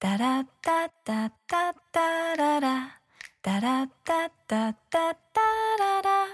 [0.00, 3.00] タラッタッタッタッタララ。
[3.42, 5.40] タラッタッタッタッタ
[5.76, 6.26] ララ。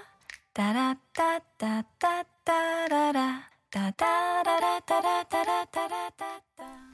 [0.53, 3.51] タラッタッタッタッタララ。
[3.71, 6.25] タタララタラタラタラタ
[6.63, 6.94] ラ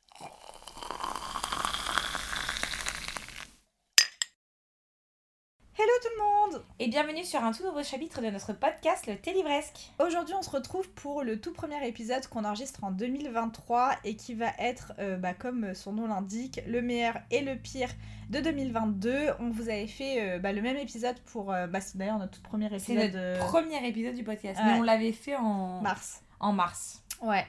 [5.83, 9.15] Hello tout le monde Et bienvenue sur un tout nouveau chapitre de notre podcast Le
[9.15, 9.91] Thé Livresque.
[9.99, 14.35] Aujourd'hui on se retrouve pour le tout premier épisode qu'on enregistre en 2023 et qui
[14.35, 17.89] va être, euh, bah, comme son nom l'indique, le meilleur et le pire
[18.29, 19.29] de 2022.
[19.39, 21.51] On vous avait fait euh, bah, le même épisode pour...
[21.51, 24.65] euh, bah, c'est d'ailleurs notre tout premier C'est épisode notre premier épisode du podcast, Ouais.
[24.73, 26.21] mais on l'avait fait en mars.
[26.39, 27.01] en mars.
[27.23, 27.47] Ouais.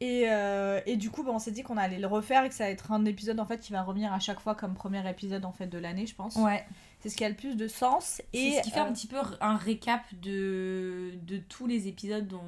[0.00, 2.54] Et, euh, et du coup, bah, on s'est dit qu'on allait le refaire et que
[2.54, 5.08] ça va être un épisode en fait qui va revenir à chaque fois comme premier
[5.08, 6.36] épisode en fait de l'année, je pense.
[6.36, 6.64] Ouais.
[7.04, 8.22] C'est ce qui a le plus de sens.
[8.32, 12.26] Et ce qui fait euh, un petit peu un récap de, de tous les épisodes
[12.26, 12.40] dont-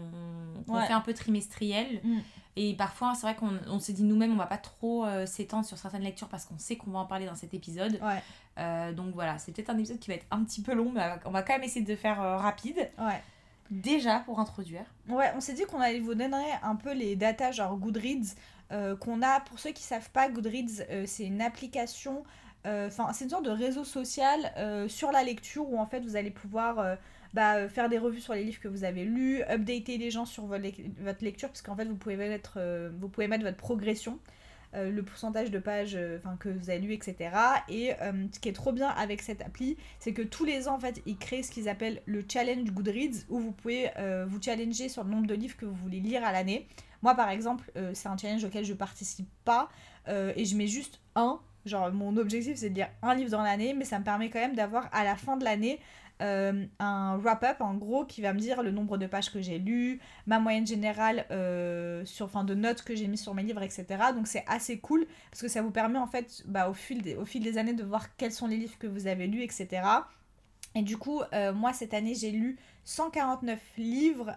[0.67, 0.87] qu'on Ouais.
[0.87, 2.01] fait un peu trimestriel.
[2.03, 2.19] Mm.
[2.57, 5.67] Et parfois, c'est vrai qu'on on s'est dit nous-mêmes, on va pas trop euh, s'étendre
[5.67, 8.01] sur certaines lectures parce qu'on sait qu'on va en parler dans cet épisode.
[8.03, 8.23] Ouais.
[8.59, 11.03] Euh, donc voilà, c'est peut-être un épisode qui va être un petit peu long, mais
[11.27, 12.91] on va quand même essayer de faire euh, rapide.
[12.99, 13.23] ouais.
[13.71, 14.85] Déjà, pour introduire.
[15.09, 18.37] Ouais, on s'est dit qu'on allait vous donner un peu les datas genre Goodreads
[18.71, 19.41] euh, qu'on a.
[19.41, 22.23] Pour ceux qui savent pas, Goodreads, euh, c'est une application, euh,
[22.91, 26.31] c'est une sorte de réseau social euh, sur la lecture où en fait vous allez
[26.31, 26.97] pouvoir euh,
[27.33, 30.25] bah, euh, faire des revues sur les livres que vous avez lus, updater les gens
[30.27, 32.59] sur votre, lec- votre lecture parce qu'en fait vous pouvez mettre,
[32.99, 34.19] vous pouvez mettre votre progression.
[34.75, 35.99] le pourcentage de pages
[36.39, 37.31] que vous avez lu, etc.
[37.71, 37.93] Et
[38.33, 41.01] ce qui est trop bien avec cette appli, c'est que tous les ans, en fait,
[41.07, 43.91] ils créent ce qu'ils appellent le challenge Goodreads, où vous pouvez
[44.27, 46.67] vous challenger sur le nombre de livres que vous voulez lire à l'année.
[47.01, 49.71] Moi, par exemple, c'est un challenge auquel je participe pas,
[50.09, 51.41] et je mets juste un.
[51.67, 54.39] Genre, mon objectif, c'est de lire un livre dans l'année, mais ça me permet quand
[54.39, 55.81] même d'avoir à la fin de l'année
[56.23, 59.59] euh, un wrap-up, en gros, qui va me dire le nombre de pages que j'ai
[59.59, 63.63] lues, ma moyenne générale euh, sur, enfin, de notes que j'ai mis sur mes livres,
[63.63, 63.85] etc.
[64.15, 67.17] Donc, c'est assez cool, parce que ça vous permet, en fait, bah, au, fil des,
[67.17, 69.83] au fil des années, de voir quels sont les livres que vous avez lus, etc.
[70.75, 74.37] Et du coup, euh, moi, cette année, j'ai lu 149 livres.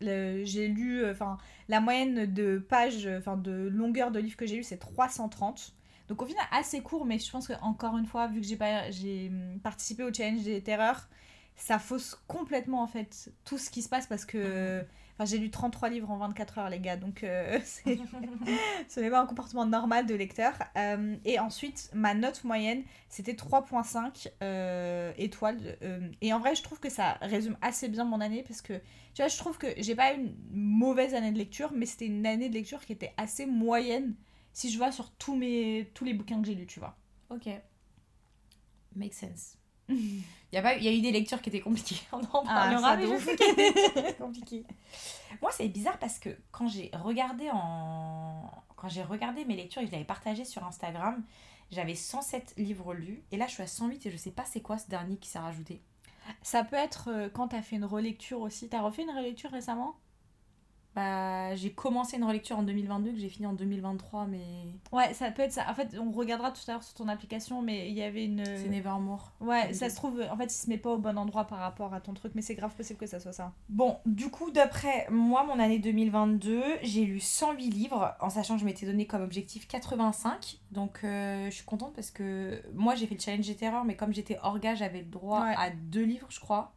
[0.00, 4.62] j'ai lu, enfin, la moyenne de pages, enfin, de longueur de livres que j'ai lu,
[4.62, 5.74] c'est 330.
[6.08, 8.56] Donc au final, assez court, mais je pense que encore une fois, vu que j'ai
[8.56, 9.30] pas, j'ai
[9.62, 11.08] participé au challenge des terreurs,
[11.56, 15.50] ça fausse complètement en fait tout ce qui se passe parce que, enfin, j'ai lu
[15.50, 17.58] 33 livres en 24 heures, les gars, donc euh,
[18.88, 20.54] ce n'est pas un comportement normal de lecteur.
[20.76, 25.76] Euh, et ensuite, ma note moyenne, c'était 3.5 euh, étoiles.
[26.20, 28.74] et en vrai, je trouve que ça résume assez bien mon année parce que,
[29.14, 32.06] tu vois, je trouve que j'ai pas eu une mauvaise année de lecture, mais c'était
[32.06, 34.14] une année de lecture qui était assez moyenne
[34.52, 36.96] si je vois sur tous, mes, tous les bouquins que j'ai lus, tu vois.
[37.30, 37.48] Ok.
[38.94, 39.56] Make sense.
[39.88, 42.70] Il y, a pas, y a eu des lectures qui étaient compliquées, on en Ah,
[42.70, 43.34] parlera, ça, mais de je sais
[43.98, 44.64] étaient compliquées.
[45.40, 48.50] Moi, c'est bizarre parce que quand j'ai regardé en...
[48.76, 51.22] Quand j'ai regardé mes lectures et que je l'avais partagé sur Instagram,
[51.70, 53.22] j'avais 107 livres lus.
[53.30, 55.28] Et là, je suis à 108 et je sais pas c'est quoi ce dernier qui
[55.28, 55.80] s'est rajouté.
[56.42, 58.68] Ça peut être euh, quand t'as fait une relecture aussi.
[58.68, 59.96] T'as refait une relecture récemment?
[60.94, 64.42] Bah, j'ai commencé une relecture en 2022 que j'ai fini en 2023, mais
[64.92, 65.64] Ouais, ça peut être ça.
[65.70, 68.44] En fait, on regardera tout à l'heure sur ton application, mais il y avait une.
[68.44, 69.32] c'est Nevermore.
[69.40, 71.94] Ouais, ça se trouve, en fait, il se met pas au bon endroit par rapport
[71.94, 73.52] à ton truc, mais c'est grave possible que ça soit ça.
[73.70, 78.60] Bon, du coup, d'après moi, mon année 2022, j'ai lu 108 livres, en sachant que
[78.60, 80.58] je m'étais donné comme objectif 85.
[80.72, 83.96] Donc, euh, je suis contente parce que moi, j'ai fait le challenge des terreurs, mais
[83.96, 85.54] comme j'étais orga, j'avais le droit Ouais.
[85.56, 86.72] à deux livres, je crois.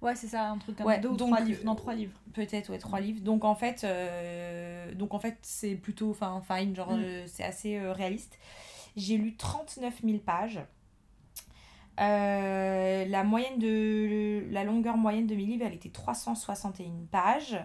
[0.00, 1.64] Ouais, c'est ça, un truc comme Ouais, deux ou donc, trois livres.
[1.64, 2.12] Non, trois livres.
[2.32, 3.20] Peut-être, ouais, trois livres.
[3.20, 7.00] Donc, en fait, euh, donc, en fait c'est plutôt enfin, fine, genre, Mm.
[7.02, 8.38] euh, c'est assez euh, réaliste.
[8.96, 10.60] J'ai lu 39 000 pages.
[11.98, 17.58] La moyenne de la longueur moyenne de mes livres elle était 361 pages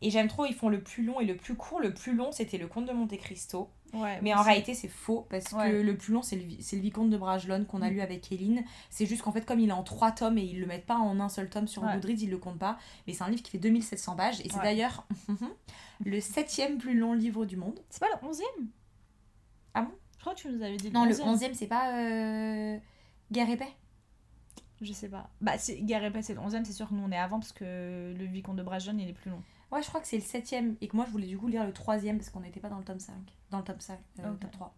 [0.00, 2.32] et j'aime trop ils font le plus long et le plus court le plus long
[2.32, 5.70] c'était le comte de Monte Cristo Ouais, mais en réalité c'est faux parce Ouais.
[5.70, 7.94] que le plus long c'est le, c'est le vicomte de Bragelonne qu'on a Mm.
[7.94, 10.60] lu avec Kéline c'est juste qu'en fait comme il est en trois tomes et ils
[10.60, 11.92] le mettent pas en un seul tome sur Ouais.
[11.94, 14.60] Goodreads ils le comptent pas mais c'est un livre qui fait 2700 pages et c'est
[14.62, 15.06] d'ailleurs
[16.04, 18.66] le septième plus long livre du monde C'est pas le 11ème
[19.74, 19.90] Ah bon?
[20.16, 21.36] Je crois que tu nous avais dit non le 11e.
[21.38, 22.78] 11e c'est pas euh...
[23.32, 23.72] Guerre et paix
[24.82, 25.30] Je sais pas.
[25.40, 27.38] Bah, c'est Guerre et Paix, c'est le 11ème, c'est sûr que nous on est avant
[27.40, 29.42] parce que le Vicomte de Bragelonne il est plus long.
[29.72, 31.64] Ouais, je crois que c'est le septième et que moi je voulais du coup lire
[31.64, 33.14] le troisième parce qu'on n'était pas dans le tome 5.
[33.50, 34.40] Dans le tome 5, euh, Ok.
[34.40, 34.74] tome 3.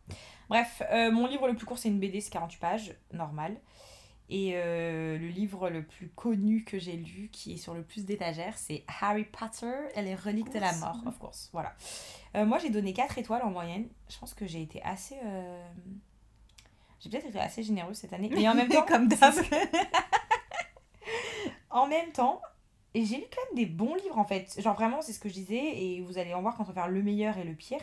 [0.48, 3.56] Bref, euh, mon livre le plus court c'est une BD, c'est 48 pages, normal.
[4.30, 8.04] Et euh, le livre le plus connu que j'ai lu, qui est sur le plus
[8.04, 11.48] d'étagères, c'est Harry Potter et les reliques de la mort, of course.
[11.52, 11.74] Voilà.
[12.34, 13.88] Euh, moi j'ai donné 4 étoiles en moyenne.
[14.08, 15.16] Je pense que j'ai été assez.
[17.00, 18.28] J'ai peut-être été assez généreuse cette année.
[18.34, 19.34] Mais en même temps, comme d'hab.
[21.70, 22.40] en même temps,
[22.98, 24.60] et j'ai lu quand même des bons livres en fait.
[24.60, 26.72] Genre vraiment, c'est ce que je disais, et vous allez en voir quand on va
[26.74, 27.80] faire le meilleur et le pire.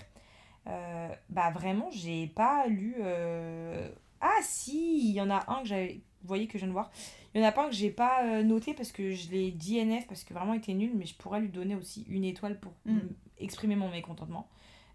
[0.67, 2.95] Euh, bah vraiment, j'ai pas lu.
[2.99, 3.89] euh,
[4.21, 6.01] Ah si, il y en a un que j'avais.
[6.21, 6.89] Vous voyez que je viens de voir.
[7.35, 9.51] Il y en a pas un que j'ai pas euh, noté parce que je l'ai
[9.51, 12.59] DNF parce que vraiment il était nul, mais je pourrais lui donner aussi une étoile
[12.59, 12.99] pour Mm.
[13.39, 14.47] exprimer mon mécontentement.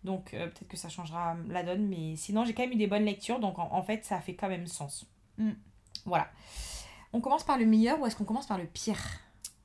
[0.02, 2.87] Donc euh, peut-être que ça changera la donne, mais sinon j'ai quand même eu des
[2.88, 5.06] bonnes lectures, donc en, en fait ça fait quand même sens.
[5.38, 5.50] Mm.
[6.06, 6.28] Voilà.
[7.12, 8.99] On commence par le meilleur ou est-ce qu'on commence par le pire?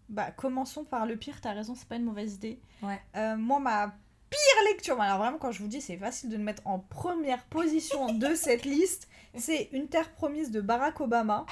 [0.10, 2.60] Bah, commençons par le pire, t'as raison, c'est pas une mauvaise idée.
[2.84, 3.02] Ouais.
[3.16, 3.88] Euh, moi, ma
[4.30, 7.44] pire lecture, alors vraiment, quand je vous dis, c'est facile de le mettre en première
[7.46, 11.46] position de cette liste, c'est Une Terre Promise de Barack Obama.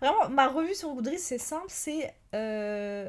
[0.00, 2.12] Vraiment, ma revue sur Goodreads, c'est simple, c'est.
[2.34, 3.08] euh,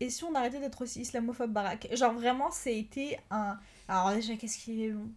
[0.00, 1.88] Et si on arrêtait d'être aussi islamophobe, Barack?
[1.96, 3.58] Genre, vraiment, c'était un.
[3.88, 5.08] Alors, déjà, qu'est-ce qu'il est long?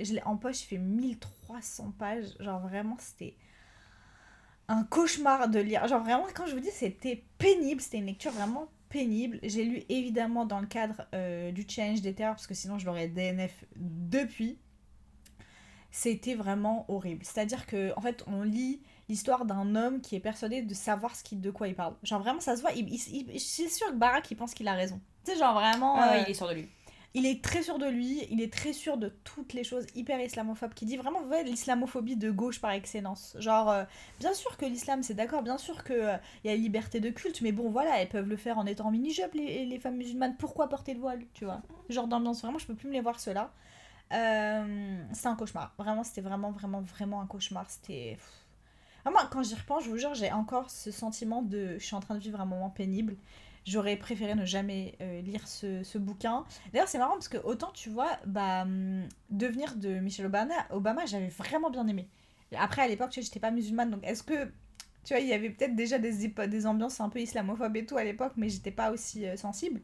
[0.00, 2.34] Je l'ai en poche, il fait 1300 pages.
[2.38, 3.34] Genre, vraiment, c'était
[4.68, 5.86] un cauchemar de lire.
[5.88, 9.38] Genre vraiment, quand je vous dis, c'était pénible, c'était une lecture vraiment pénible.
[9.42, 12.86] J'ai lu évidemment dans le cadre euh, du challenge des terreurs, parce que sinon je
[12.86, 14.58] l'aurais DNF depuis.
[15.90, 17.22] C'était vraiment horrible.
[17.24, 18.80] C'est-à-dire que en fait, on lit
[19.10, 21.94] l'histoire d'un homme qui est persuadé de savoir ce qui, de quoi il parle.
[22.02, 22.72] Genre vraiment, ça se voit.
[22.72, 25.00] Il, il- il- c'est sûr que Barack, il pense qu'il a raison.
[25.24, 25.96] Tu sais, genre vraiment.
[25.96, 26.68] Ah ouais, euh, il est sûr de lui.
[27.14, 30.18] Il est très sûr de lui, il est très sûr de toutes les choses hyper
[30.20, 33.36] islamophobes qui dit vraiment vous voyez, l'islamophobie de gauche par excellence.
[33.38, 33.84] Genre euh,
[34.18, 37.42] bien sûr que l'islam c'est d'accord, bien sûr que euh, y a liberté de culte,
[37.42, 40.68] mais bon voilà, elles peuvent le faire en étant en mini-jup les, femmes musulmanes, pourquoi
[40.68, 41.60] porter le voile, tu vois?
[41.90, 43.52] Genre d'ambiance vraiment, je peux plus me les voir ceux-là.
[44.12, 45.72] Euh, un cauchemar.
[45.78, 48.18] Vraiment, c'était vraiment vraiment vraiment un cauchemar, c'était.
[49.04, 52.00] Vraiment, quand j'y repense, je vous jure, j'ai encore ce sentiment de je suis en
[52.00, 53.16] train de vivre un moment pénible.
[53.64, 56.44] J'aurais préféré ne jamais euh, lire ce, ce bouquin.
[56.72, 61.06] D'ailleurs, c'est marrant parce que autant tu vois, bah, hum, devenir de Michelle Obama, Obama
[61.06, 62.08] j'avais vraiment bien aimé.
[62.58, 64.50] Après, à l'époque, tu sais, j'étais pas musulmane, donc est-ce que.
[65.04, 67.96] Tu vois, il y avait peut-être déjà des, des ambiances un peu islamophobes et tout
[67.96, 69.80] à l'époque, mais j'étais pas aussi euh, sensible.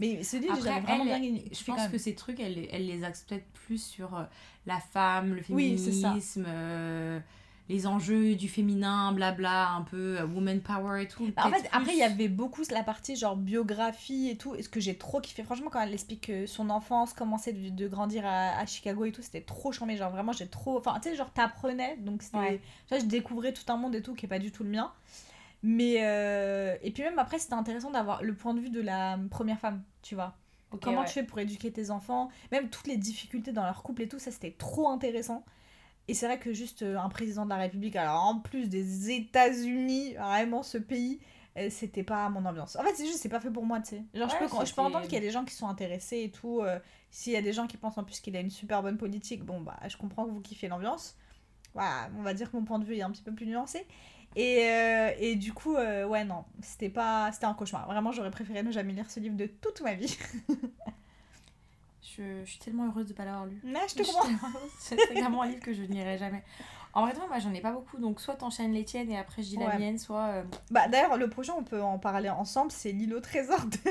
[0.00, 2.86] Mais ce livre, Après, j'avais vraiment elle, bien Je pense que ces trucs, elle, elle
[2.86, 4.24] les axe peut-être plus sur euh,
[4.66, 6.08] la femme, le Oui, c'est ça.
[6.08, 7.20] féminisme, euh,
[7.70, 11.30] les enjeux du féminin, blabla, un peu euh, woman power et tout.
[11.36, 14.62] Bah, en fait, après, il y avait beaucoup la partie genre biographie et tout, et
[14.62, 15.42] ce que j'ai trop kiffé.
[15.44, 19.04] Franchement, quand elle explique euh, son enfance, comment c'est de, de grandir à, à Chicago
[19.04, 19.96] et tout, c'était trop charmé.
[19.96, 20.78] Genre, vraiment, j'ai trop.
[20.78, 22.38] Enfin, tu sais, genre, t'apprenais, donc c'était.
[22.38, 22.60] Ouais.
[22.90, 24.92] Je découvrais tout un monde et tout qui est pas du tout le mien.
[25.62, 25.98] Mais.
[26.00, 29.58] euh, Et puis, même après, c'était intéressant d'avoir le point de vue de la première
[29.58, 30.34] femme, tu vois.
[30.82, 31.06] Comment ouais.
[31.06, 34.20] tu fais pour éduquer tes enfants, même toutes les difficultés dans leur couple et tout,
[34.20, 35.44] ça c'était trop intéressant.
[36.10, 39.10] Et c'est vrai que juste euh, un président de la République, alors en plus des
[39.12, 41.20] États-Unis, vraiment ce pays,
[41.56, 42.76] euh, c'était pas mon ambiance.
[42.76, 44.04] En fait, c'est juste, c'est pas fait pour moi, tu sais.
[44.14, 46.30] Genre, je, peux, je peux entendre qu'il y a des gens qui sont intéressés et
[46.30, 46.60] tout.
[46.62, 46.78] euh,
[47.10, 49.44] S'il y a des gens qui pensent en plus qu'il a une super bonne politique,
[49.44, 51.16] bon, bah, je comprends que vous kiffez l'ambiance.
[51.74, 53.86] Voilà, on va dire que mon point de vue est un petit peu plus nuancé.
[54.36, 57.86] Et, euh, et du coup, euh, ouais, non, c'était pas, c'était un cauchemar.
[57.86, 60.16] Vraiment, j'aurais préféré ne jamais lire ce livre de toute ma vie.
[62.02, 63.60] Je, je suis tellement heureuse de pas l'avoir lu.
[63.62, 64.28] Mais je te comprends.
[64.78, 66.42] C'est vraiment un livre que je n'irai jamais.
[66.92, 69.42] En vrai, de moi j'en ai pas beaucoup, donc soit t'enchaînes les tiennes et après
[69.42, 70.26] je dis la mienne, soit.
[70.28, 73.90] euh, Bah d'ailleurs le prochain on peut en parler ensemble, c'est l'île au trésor de,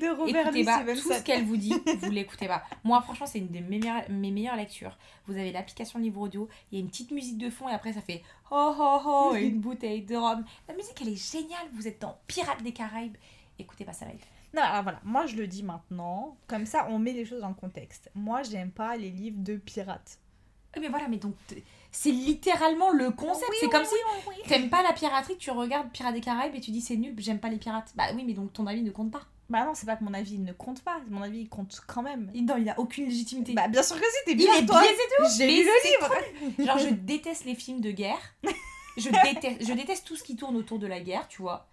[0.00, 1.02] de Robert Écoutez Louis pas, Stevenson.
[1.08, 2.62] tout ce qu'elle vous dit, vous l'écoutez pas.
[2.84, 4.96] Moi, franchement, c'est une des mes meilleures, mes meilleures lectures.
[5.26, 7.92] Vous avez l'application livre audio, il y a une petite musique de fond et après
[7.92, 10.44] ça fait oh oh oh et une bouteille de rhum.
[10.68, 11.66] La musique, elle est géniale.
[11.74, 13.16] Vous êtes dans Pirates des Caraïbes.
[13.58, 14.24] Écoutez pas ça live.
[14.54, 17.48] Non alors voilà, moi je le dis maintenant, comme ça on met les choses dans
[17.48, 18.10] le contexte.
[18.14, 20.18] Moi j'aime pas les livres de pirates.
[20.80, 21.34] Mais voilà, mais donc
[21.90, 23.46] c'est littéralement le concept.
[23.50, 26.54] Oui, c'est oui, comme oui, si t'aimes pas la piraterie, tu regardes Pirates des Caraïbes
[26.54, 27.92] et tu dis c'est nul, j'aime pas les pirates.
[27.96, 29.22] Bah oui, mais donc ton avis ne compte pas.
[29.48, 31.80] Bah non, c'est pas que mon avis il ne compte pas, mon avis il compte
[31.86, 32.30] quand même.
[32.34, 33.54] Non, il a aucune légitimité.
[33.54, 34.80] Bah bien sûr que si, t'es il bien est toi.
[34.82, 35.36] biaisé de.
[35.38, 36.66] J'ai lu le livre.
[36.66, 38.20] Genre, je déteste les films de guerre.
[38.98, 41.66] Je déteste, je déteste tout ce qui tourne autour de la guerre, tu vois.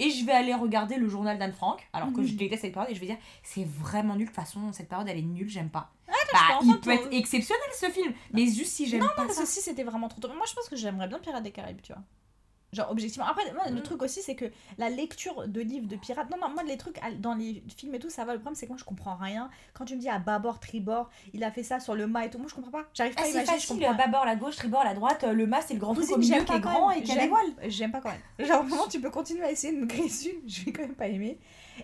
[0.00, 2.38] Et je vais aller regarder le journal d'Anne Frank, alors que je Mhm.
[2.38, 4.24] déteste cette période, et je vais dire, c'est vraiment nul.
[4.24, 5.90] De toute façon, cette période, elle est nulle, j'aime pas.
[6.08, 9.42] je bah, il peut être exceptionnel ce film, mais juste si j'aime pas Parce ça.
[9.42, 10.28] que si c'était vraiment trop tôt.
[10.28, 12.02] Moi je pense que j'aimerais bien Pirates des Caraïbes, tu vois.
[12.72, 13.26] Genre objectivement.
[13.26, 13.82] Après, moi, le Mm.
[13.82, 14.44] truc aussi c'est que
[14.78, 16.30] la lecture de livres de pirates.
[16.30, 18.32] Non, non, moi les trucs à- dans les films et tout, ça va.
[18.34, 19.50] Le problème c'est que moi je comprends rien.
[19.74, 22.30] Quand tu me dis à bâbord, tribord, il a fait ça sur le mât et
[22.30, 22.84] tout, moi je comprends pas.
[22.94, 23.56] J'arrive pas Ah, à c'est imaginer.
[23.58, 24.06] je facile, comprends rien.
[24.06, 26.44] bâbord, la gauche, tribord, la droite, le mât, c'est le grand truc au milieu j'aime
[26.44, 26.98] qui est quand grand même.
[26.98, 27.54] et qui a J'aime- voiles.
[27.66, 28.46] J'aime pas quand même.
[28.46, 31.08] Genre vraiment tu peux continuer à essayer de me dessus, je vais quand même pas
[31.08, 31.38] aimer.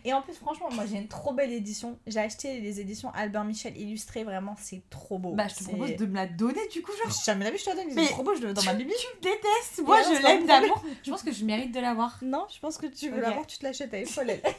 [0.05, 1.99] Et en plus, franchement, moi j'ai une trop belle édition.
[2.07, 5.33] J'ai acheté les éditions Albert Michel illustrées, vraiment, c'est trop beau.
[5.33, 7.11] Bah, je te propose de me la donner du coup, genre.
[7.11, 8.63] J'ai jamais la vu, je te la donne, Mais c'est trop beau, je le dans
[8.63, 8.93] ma bibi.
[8.99, 10.83] Tu me détestes, moi je l'aime d'amour.
[11.03, 12.19] Je pense que je mérite de l'avoir.
[12.23, 14.31] Non, je pense que tu veux l'avoir, tu te l'achètes à Eiffel.
[14.31, 14.43] elle.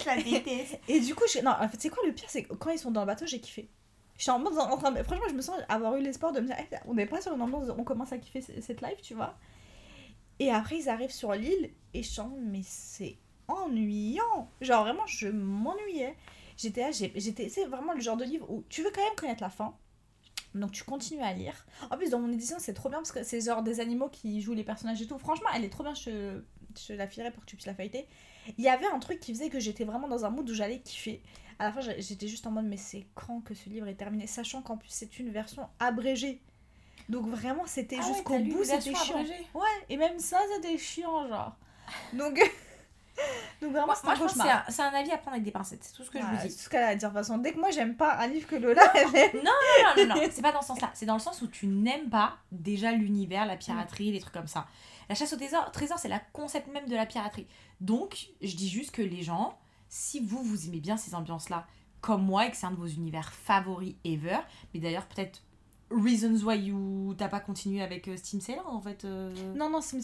[0.00, 0.78] Je la déteste.
[0.88, 1.40] Et du coup, je...
[1.40, 3.26] non, en fait, c'est quoi le pire C'est que quand ils sont dans le bateau,
[3.26, 3.68] j'ai kiffé.
[4.18, 5.02] J'étais en mode en train de...
[5.02, 7.34] Franchement, je me sens avoir eu l'espoir de me dire, Eh, on n'est pas sur
[7.34, 9.34] une ambiance, on commence à kiffer cette live, tu vois.
[10.38, 13.16] Et après, ils arrivent sur l'île et je mais c'est
[13.48, 14.50] ennuyant.
[14.60, 16.16] Genre, vraiment, je m'ennuyais.
[16.56, 19.50] J'étais j'étais, c'est vraiment le genre de livre où tu veux quand même connaître la
[19.50, 19.76] fin.
[20.54, 21.66] Donc tu continues à lire.
[21.90, 24.40] En plus, dans mon édition, c'est trop bien parce que c'est genre des animaux qui
[24.40, 25.18] jouent les personnages et tout.
[25.18, 25.94] Franchement, elle est trop bien.
[25.94, 26.40] Je,
[26.86, 28.06] je la filerai pour que tu puisses la feuilleter.
[28.56, 30.80] Il y avait un truc qui faisait que j'étais vraiment dans un mood où j'allais
[30.80, 31.22] kiffer.
[31.58, 34.26] À la fin, j'étais juste en mode, mais c'est quand que ce livre est terminé?
[34.26, 36.40] Sachant qu'en plus, c'est une version abrégée.
[37.08, 39.18] Donc vraiment, c'était Ah jusqu'au bout, c'était chiant.
[39.18, 41.54] abrégée Ouais, et même ça, c'était chiant, genre.
[42.14, 42.34] Donc,
[43.60, 44.64] donc vraiment, Moi, moi, un que c'est cauchemar.
[44.66, 46.36] un, c'est un avis à prendre avec des pincettes, c'est tout ce que je vous
[46.40, 46.54] c'est dis.
[46.54, 47.38] ce qu'elle a à dire de toute façon.
[47.38, 49.36] Dès que moi, j'aime pas un livre que Lola, elle aime.
[49.44, 49.52] Non,
[49.96, 50.90] non, non, non, c'est pas dans ce sens-là.
[50.94, 54.48] C'est dans le sens où tu n'aimes pas déjà l'univers, la piraterie, les trucs comme
[54.48, 54.66] ça.
[55.08, 57.46] La chasse au trésor, trésor c'est la concept même de la piraterie.
[57.80, 59.58] Donc, je dis juste que les gens,
[59.88, 61.66] si vous, vous aimez bien ces ambiances-là,
[62.00, 64.38] comme moi, et que c'est un de vos univers favoris ever,
[64.72, 65.42] mais d'ailleurs, peut-être
[65.94, 69.04] Reasons Why You t'as pas continué avec euh, Steam Sailor en fait.
[69.04, 69.32] euh.
[69.54, 70.00] Non, non, c'est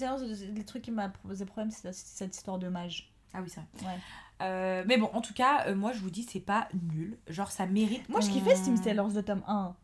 [0.55, 3.13] les trucs qui m'a posé problème, c'est cette histoire de mage.
[3.33, 3.93] Ah oui, c'est vrai.
[3.95, 4.01] Ouais.
[4.43, 7.19] Euh, mais bon, en tout cas, euh, moi je vous dis, c'est pas nul.
[7.29, 8.09] Genre, ça mérite.
[8.09, 9.75] Moi, je kiffais Steam Sailors de tome 1.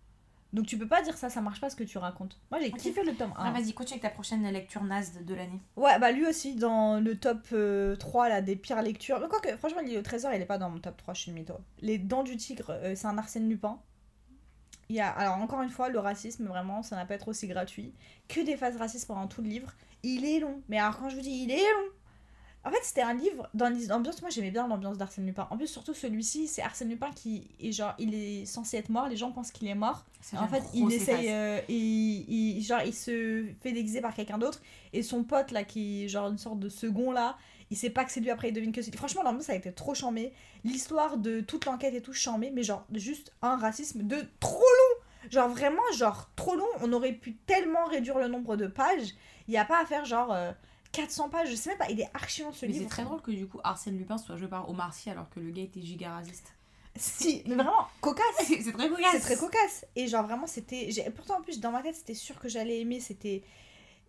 [0.53, 2.39] Donc tu peux pas dire ça, ça marche pas ce que tu racontes.
[2.51, 3.45] Moi, j'ai kiffé le tome 1.
[3.45, 5.61] Ah, vas-y, continue avec ta prochaine lecture naze de, l'année.
[5.77, 9.21] Ouais, bah lui aussi, dans le top euh, 3 là, des pires lectures.
[9.21, 11.55] Mais quoique, franchement, au trésor, il est pas dans mon top 3, je suis mytho.
[11.81, 13.79] Les Dents du Tigre, c'est un Arsène Lupin.
[14.89, 17.47] Il y a, alors encore une fois, le racisme, vraiment, ça n'a pas être aussi
[17.49, 17.93] gratuit.
[18.29, 19.73] Que des phases racistes pendant tout le livre.
[20.03, 20.63] Il est long.
[20.69, 21.89] Mais alors, quand je vous dis, il est long.
[22.65, 24.21] En fait, c'était un livre dans l'ambiance.
[24.23, 25.47] Moi, j'aimais bien l'ambiance d'Arsène Lupin.
[25.51, 29.09] En plus, surtout celui-ci, c'est Arsène Lupin qui est genre, il est censé être mort.
[29.09, 30.05] Les gens pensent qu'il est mort.
[30.37, 34.61] En fait, il essaye, euh, il, il- genre, il se fait déguiser par quelqu'un d'autre
[34.93, 37.37] et son pote là, qui est genre une sorte de second là,
[37.71, 38.99] il sait pas que c'est lui après, il devine que c'est lui.
[38.99, 40.33] Franchement, l'ambiance ça a été trop chambé.
[40.65, 45.31] L'histoire de toute l'enquête et tout chambé, mais genre juste un racisme de trop long.
[45.31, 46.69] Genre vraiment, genre trop long.
[46.81, 49.15] On aurait pu tellement réduire le nombre de pages.
[49.49, 50.53] Il y a pas à faire genre euh,
[50.93, 51.91] 400 pages, je sais même pas.
[51.91, 52.85] Il est archi long ce Mais livre.
[52.85, 55.41] c'est très drôle que du coup Arsène Lupin soit joué par Omar Sy alors que
[55.41, 56.53] le gars était giga raciste.
[56.99, 58.25] Si, mais vraiment cocasse.
[58.47, 59.11] c'est très cocasse.
[59.13, 59.85] C'est très cocasse.
[59.97, 63.01] Et genre vraiment c'était pourtant en plus dans ma tête c'était sûr que j'allais aimer,
[63.01, 63.43] c'était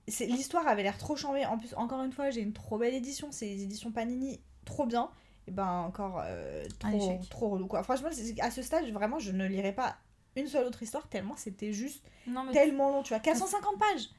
[0.08, 1.46] l'histoire avait l'air trop chambée.
[1.46, 4.86] En plus encore une fois, j'ai une trop belle édition, c'est les éditions Panini, trop
[4.86, 5.10] bien.
[5.48, 7.82] Et ben encore euh, trop trop relou quoi.
[7.84, 8.10] Franchement,
[8.42, 9.96] à ce stade, vraiment je ne lirai pas
[10.36, 14.10] une seule autre histoire tellement c'était juste Non, mais tellement long, tu vois, 450 pages.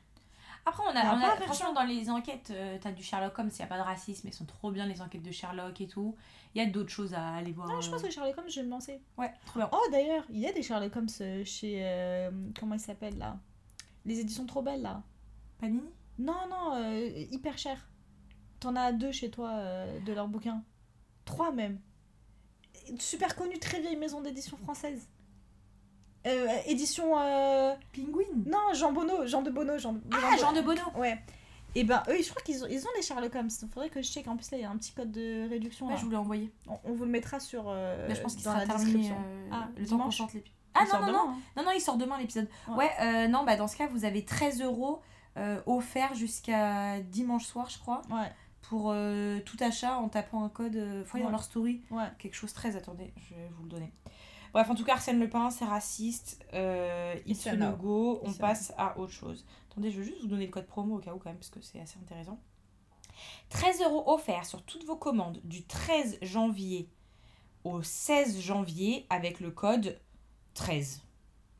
[0.66, 3.50] Après, on a a, on a franchement, dans les enquêtes, euh, t'as du Sherlock Holmes,
[3.50, 5.87] il n'y a pas de racisme, elles sont trop bien les enquêtes de Sherlock et
[5.87, 6.14] tout.
[6.54, 7.71] Il y a d'autres choses à aller voir.
[7.71, 8.07] Ah, je pense euh.
[8.07, 9.00] que Sherlock Holmes, je vais me lancer.
[9.16, 9.68] Ouais, trop bien.
[9.73, 13.38] Oh d'ailleurs, il y a des Sherlock Holmes euh, chez euh, comment il s'appelle là?
[14.04, 15.02] Les éditions trop belles là.
[15.58, 15.82] Panini?
[16.18, 17.88] Non, non, euh, hyper cher.
[18.60, 20.62] T'en as deux chez toi euh, de leurs bouquins.
[21.24, 21.78] Trois même.
[22.98, 25.08] Super connue, très vieille maison d'édition française.
[26.26, 27.12] Euh, édition.
[27.94, 28.26] Penguin?
[28.46, 29.78] Non, Jean Bonneau, Jean de Bonneau.
[29.78, 31.18] Jean, Ah, Jean de Bono Ouais.
[31.74, 33.50] Et ben eux, je crois qu'ils ont, ils ont des Sherlock Holmes.
[33.62, 34.26] Il faudrait que je check.
[34.26, 35.86] En plus, là, il y a un petit code de réduction.
[35.86, 35.98] Ouais, là.
[35.98, 36.50] je vous l'ai envoyé.
[36.66, 37.66] on, on vous le mettra sur.
[37.68, 40.56] euh, Là, je pense qu'il sera la terminé euh, Ah, le temps qu'on sorte l'épisode.
[40.74, 41.38] Ah non, non, non, hein.
[41.56, 42.48] non, non, il sort demain l'épisode.
[42.68, 42.76] Ouais.
[42.76, 45.00] Ouais, euh, non, bah dans ce cas, vous avez 13 euros
[45.38, 48.30] euh, offerts jusqu'à dimanche soir, je crois, Ouais,
[48.62, 50.76] pour euh, tout achat en tapant un code.
[50.76, 51.33] Euh, faut aller dans Ouais.
[51.33, 51.83] leur story.
[51.90, 52.07] ouais.
[52.18, 53.92] quelque chose très attendez je vais vous le donner
[54.52, 57.76] bref en tout cas Arsène Lupin c'est raciste euh, it's a no.
[57.76, 60.97] go on passe à autre chose attendez je vais juste vous donner le code promo
[60.97, 62.38] au cas où quand même parce que c'est assez intéressant
[63.50, 66.88] 13 euros offerts sur toutes vos commandes du 13 janvier
[67.64, 69.99] au 16 janvier avec le code
[70.54, 71.02] 13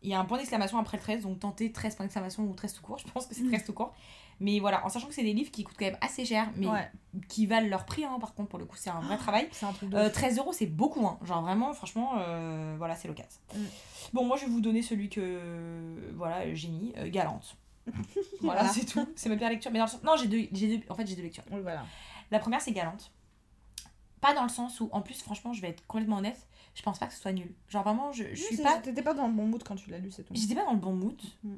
[0.03, 2.55] il y a un point d'exclamation après le 13 donc tentez 13 point d'exclamation ou
[2.55, 3.95] 13 tout court je pense que c'est 13 tout court
[4.41, 6.69] mais voilà en sachant que c'est des livres qui coûtent quand même assez cher mais
[6.69, 6.89] ouais.
[7.29, 9.67] qui valent leur prix hein, par contre pour le coup c'est un vrai travail C'est
[9.67, 9.97] un truc de.
[9.97, 10.13] euh, ouf.
[10.13, 11.19] 13 euros, c'est beaucoup, hein.
[11.25, 13.41] Genre vraiment, franchement, euh, voilà, c'est l'occasion.
[13.55, 13.59] Mm.
[14.13, 17.57] Bon, moi, je vais vous donner celui que, voilà, j'ai mis, euh, Galante.
[18.41, 18.69] voilà, Voilà.
[18.69, 19.09] c'est tout.
[19.17, 19.71] C'est ma pire lecture.
[19.73, 20.03] Mais dans le sens...
[20.05, 20.85] Non, j'ai deux, j'ai deux...
[20.89, 21.43] En fait, j'ai deux lectures.
[21.51, 21.85] Oui, voilà.
[22.31, 23.11] La première, c'est Galante.
[24.21, 26.99] Pas dans le sens où, en plus, franchement, je vais être complètement honnête, je pense
[26.99, 27.53] pas que ce soit nul.
[27.69, 28.79] Genre vraiment, je, je Oui, suis pas...
[28.79, 30.35] T'étais pas dans le bon mood quand tu l'as lu, c'est tout.
[30.35, 31.21] J'étais pas dans le bon mood.
[31.43, 31.55] Mm.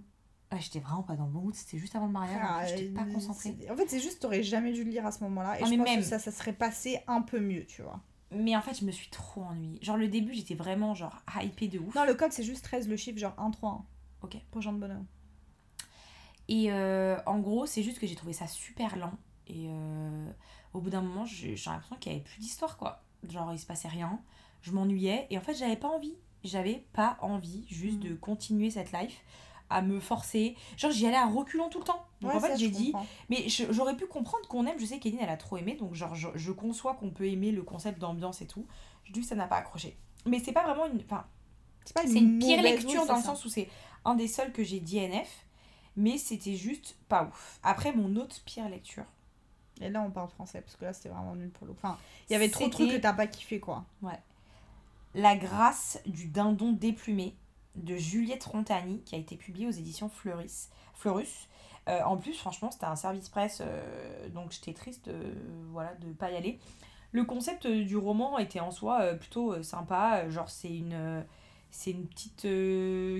[0.53, 2.87] Ouais, j'étais vraiment pas dans le bon mood, c'était juste avant le mariage, Ah, j'étais
[2.89, 3.57] pas euh, concentrée.
[3.71, 5.59] En fait, c'est juste, t'aurais jamais dû le lire à ce moment-là.
[5.59, 6.01] Et Non, je pense même.
[6.01, 8.01] que ça, ça serait passé un peu mieux, tu vois.
[8.33, 9.79] Mais en fait, je me suis trop ennuyée.
[9.83, 11.95] Genre, le début, j'étais vraiment, genre, hypée de ouf.
[11.95, 13.85] Non, le code, c'est juste 13, le chiffre, genre 1, 3, 1.
[14.23, 14.37] Ok.
[14.51, 15.07] Pour Jean de Bonhomme.
[16.49, 19.13] Et euh, en gros, c'est juste que j'ai trouvé ça super lent.
[19.47, 20.31] Et euh,
[20.75, 23.03] au bout d'un moment, j'ai l'impression qu'il n'y avait plus d'histoire, quoi.
[23.29, 24.21] Genre, il se passait rien,
[24.63, 26.15] je m'ennuyais, et en fait, j'avais pas envie.
[26.45, 28.09] J'avais pas envie juste Mm.
[28.09, 29.21] de continuer cette life,
[29.69, 30.57] à me forcer.
[30.77, 32.05] Genre, j'y allais à reculons tout le temps.
[32.21, 33.07] Donc, Ouais, en fait, j'ai dit, comprends.
[33.29, 36.15] mais j'aurais pu comprendre qu'on aime, je sais qu'Eline, elle a trop aimé, donc genre,
[36.15, 38.67] je, je conçois qu'on peut aimer le concept d'ambiance et tout.
[39.05, 39.97] Je dis que ça n'a pas accroché.
[40.27, 41.01] Mais c'est pas vraiment une.
[41.03, 41.25] Enfin,
[41.85, 43.69] C'est pas c'est une pire lecture dans le sens où c'est
[44.05, 45.47] un des seuls que j'ai DNF,
[45.97, 47.59] mais c'était juste pas ouf.
[47.63, 49.05] Après, mon autre pire lecture,
[49.81, 51.97] Et là, on parle français, parce que là, c'était vraiment nul pour le Enfin,
[52.29, 53.85] il y avait trop de trucs que t'as pas kiffé, quoi.
[55.15, 57.35] La grâce du dindon déplumé
[57.77, 61.49] de Juliette Rontani, qui a été publié aux éditions Fleuris, Fleurus.
[61.89, 65.33] Euh, en plus, franchement, c'était un service presse, euh, donc j'étais triste euh,
[65.73, 66.59] voilà, de pas y aller.
[67.13, 70.29] Le concept euh, du roman était en soi plutôt sympa.
[70.29, 71.25] Genre, c'est une,
[71.71, 72.47] c'est une petite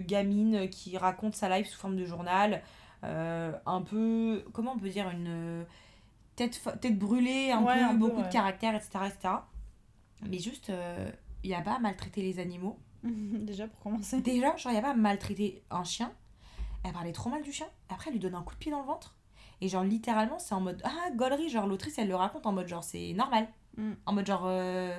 [0.07, 2.63] gamine qui raconte sa life sous forme de journal.
[3.03, 5.65] un peu, comment on peut dire, une
[6.37, 8.27] tête, tête brûlée, un Ouais, peu, un peu, beaucoup ouais.
[8.29, 8.91] de caractère, etc.
[9.07, 9.35] etc.
[10.29, 10.71] Mais juste,
[11.43, 12.79] il n'y a pas à maltraiter les animaux.
[13.03, 14.21] Déjà, pour commencer.
[14.21, 16.13] Déjà, genre, il n'y a pas à maltraiter un chien.
[16.85, 17.67] Elle parlait trop mal du chien.
[17.89, 19.17] Après, elle lui donne un coup de pied dans le ventre.
[19.61, 21.49] Et genre, littéralement, c'est en mode Ah, gaulerie.
[21.49, 23.49] Genre, l'autrice, elle le raconte en mode genre, c'est normal.
[23.77, 23.93] Mm.
[24.07, 24.99] En mode genre, euh,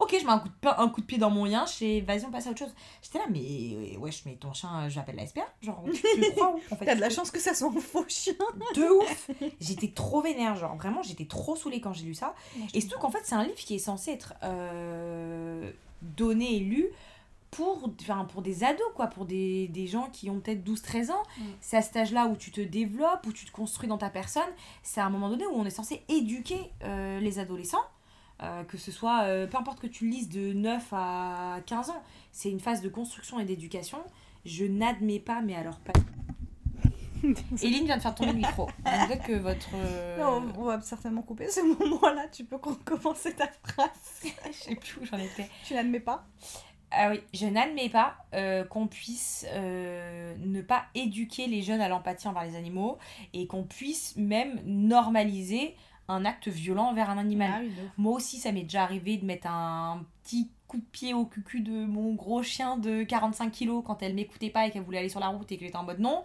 [0.00, 2.00] ok, je mets un coup, de, pi- un coup de pied dans mon yinche et
[2.00, 2.74] vas-y, on passe à autre chose.
[3.02, 5.42] J'étais là, mais wesh, mais ton chien, euh, j'appelle la SPA.
[5.62, 7.80] Genre, tu tu crois où en fait T'as de la chance que ça soit un
[7.80, 8.34] faux chien.
[8.74, 9.30] De ouf
[9.60, 12.34] J'étais trop vénère, genre, vraiment, j'étais trop saoulée quand j'ai lu ça.
[12.74, 15.70] Et surtout qu'en fait, c'est un livre qui est censé être euh,
[16.02, 16.88] donné et lu
[17.50, 21.22] pour, enfin, pour des ados, quoi, pour des, des gens qui ont peut-être 12-13 ans.
[21.36, 21.42] Mm.
[21.60, 24.42] C'est à cet âge-là où tu te développes, où tu te construis dans ta personne.
[24.84, 27.82] C'est à un moment donné où on est censé éduquer euh, les adolescents.
[28.42, 32.02] Euh, que ce soit, euh, peu importe que tu lises de 9 à 15 ans,
[32.32, 33.98] c'est une phase de construction et d'éducation.
[34.46, 35.92] Je n'admets pas, mais alors pas.
[37.62, 38.66] Eline vient de faire tomber le micro.
[38.82, 39.68] Peut-être que votre.
[39.74, 42.28] euh, Non, on va certainement couper ce moment-là.
[42.32, 43.90] Tu peux recommencer ta phrase.
[44.46, 45.46] Je sais plus où j'en étais.
[45.64, 46.24] Tu l'admets pas?
[46.92, 52.26] Ah oui, je n'admets pas euh, qu'on puisse ne pas éduquer les jeunes à l'empathie
[52.26, 52.98] envers les animaux
[53.32, 55.76] et qu'on puisse même normaliser
[56.10, 57.50] un acte violent envers un animal.
[57.54, 57.70] Ah oui.
[57.96, 61.60] Moi aussi, ça m'est déjà arrivé de mettre un petit coup de pied au cucu
[61.60, 65.08] de mon gros chien de 45 kilos quand elle m'écoutait pas et qu'elle voulait aller
[65.08, 66.22] sur la route et que j'étais en mode non.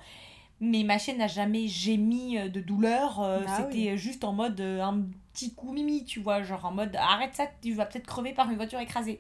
[0.61, 3.19] Mais ma chienne n'a jamais gémi euh, de douleur.
[3.21, 5.01] euh, Ah C'était juste en mode euh, un
[5.33, 6.43] petit coup mimi, tu vois.
[6.43, 9.19] Genre en mode arrête ça, tu vas peut-être crever par une voiture écrasée.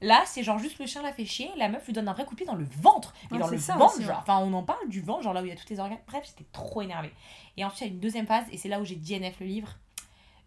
[0.00, 2.24] Là, c'est genre juste le chien l'a fait chier, la meuf lui donne un vrai
[2.24, 3.14] coup de pied dans le ventre.
[3.30, 4.10] Mais Ouais, dans le ça ventre, genre.
[4.10, 4.16] ouais.
[4.22, 5.98] Enfin, on en parle du ventre, genre là où il y a tous les organes.
[6.08, 7.12] Bref, j'étais trop énervée.
[7.56, 9.46] Et ensuite, il y a une deuxième phase, et c'est là où j'ai DNF le
[9.46, 9.68] livre.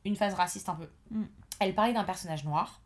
[0.08, 0.88] Une phase raciste un peu.
[1.12, 1.24] Mm.
[1.60, 2.82] Elle parlait d'un personnage noir.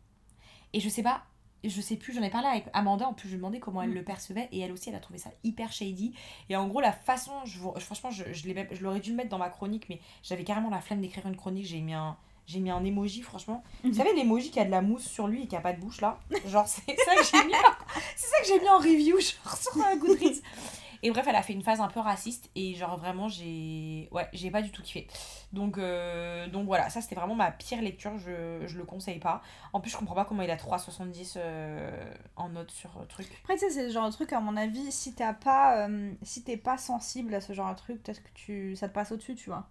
[0.72, 1.22] Et je sais pas,
[1.64, 3.80] je sais plus, j'en ai parlé avec Amanda, en plus je lui ai demandé comment
[3.82, 3.94] elle Mm.
[3.94, 6.14] le percevait, et elle aussi, elle a trouvé ça hyper shady.
[6.48, 9.38] Et en gros, la façon, je, vous- franchement, je, je, l'aurais dû le mettre dans
[9.38, 12.16] ma chronique, mais j'avais carrément la flemme d'écrire une chronique, j'ai mis un.
[12.44, 13.62] J'ai mis un emoji, franchement.
[13.84, 13.94] Vous Mhm.
[13.94, 16.00] savez, l'emoji qui a de la mousse sur lui et qui a pas de bouche
[16.00, 16.18] là?
[16.44, 17.58] Genre, c'est ça que j'ai mis, en-
[18.16, 20.40] c'est ça que j'ai mis en review, genre sur euh, Goodreads.
[21.04, 24.08] Et bref, elle a fait une phase un peu raciste et genre vraiment, j'ai.
[24.12, 25.08] Ouais, j'ai pas du tout kiffé.
[25.52, 29.42] Donc, euh, donc voilà, ça c'était vraiment ma pire lecture, je, je le conseille pas.
[29.72, 33.26] En plus, je comprends pas comment il a 3,70 euh, en note sur euh, truc.
[33.42, 35.88] Après, tu sais, c'est le genre de truc, à mon avis, si t'as pas,
[36.22, 39.10] si t'es pas sensible à ce genre de truc, peut-être que tu, ça te passe
[39.10, 39.68] au-dessus, tu vois.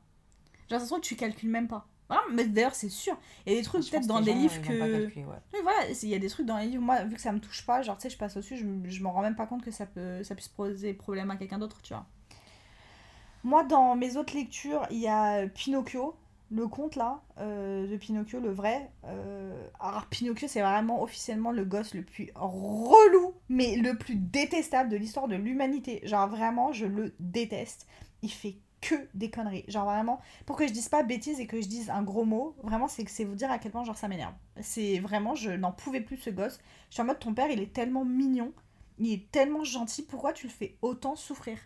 [0.70, 1.88] Genre, ça se trouve, tu calcules même pas.
[2.12, 3.18] Voilà, mais d'ailleurs, c'est sûr.
[3.46, 5.00] Il y a des trucs, peut-être dans des gens, livres que.
[5.02, 5.62] calculer, ouais.
[5.64, 7.66] Voilà, il y a des trucs dans les livres, moi, vu que ça me touche
[7.66, 9.72] pas, genre, tu sais, je passe au-dessus, je, je m'en rends même pas compte que
[9.72, 12.06] ça, peut, ça puisse poser problème à quelqu'un d'autre, tu vois.
[13.46, 16.18] Moi, dans mes autres lectures, il y a Pinocchio,
[16.52, 18.92] le conte là, euh, de Pinocchio, le vrai.
[19.06, 24.90] Euh, alors, Pinocchio, c'est vraiment officiellement le gosse le plus relou, mais le plus détestable
[24.90, 26.02] de l'histoire de l'humanité.
[26.04, 27.88] Genre, vraiment, je le déteste.
[28.22, 29.64] Il fait que des conneries.
[29.68, 32.56] Genre, vraiment, pour que je dise pas bêtises et que je dise un gros mot,
[32.64, 34.34] vraiment, c'est que c'est vous dire à quel point, genre, ça m'énerve.
[34.60, 36.60] C'est vraiment, je n'en pouvais plus ce gosse.
[36.90, 38.52] Je suis en mode, ton père, il est tellement mignon,
[38.98, 41.58] il est tellement gentil, pourquoi tu le fais autant souffrir?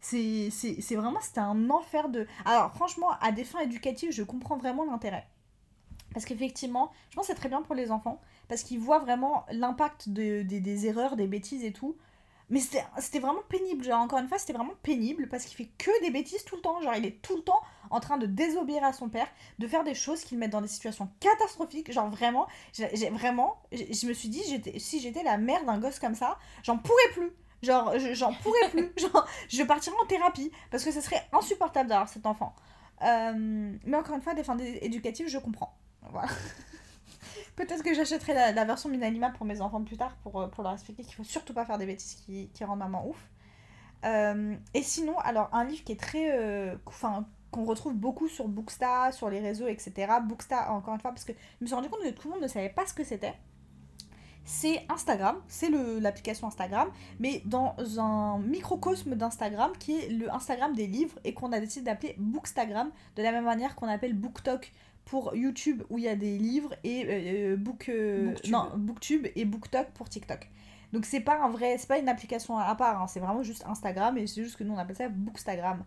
[0.00, 0.50] C'est
[0.90, 2.26] vraiment, c'était un enfer de...
[2.44, 5.26] Alors franchement, à des fins éducatives, je comprends vraiment l'intérêt.
[6.12, 9.46] Parce qu'effectivement, je pense que c'est très bien pour les enfants, parce qu'ils voient vraiment
[9.50, 11.96] l'impact de, des erreurs, des bêtises et tout.
[12.50, 15.90] Mais c'était vraiment pénible, genre encore une fois, c'était vraiment pénible, parce qu'il fait que
[16.04, 16.80] des bêtises tout le temps.
[16.82, 19.26] Genre il est tout le temps en train de désobéir à son père,
[19.58, 21.90] de faire des choses qui le mettent dans des situations catastrophiques.
[21.92, 24.42] Genre vraiment, j'ai vraiment, je me suis dit,
[24.78, 27.32] si j'étais la mère d'un gosse comme ça, j'en pourrais plus.
[27.62, 28.92] Genre, je- j'en pourrais plus.
[28.98, 32.54] Genre, je partirais en thérapie parce que ce serait insupportable d'avoir cet enfant.
[33.02, 33.32] Euh,
[33.86, 35.74] mais encore une fois, des fins éducatives, je comprends.
[36.10, 36.28] Voilà.
[37.56, 40.72] Peut-être que j'achèterai la, version Minalima pour mes enfants plus tard pour, euh, pour leur
[40.72, 43.30] expliquer qu'il faut surtout pas faire des bêtises qui, rendent maman ouf.
[44.04, 48.48] Euh, et sinon, alors, un livre qui est très euh, enfin, qu'on retrouve beaucoup sur
[48.48, 50.14] Booksta, sur les réseaux, etc.
[50.24, 52.42] Booksta, encore une fois, parce que je me suis rendu compte que tout le monde
[52.42, 53.34] ne savait pas ce que c'était.
[54.44, 60.86] C'est Instagram, c'est l'application Instagram, mais dans un microcosme d'Instagram qui est le Instagram des
[60.86, 64.70] livres et qu'on a décidé d'appeler Bookstagram, de la même manière qu'on appelle BookTok
[65.04, 68.52] pour YouTube où il y a des livres et euh, Book, euh, Booktube.
[68.52, 70.48] non, Booktube et BookTok pour TikTok.
[70.92, 73.64] Donc c'est pas un vrai, c'est pas une application à part, hein, c'est vraiment juste
[73.66, 75.84] Instagram et c'est juste que nous on appelle ça Bookstagram.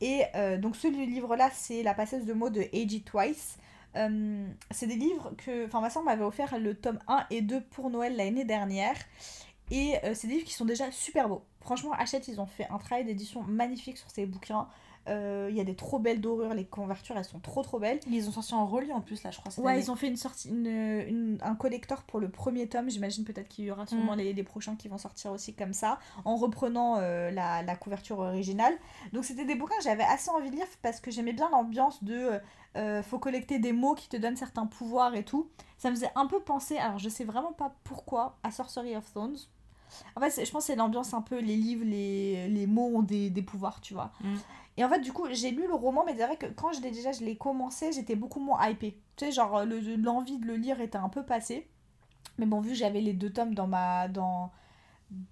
[0.00, 3.58] Et euh, donc ce livre-là, c'est La passeuse de mots de It Twice.
[3.96, 7.60] Euh, c'est des livres que, enfin ma soeur m'avait offert le tome 1 et 2
[7.60, 8.96] pour Noël l'année dernière.
[9.70, 11.44] Et euh, c'est des livres qui sont déjà super beaux.
[11.60, 14.68] Franchement, Hachette, ils ont fait un travail d'édition magnifique sur ces bouquins.
[15.08, 17.98] Euh, Il y a des trop belles dorures, les couvertures elles sont trop trop belles.
[18.08, 19.50] Ils ont sorti en relié en plus, là, je crois.
[19.50, 19.82] cette Ouais, année.
[19.82, 22.90] ils ont fait une sortie, une, une- un collector pour le premier tome.
[22.90, 24.18] J'imagine peut-être qu'il y aura sûrement Mm.
[24.18, 28.18] les, les prochains qui vont sortir aussi comme ça, en reprenant euh, la, la couverture
[28.18, 28.74] originale.
[29.12, 32.04] Donc c'était des bouquins que j'avais assez envie de lire parce que j'aimais bien l'ambiance
[32.04, 32.38] de
[32.76, 35.48] euh, faut collecter des mots qui te donnent certains pouvoirs et tout.
[35.78, 39.10] Ça me faisait un peu penser, alors je sais vraiment pas pourquoi, à Sorcery of
[39.12, 39.36] Thrones.
[40.14, 43.02] En fait, je pense que c'est l'ambiance un peu, les livres, les, les mots ont
[43.02, 44.12] des, des pouvoirs, tu vois.
[44.20, 44.34] Mm.
[44.80, 46.80] Et en fait, du coup, j'ai lu le roman, mais c'est vrai que quand je
[46.80, 48.98] l'ai déjà, je commencé, j'étais beaucoup moins hypée.
[49.16, 51.68] Tu sais, genre, le- l'envie de le lire était un peu passée.
[52.38, 54.52] Mais bon, vu que j'avais les deux tomes dans ma, dans,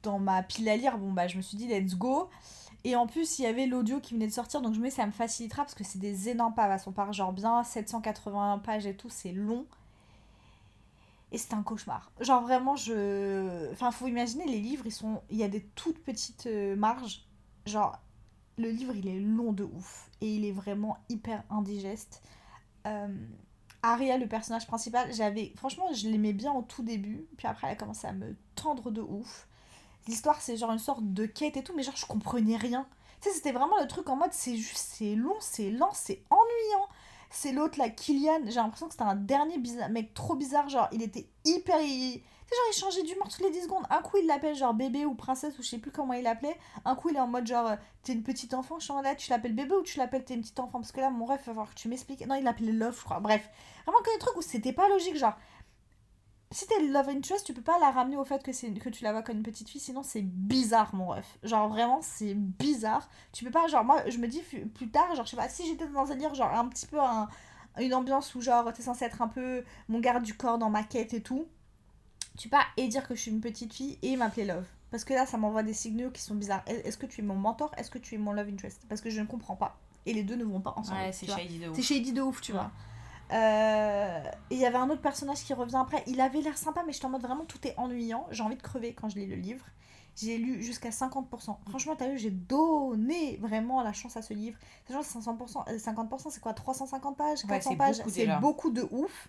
[0.03, 2.31] dans ma pile à lire, bon, bah, je me suis dit, let's go.
[2.85, 4.95] Et en plus, il y avait l'audio qui venait de sortir, donc je me dis,
[4.95, 6.83] ça me facilitera parce que c'est des énormes pages.
[6.89, 9.67] On part genre bien 780 pages et tout, c'est long.
[11.31, 12.11] Et c'était un cauchemar.
[12.21, 13.71] Genre vraiment, je.
[13.73, 15.21] Enfin, faut imaginer, les livres, ils sont.
[15.31, 17.27] Il y a des toutes petites euh, marges.
[17.67, 17.99] Genre,
[18.59, 20.11] le livre, il est long de ouf.
[20.21, 22.23] Et il est vraiment hyper indigeste.
[22.87, 23.09] Euh,
[23.83, 25.53] Aria, le personnage principal, j'avais.
[25.57, 27.27] Franchement, je l'aimais bien au tout début.
[27.37, 29.47] Puis après, elle a commencé à me tendre de ouf.
[30.07, 32.87] L'histoire, c'est genre une sorte de quête et tout, mais genre, je comprenais rien.
[33.21, 36.23] Tu sais, c'était vraiment le truc en mode, c'est juste, c'est long, c'est lent, c'est
[36.31, 36.89] ennuyant.
[37.31, 38.41] C'est l'autre, là, Kylian.
[38.47, 40.69] J'ai l'impression que c'était un dernier bizarre, mec trop bizarre.
[40.69, 41.79] Genre, il était hyper.
[42.49, 43.85] Sais, genre, il changeait d'humeur toutes les 10 secondes.
[43.91, 46.57] Un coup, il l'appelle genre bébé ou princesse ou je sais plus comment il l'appelait.
[46.85, 48.79] Un coup, il est en mode genre, euh, t'es une petite enfant.
[48.79, 50.81] Je suis en là, tu l'appelles bébé ou tu l'appelles t'es une petite enfant?
[50.81, 52.27] Parce que là, mon rêve, il va falloir que tu m'expliques.
[52.27, 53.21] Non, il l'appelait love, je crois.
[53.21, 53.49] Bref,
[53.87, 55.17] vraiment que des trucs où c'était pas logique.
[55.17, 55.35] Genre,
[56.51, 59.05] si t'es love interest, tu peux pas la ramener au fait que, c'est que tu
[59.05, 61.39] la vois comme une petite fille, sinon c'est bizarre mon ref.
[61.43, 63.09] Genre vraiment c'est bizarre.
[63.33, 64.41] Tu peux pas, genre moi je me dis
[64.75, 66.99] plus tard, genre je sais pas, si j'étais dans un délire, genre un petit peu
[67.01, 67.29] un-
[67.79, 70.83] une ambiance où genre t'es censé être un peu mon garde du corps dans ma
[70.85, 71.47] quête et tout,
[72.39, 74.65] tu peux pas et dire que je suis une petite fille et m'appeler love.
[74.91, 76.63] Parce que là ça m'envoie des signaux qui sont bizarres.
[76.67, 77.71] Est- Est-ce que tu es mon mentor?
[77.77, 78.81] Est-ce que tu es mon love interest?
[78.89, 79.77] Parce que je ne comprends pas.
[80.07, 80.99] Et les deux ne vont pas ensemble.
[81.01, 81.77] Ouais, c'est shady de ouf.
[81.77, 82.59] C'est shady de ouf, tu Ouais.
[82.59, 82.71] vois.
[83.33, 86.03] Euh, Et il y avait un autre personnage qui revient après.
[86.07, 88.27] Il avait l'air sympa, mais j'étais en mode vraiment tout est ennuyant.
[88.31, 89.65] J'ai envie de crever quand je lis le livre.
[90.17, 91.59] J'ai lu jusqu'à 50%.
[91.69, 94.59] Franchement, t'as vu, j'ai donné vraiment la chance à ce livre.
[94.87, 96.55] C'est genre 500%, euh, 50%, c'est quoi?
[96.55, 97.45] 350 pages?
[97.45, 98.03] Ouais, 400 c'est pages?
[98.09, 99.29] C'est beaucoup de ouf.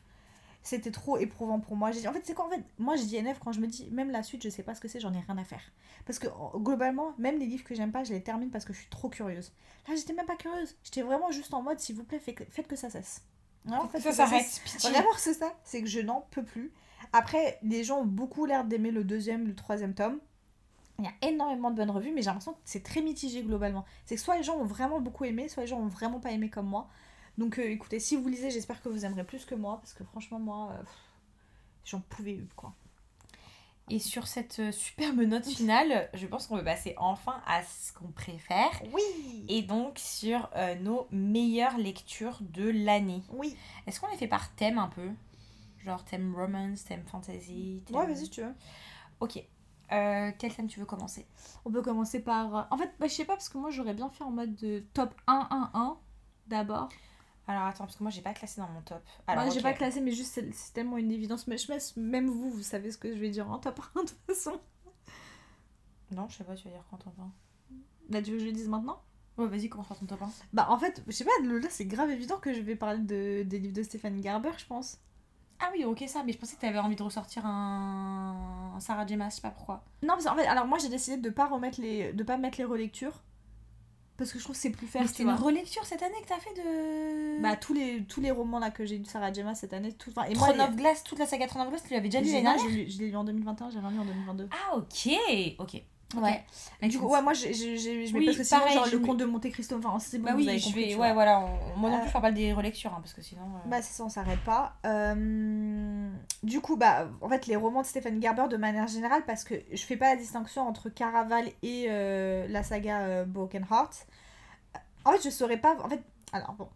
[0.69, 1.89] C'était trop éprouvant pour moi.
[1.91, 3.65] J'ai dit, en fait, c'est quoi en fait Moi, je dis NF quand je me
[3.65, 5.63] dis, même la suite, je sais pas ce que c'est, j'en ai rien à faire.
[6.05, 6.27] Parce que
[6.59, 9.09] globalement, même les livres que j'aime pas, je les termine parce que je suis trop
[9.09, 9.51] curieuse.
[9.87, 10.75] Là, j'étais même pas curieuse.
[10.83, 13.23] J'étais vraiment juste en mode, s'il vous plaît, faites que, ça cesse.
[13.65, 14.61] Vraiment, faites Ça que cesse.
[14.61, 14.93] s'arrête.
[14.93, 15.55] Vraiment, c'est ça.
[15.63, 16.71] C'est que je n'en peux plus.
[17.13, 20.19] Après, les gens ont beaucoup l'air d'aimer le deuxième, le troisième tome.
[20.99, 23.85] Il y a énormément de bonnes revues, mais j'ai l'impression que c'est très mitigé globalement.
[24.05, 26.29] C'est que soit les gens ont vraiment beaucoup aimé, soit les gens ont vraiment pas
[26.31, 26.89] aimé comme moi.
[27.39, 30.03] Donc euh, écoutez, si vous lisez, j'espère que vous aimerez plus que moi, parce que
[30.03, 30.83] franchement, moi, euh,
[31.85, 32.73] j'en pouvais plus, quoi.
[33.89, 37.93] Et sur cette euh, superbe note finale, je pense qu'on peut passer enfin à ce
[37.93, 38.69] qu'on préfère.
[38.93, 43.23] Oui Et donc sur euh, nos meilleures lectures de l'année.
[43.31, 43.55] Oui
[43.87, 45.09] Est-ce qu'on les fait par thème un peu?
[45.85, 48.53] Genre thème romance, thème fantasy thème- Ouais, vas-y, tu veux.
[49.21, 49.41] Ok.
[49.91, 51.25] Euh, quel thème tu veux commencer?
[51.65, 52.67] On peut commencer par...
[52.69, 54.83] En fait, bah, je sais pas, parce que moi, j'aurais bien fait en mode de
[54.93, 55.95] top 1-1-1
[56.45, 56.89] d'abord.
[57.49, 59.01] Alors attends, parce que moi j'ai pas classé dans mon top.
[59.25, 61.47] Alors, Moi, j'ai pas classé, mais juste c'est tellement une évidence.
[61.47, 64.07] Mais je même vous, vous savez ce que je vais dire en top 1 de
[64.07, 64.61] toute façon.
[66.11, 67.27] Non, je sais pas, tu vas dire quand on va.
[68.11, 69.01] Là, tu veux que je le dise maintenant?
[69.39, 70.29] Ouais, vas-y, commence par ton top 1.
[70.53, 73.41] Bah, en fait, je sais pas, là, c'est grave évident que je vais parler de,
[73.41, 74.99] des livres de Stéphane Garber, je pense.
[75.59, 79.07] Ah oui, ok, ça, mais je pensais que t'avais envie de ressortir un, un Sarah
[79.07, 79.17] J.
[79.17, 79.83] Maas, je sais pas pourquoi.
[80.03, 82.59] Non, parce qu'en fait, alors moi, j'ai décidé de pas remettre les, de pas mettre
[82.59, 83.23] les relectures.
[84.19, 86.21] Parce que je trouve que c'est plus fair, Mais tu c'était une relecture cette année
[86.21, 87.41] que t'as fait de.
[87.41, 89.93] Bah, tous les, tous les romans là que j'ai eu de Sarah Gemma cette année,
[89.93, 90.11] tout.
[90.11, 92.19] Enfin, et moi, Throne of Glass, toute la saga Throne of Glass, tu l'avais déjà
[92.21, 94.49] lu l'année dernière je l'ai- lu en 2021, j'ai remis en 2022.
[94.51, 95.09] Ah, ok,
[95.57, 95.81] ok.
[96.17, 96.43] Ouais.
[96.89, 98.95] Du coup, ouais, moi, j'ai- j'ai- je mets Oui, parce que sinon, pareil, genre, je
[98.97, 100.95] le conte de Monte Cristo, enfin, c'est bon, Bah vous oui, avez je vais.
[100.95, 103.21] Ouais, voilà, on- moi non Euh, plus, je parle pas des relectures, hein, parce que
[103.21, 103.43] sinon.
[103.43, 104.73] euh, Bah c'est ça, on s'arrête pas.
[104.87, 106.09] Euh,
[106.41, 109.55] Du coup, bah en fait les romans de Stéphane Gerber de manière générale, parce que
[109.71, 114.07] je fais pas la distinction entre Caraval et euh, la saga Broken Heart.
[115.05, 115.75] En fait, je saurais pas.
[115.83, 116.69] En fait, Alors bon.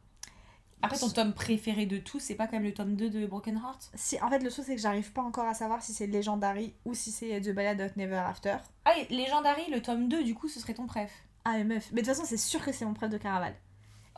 [0.84, 3.56] Après, ton tome préféré de tous, c'est pas quand même le tome 2 de Broken
[3.56, 6.08] Heart Si, en fait, le truc, c'est que j'arrive pas encore à savoir si c'est
[6.08, 8.58] Legendary ou si c'est The Ballad of Never After.
[8.86, 11.12] Ah, et Legendary, le tome 2, du coup, ce serait ton préf?
[11.46, 11.90] Ah, mais meuf.
[11.92, 13.56] Mais de toute façon, c'est sûr que c'est mon préf de Caraval.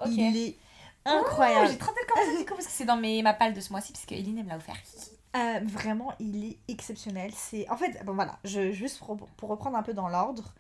[0.01, 0.10] Ok.
[0.12, 0.58] Il est
[1.08, 1.69] Oh, incroyable.
[1.69, 3.71] J'ai trop hâte commencer du coup, parce que c'est dans mes, ma palle de ce
[3.71, 4.75] mois-ci, parce que Eline, elle me l'a offert.
[5.36, 7.32] Euh, vraiment, il est exceptionnel.
[7.36, 10.56] C'est en fait, bon voilà, je, juste pour, pour reprendre un peu dans l'ordre,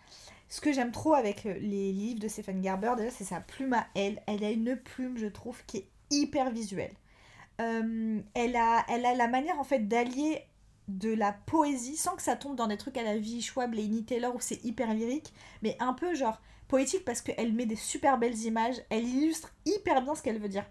[0.49, 3.73] ce que j'aime trop avec euh, les livres de Stephen Gerber, déjà, c'est sa plume
[3.73, 4.21] à elle.
[4.27, 6.93] Elle a une plume, je trouve, qui est hyper visuelle.
[7.61, 10.43] Euh, elle, a, elle a la manière en fait d'allier
[10.87, 14.03] de la poésie sans que ça tombe dans des trucs à la vie Schwab, Lainey
[14.03, 18.17] Taylor où c'est hyper lyrique, mais un peu genre poétique parce qu'elle met des super
[18.17, 20.65] belles images, elle illustre hyper bien ce qu'elle veut dire.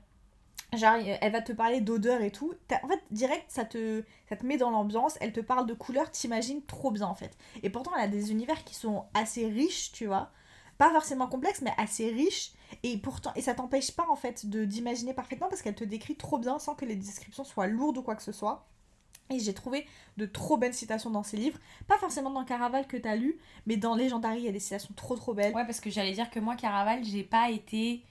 [0.76, 2.52] Genre, elle va te parler d'odeur et tout.
[2.82, 5.16] En fait, direct, ça te, ça te met dans l'ambiance.
[5.20, 7.36] Elle te parle de couleurs, t'imagines trop bien en fait.
[7.62, 10.30] Et pourtant, elle a des univers qui sont assez riches, tu vois.
[10.78, 12.52] Pas forcément complexes, mais assez riches.
[12.82, 16.16] Et pourtant, et ça t'empêche pas en fait de d'imaginer parfaitement parce qu'elle te décrit
[16.16, 18.66] trop bien sans que les descriptions soient lourdes ou quoi que ce soit.
[19.30, 19.86] Et j'ai trouvé
[20.18, 21.58] de trop belles citations dans ses livres.
[21.86, 24.92] Pas forcément dans Caraval que t'as lu, mais dans Legendary, il y a des citations
[24.94, 25.54] trop trop belles.
[25.54, 28.02] Ouais, parce que j'allais dire que moi, Caraval, j'ai pas été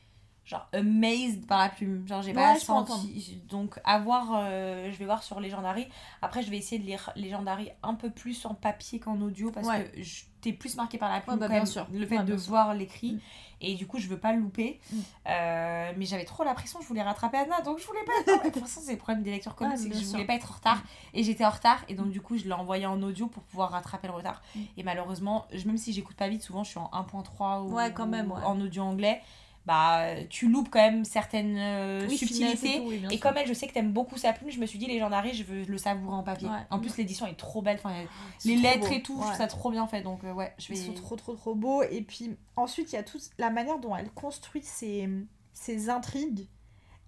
[0.46, 2.06] genre amazed par la plume.
[2.08, 3.40] Genre, j'ai Ouais, pas senti.
[3.50, 5.88] Donc, à voir, euh, je vais voir sur Legendary.
[6.22, 9.68] Après, je vais essayer de lire Legendary un peu plus en papier qu'en audio parce
[9.68, 9.86] Ouais.
[9.96, 11.88] que je- t'es plus marqué par la plume, Ouais, bah, quand bien même, sûr.
[11.94, 12.50] le fait de sûr.
[12.50, 13.14] voir l'écrit.
[13.14, 13.20] Mm.
[13.62, 14.82] Et du coup, je veux pas le louper.
[14.92, 14.98] Mm.
[15.30, 18.44] Euh, mais j'avais trop la pression, je voulais rattraper Anna, donc je voulais pas être.
[18.44, 20.34] De toute façon, c'est le problème des lecteurs comiques, Ouais, c'est que je voulais pas
[20.36, 20.84] être en retard.
[21.14, 23.72] Et j'étais en retard, et donc du coup, je l'ai envoyé en audio pour pouvoir
[23.72, 24.42] rattraper le retard.
[24.54, 24.60] Mm.
[24.76, 28.08] Et malheureusement, je- même si j'écoute pas vite, souvent je suis en 1.3 ou quand
[28.08, 28.44] même, ouais.
[28.44, 29.22] en audio anglais.
[29.66, 32.80] Bah, tu loupes quand même certaines euh, Oui, finesse et subtilités.
[32.80, 34.66] tout, oui, bien Et comme elle, je sais que t'aimes beaucoup sa plume, je me
[34.66, 36.50] suis dit, Légendary, je veux le savourer en papier.
[36.50, 36.66] Ouais.
[36.70, 37.78] En plus, l'édition est trop belle.
[37.82, 37.96] Enfin,
[38.40, 38.94] C'est les lettres beau.
[38.96, 40.02] et tout, je trouve ça trop bien fait.
[40.02, 40.78] Donc, euh, ouais, je vais.
[40.78, 41.82] Ils sont trop trop trop beaux.
[41.84, 45.08] Et puis ensuite, il y a toute la manière dont elle construit ses,
[45.54, 46.48] ses intrigues.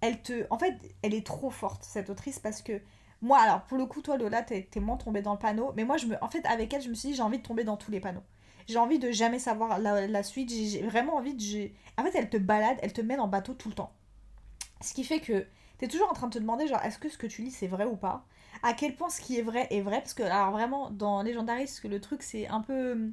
[0.00, 0.46] Elle te...
[0.50, 2.80] En fait, elle est trop forte, cette autrice, parce que
[3.22, 5.72] moi, alors pour le coup, toi Lola, t'es t'es moins tombée dans le panneau.
[5.76, 6.16] Mais moi, je me...
[6.22, 8.00] en fait, avec elle, je me suis dit, j'ai envie de tomber dans tous les
[8.00, 8.22] panneaux.
[8.68, 10.50] J'ai envie de jamais savoir la, la suite.
[10.50, 11.70] J'ai vraiment envie de...
[11.96, 13.92] En fait, elle te balade, elle te mène en bateau tout le temps.
[14.80, 15.46] Ce qui fait que
[15.78, 17.66] t'es toujours en train de te demander, genre, est-ce que ce que tu lis, c'est
[17.66, 18.26] vrai ou pas?
[18.62, 20.00] À quel point ce qui est vrai est vrai?
[20.00, 23.10] Parce que, alors vraiment, dans que le truc, c'est un peu...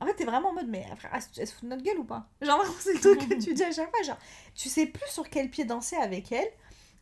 [0.00, 2.26] En fait, t'es vraiment en mode, mais elle se fout de notre gueule ou pas?
[2.40, 4.02] Genre, c'est le truc que tu dis à chaque fois.
[4.02, 4.18] Genre,
[4.54, 6.48] tu sais plus sur quel pied danser avec elle.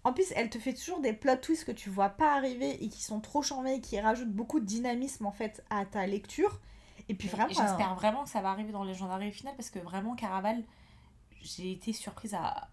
[0.04, 2.88] En plus, elle te fait toujours des plot twists que tu vois pas arriver et
[2.88, 6.60] qui sont trop charmés et qui rajoutent beaucoup de dynamisme en fait à ta lecture.
[7.08, 7.48] Et puis vraiment.
[7.48, 10.62] J'espère vraiment que ça va arriver dans Legendary final parce que vraiment, Caraval,
[11.42, 12.68] j'ai été surprise à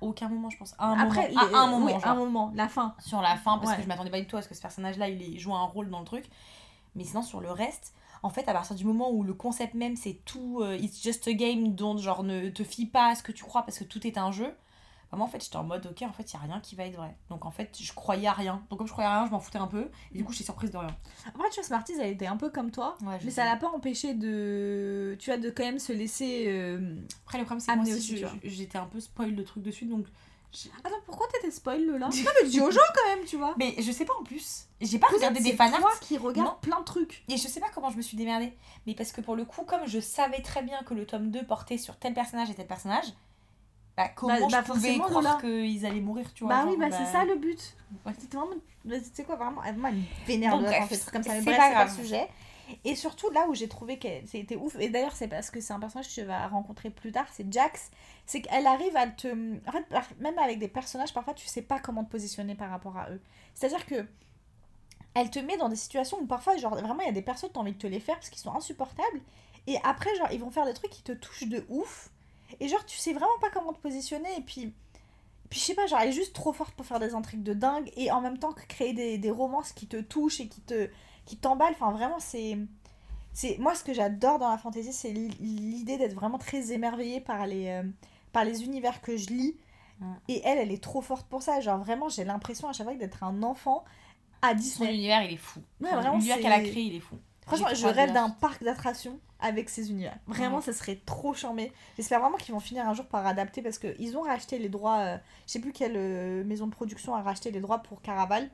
[0.00, 0.74] aucun moment, je pense.
[0.78, 1.42] À un Après, moment.
[1.48, 2.06] les- À un moment, oui, genre.
[2.06, 2.94] un moment, la fin.
[2.98, 3.76] sur la fin parce Ouais.
[3.76, 5.88] que je m'attendais pas du tout à ce que ce personnage-là il joue un rôle
[5.90, 6.24] dans le truc.
[6.96, 9.96] Mais sinon, sur le reste, en fait, à partir du moment où le concept même
[9.96, 13.22] c'est tout, euh, it's just a game, dont genre ne te fie pas à ce
[13.22, 14.54] que tu crois parce que tout est un jeu.
[15.12, 16.74] Bah, moi, en fait, j'étais en mode, ok, en fait, il y a rien qui
[16.74, 17.14] va être vrai.
[17.28, 18.64] Donc, en fait, je croyais à rien.
[18.70, 19.90] Donc, comme je croyais à rien, je m'en foutais un peu.
[20.14, 20.96] Et du coup, j'étais surprise de rien.
[21.26, 22.96] Après, tu vois, Smarties, elle était un peu comme toi.
[23.02, 23.36] Ouais, Mais sais.
[23.36, 25.14] ça l'a pas empêché de.
[25.20, 26.46] Tu vois, de quand même se laisser.
[26.48, 26.96] euh,
[27.26, 29.84] Après, le problème, c'est que moi aussi, j'étais un peu spoil le truc dessus.
[29.84, 30.06] Donc,
[30.84, 33.54] Attends, pourquoi t'étais spoil là Non, mais dis aux gens quand même, tu vois.
[33.56, 34.66] mais je sais pas en plus.
[34.82, 35.80] J'ai pas regardé des c'est fanarts.
[35.80, 36.56] toi qui regarde Non.
[36.60, 37.24] plein de trucs.
[37.28, 38.52] Et je sais pas comment je me suis démerdée.
[38.86, 41.44] Mais parce que pour le coup, comme je savais très bien que le tome 2
[41.46, 43.06] portait sur tel personnage et tel personnage,
[43.96, 46.76] bah comment Bah- je bah pouvais croire qu'ils allaient mourir, tu vois Bah genre, oui,
[46.78, 47.76] bah, c'est ça le but.
[48.06, 48.12] Ouais.
[48.18, 48.54] C'était vraiment.
[48.84, 51.32] bah, Tu sais quoi, vraiment, elle, moi, elle me vénère de des trucs comme ça.
[51.34, 51.94] Mais c'est bref, pas c'est pas le grave.
[52.00, 52.28] sujet.
[52.84, 55.74] Et surtout, là où j'ai trouvé que c'était ouf, et d'ailleurs, c'est parce que c'est
[55.74, 57.90] un personnage que tu vas rencontrer plus tard, c'est Jax.
[58.24, 59.28] C'est qu'elle arrive à te.
[59.68, 59.84] En fait,
[60.20, 63.20] même avec des personnages, parfois, tu sais pas comment te positionner par rapport à eux.
[63.54, 64.06] C'est-à-dire que.
[65.14, 67.50] Elle te met dans des situations où parfois, genre, vraiment, il y a des personnes,
[67.52, 69.20] t'as envie de te les faire parce qu'ils sont insupportables.
[69.66, 72.08] Et après, genre, ils vont faire des trucs qui te touchent de ouf.
[72.60, 74.28] Et genre, tu sais vraiment pas comment te positionner.
[74.38, 74.72] Et puis,
[75.50, 77.54] puis je sais pas, genre, elle est juste trop forte pour faire des intrigues de
[77.54, 77.90] dingue.
[77.96, 80.88] Et en même temps, que créer des, des romances qui te touchent et qui te
[81.24, 81.74] qui t'emballent.
[81.74, 82.58] Enfin, vraiment, c'est.
[83.32, 87.20] c'est Moi, ce que j'adore dans la fantasy, c'est l'i- l'idée d'être vraiment très émerveillée
[87.20, 87.82] par les, euh,
[88.32, 89.56] par les univers que je lis.
[90.26, 91.60] Et elle, elle est trop forte pour ça.
[91.60, 93.84] Genre, vraiment, j'ai l'impression à chaque fois d'être un enfant
[94.40, 94.94] à Son Disney.
[94.94, 95.60] univers, il est fou.
[95.80, 97.16] Ouais, Son- vraiment, L'univers c'est- qu'elle a créé, il est fou.
[97.46, 100.16] Franchement, je rêve d'un parc d'attractions avec ces univers.
[100.26, 100.62] Vraiment, Ouais.
[100.62, 101.72] ça serait trop charmé.
[101.96, 104.98] J'espère vraiment qu'ils vont finir un jour par adapter parce qu'ils ont racheté les droits.
[105.00, 108.44] euh, je sais plus quelle euh, maison de production a racheté les droits pour Caraval.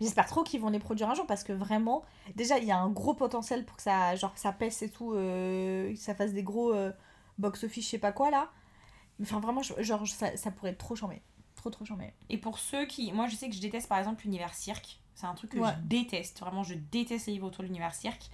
[0.00, 2.02] Mais j'espère trop qu'ils vont les produire un jour parce que vraiment,
[2.34, 5.12] déjà, il y a un gros potentiel pour que ça, genre, ça pèse et tout,
[5.12, 6.74] euh, que ça fasse des gros
[7.38, 8.48] box-office, je sais pas quoi là.
[9.20, 11.22] Enfin, vraiment, genre, ça, ça pourrait être trop charmé.
[11.56, 12.14] Trop, trop charmé.
[12.30, 13.12] Et pour ceux qui.
[13.12, 14.98] Moi, je sais que je déteste par exemple l'univers cirque.
[15.14, 15.70] C'est un truc que Ouais.
[15.70, 16.40] je déteste.
[16.40, 18.30] Vraiment, je déteste les livres autour de l'univers cirque.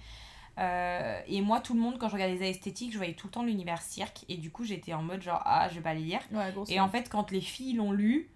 [0.57, 3.31] Euh, et moi, tout le monde, quand je regardais les esthétiques, je voyais tout le
[3.31, 4.25] temps l'univers cirque.
[4.27, 6.19] Et du coup, j'étais en mode genre, ah, je vais pas les lire.
[6.31, 8.29] Ouais, Et en fait, quand les filles l'ont lu,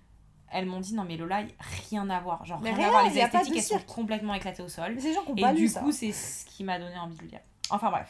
[0.52, 1.44] elles m'ont dit, non, mais Lola,
[1.90, 2.46] rien à voir.
[2.46, 3.10] Genre, Mais rien, à voir.
[3.10, 4.96] Les esthétiques, elles sont complètement éclatées au sol.
[4.96, 7.16] Des gens qui ont Et pas du lu coup, c'est ce qui m'a donné envie
[7.18, 7.42] de le lire.
[7.70, 8.10] Enfin bref.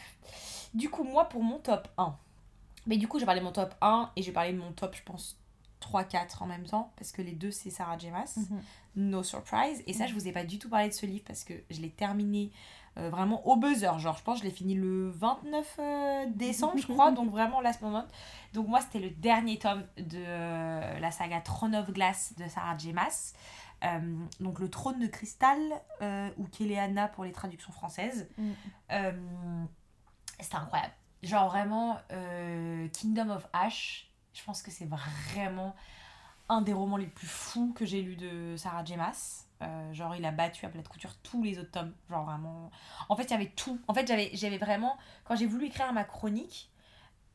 [0.74, 2.14] Du coup, moi, pour mon top 1.
[2.86, 4.94] Mais du coup, j'ai parlé de mon top 1 et j'ai parlé de mon top,
[4.94, 5.38] je pense,
[5.84, 6.92] 3-4 en même temps.
[6.96, 8.10] Parce que les deux, c'est Sarah J.
[8.10, 8.34] Maas.
[8.36, 8.62] Mhm.
[8.96, 9.82] No Surprise.
[9.86, 11.80] Et ça, je vous ai pas du tout parlé de ce livre parce que je
[11.80, 12.52] l'ai terminé
[12.96, 13.98] euh, vraiment au buzzer.
[13.98, 17.10] Genre, je pense que je l'ai fini le 29 euh, décembre, je crois.
[17.10, 18.04] donc vraiment last moment.
[18.52, 22.76] Donc moi, c'était le dernier tome de euh, la saga Throne of Glass de Sarah
[22.78, 22.92] J.
[22.92, 23.34] Maas.
[23.82, 25.58] Euh, donc le trône de cristal
[26.38, 28.28] ou Kéléana pour les traductions françaises.
[28.38, 29.66] Mm.
[30.40, 30.94] C'était incroyable.
[31.22, 31.98] Genre vraiment
[32.92, 35.74] Kingdom of Ash, je pense que c'est vraiment
[36.48, 38.96] un des romans les plus fous que j'ai lu de Sarah J.
[38.96, 39.46] Maas.
[39.62, 41.94] Euh, genre il a battu à plat de couture tous les autres tomes.
[42.10, 42.70] Genre vraiment...
[43.08, 43.80] En fait il y avait tout.
[43.88, 44.98] En fait j'avais j'avais vraiment...
[45.24, 46.70] Quand j'ai voulu écrire ma chronique,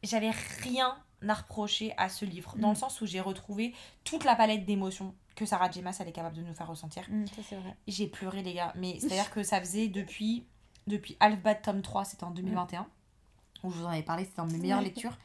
[0.04, 0.30] j'avais
[0.62, 0.96] rien
[1.28, 2.56] à reprocher à ce livre.
[2.58, 2.74] Dans Mm.
[2.74, 5.82] le sens où j'ai retrouvé toute la palette d'émotions que Sarah J.
[5.82, 7.04] Maas elle est capable de nous faire ressentir.
[7.10, 7.76] Mm, c'est vrai.
[7.88, 8.74] J'ai pleuré, les gars.
[8.76, 10.46] Mais c'est-à-dire que ça faisait depuis,
[10.86, 12.86] depuis Alphabet tome 3, c'était en 2021,
[13.64, 15.18] où je vous en avais parlé, c'était dans mes meilleures lectures.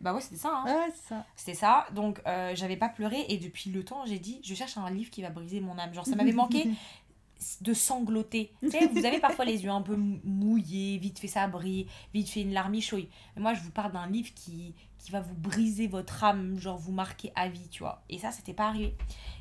[0.00, 0.62] Bah ouais, c'était ça.
[0.64, 0.64] Hein.
[0.66, 1.26] Ouais, c'est ça.
[1.36, 1.86] C'était ça.
[1.92, 3.24] Donc, euh, j'avais pas pleuré.
[3.28, 5.92] Et depuis le temps, j'ai dit, je cherche un livre qui va briser mon âme.
[5.92, 6.70] Genre, ça m'avait manqué
[7.60, 8.52] de sangloter.
[8.60, 11.86] Tu sais, vous avez parfois les yeux un peu mou- mouillés, vite fait ça brille,
[12.12, 13.08] vite fait une larmichouille.
[13.36, 16.76] Mais moi, je vous parle d'un livre qui, qui va vous briser votre âme, genre
[16.78, 18.02] vous marquer à vie, tu vois.
[18.08, 18.96] Et ça, c'était pas arrivé.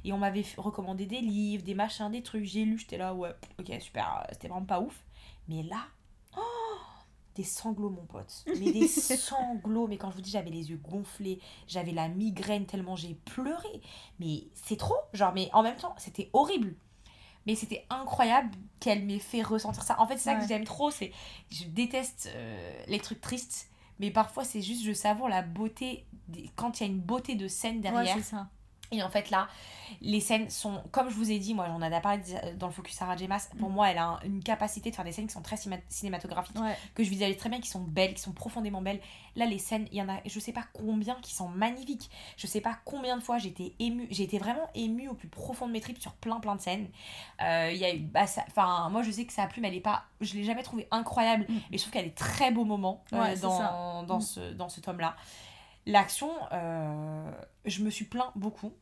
[0.05, 2.43] Et on m'avait recommandé des livres, des machins, des trucs.
[2.45, 5.03] J'ai lu, j'étais là, ouais, ok, super, euh, c'était vraiment pas ouf.
[5.47, 5.81] Mais là,
[7.37, 8.43] des sanglots, mon pote.
[8.59, 9.87] Mais des sanglots.
[9.87, 13.81] Mais quand je vous dis, j'avais les yeux gonflés, j'avais la migraine tellement j'ai pleuré.
[14.19, 14.97] Mais c'est trop.
[15.13, 16.75] Genre, mais en même temps, c'était horrible.
[17.45, 19.99] Mais c'était incroyable qu'elle m'ait fait ressentir ça.
[20.01, 20.41] En fait, c'est ça Ouais.
[20.41, 20.91] que j'aime trop.
[20.91, 21.13] C'est,
[21.49, 23.69] je déteste euh, les trucs tristes.
[23.99, 27.35] Mais parfois, c'est juste, je savoure la beauté, des- quand il y a une beauté
[27.35, 28.15] de scène derrière.
[28.17, 28.49] Ouais, c'est ça.
[28.91, 29.47] Et en fait, là,
[30.01, 32.21] les scènes sont, comme je vous ai dit, moi j'en ai parlé
[32.57, 33.27] dans le focus Sarah J.
[33.27, 35.55] Maas, pour moi, elle a un- une capacité de faire des scènes qui sont très
[35.57, 36.77] cinéma- cinématographiques, Ouais.
[36.95, 39.01] que je visualise très bien, qui sont belles, qui sont profondément belles.
[39.35, 42.09] Là, les scènes, il y en a, je sais pas combien qui sont magnifiques.
[42.37, 45.67] Je sais pas combien de fois été émue, j'ai été vraiment émue au plus profond
[45.67, 46.87] de mes tripes sur plein plein de scènes.
[47.41, 49.75] Euh, Il y a eu, bah, ça- enfin, moi je sais que sa plume, elle
[49.75, 51.55] est pas, je l'ai jamais trouvée incroyable, Mm.
[51.71, 54.21] mais je trouve qu'elle est très beau moment euh, Ouais, dans, dans Mm.
[54.21, 55.15] ce, dans ce tome-là.
[55.87, 57.31] L'action, euh,
[57.63, 58.73] je me suis plaint beaucoup.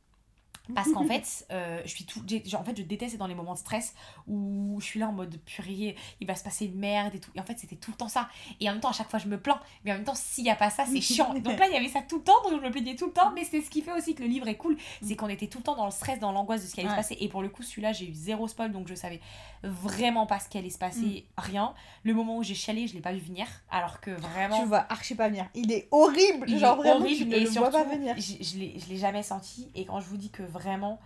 [0.74, 3.54] Parce qu'en fait, euh, je suis tout, genre, en fait, je déteste dans les moments
[3.54, 3.94] de stress
[4.28, 7.30] où je suis là en mode purée, il va se passer une merde et tout.
[7.36, 8.30] Et en fait, c'était tout le temps ça.
[8.60, 9.60] Et en même temps, à chaque fois, je me plains.
[9.84, 11.34] Mais en même temps, s'il n'y a pas ça, c'est chiant.
[11.40, 13.12] Donc là, il y avait ça tout le temps, donc je me plaignais tout le
[13.14, 13.32] temps.
[13.34, 14.78] Mais c'est ce qui fait aussi que le livre est cool.
[15.02, 16.90] C'est qu'on était tout le temps dans le stress, dans l'angoisse de ce qui allait
[16.90, 16.96] Ouais.
[16.96, 17.18] se passer.
[17.20, 19.20] Et pour le coup, celui-là, j'ai eu zéro spoil, donc je savais
[19.64, 21.74] vraiment pas ce qui allait se passer, rien.
[22.04, 23.48] Le moment où j'ai chialé, je l'ai pas vu venir.
[23.72, 24.62] Alors que vraiment.
[24.62, 25.48] Tu vois archi pas venir.
[25.56, 26.46] Il est horrible.
[26.48, 28.16] Il Genre est vraiment, horrible tu ne et le vois pas surtout, venir.
[28.18, 31.00] Je, je l'ai jamais senti et quand je vous dis que vraiment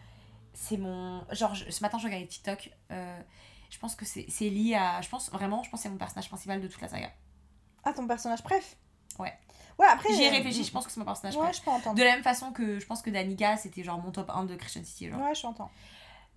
[0.54, 3.22] c'est mon genre je- ce matin je regardais TikTok euh,
[3.70, 6.28] je pense que c'est lié à je pense vraiment je pense que c'est mon personnage
[6.30, 7.12] principal de toute la saga.
[7.84, 8.76] Ah, ton personnage préf?
[9.20, 9.34] Ouais.
[9.78, 10.14] Ouais, après.
[10.14, 11.58] J'y ai euh, réfléchi, je pense que c'est mon personnage Ouais, préf.
[11.58, 11.96] je peux entendre.
[11.96, 14.56] De la même façon que je pense que Danica c'était genre mon top 1 de
[14.56, 15.22] Christian City genre.
[15.22, 15.70] Ouais, je t'entends.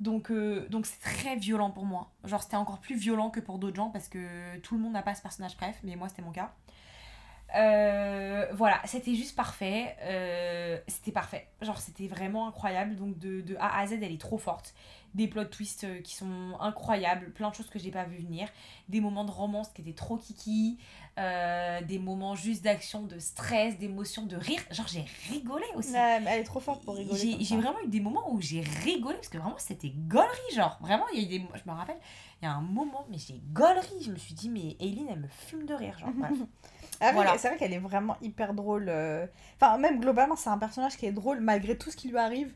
[0.00, 2.10] Donc euh, donc c'est très violent pour moi.
[2.24, 5.02] Genre c'était encore plus violent que pour d'autres gens parce que tout le monde n'a
[5.02, 6.52] pas ce personnage préf mais moi c'était mon cas.
[7.54, 9.96] Euh, voilà, c'était juste parfait.
[10.02, 11.48] Euh, c'était parfait.
[11.60, 12.96] Genre, c'était vraiment incroyable.
[12.96, 14.74] Donc, de, de A à Z, elle est trop forte.
[15.14, 17.30] Des plot twists euh, qui sont incroyables.
[17.32, 18.48] Plein de choses que j'ai pas vu venir.
[18.88, 20.78] Des moments de romance qui étaient trop kiki.
[21.18, 24.62] Euh, des moments juste d'action, de stress, d'émotion, de rire.
[24.70, 25.92] Genre, j'ai rigolé aussi.
[25.92, 27.36] Ouais, mais elle est trop forte pour rigoler.
[27.40, 31.04] J'ai vraiment eu des moments où j'ai rigolé parce que vraiment c'était gaulerie genre vraiment
[31.12, 31.98] il y a eu des je me rappelle
[32.40, 35.20] il y a un moment mais j'ai gaulerie je me suis dit mais Aileen elle
[35.20, 36.32] me fume de rire genre bref
[37.10, 37.36] Voilà.
[37.38, 38.86] C'est vrai qu'elle est vraiment hyper drôle.
[38.88, 39.26] euh.
[39.60, 42.52] Enfin, même globalement, c'est un personnage qui est drôle malgré tout ce qui lui arrive.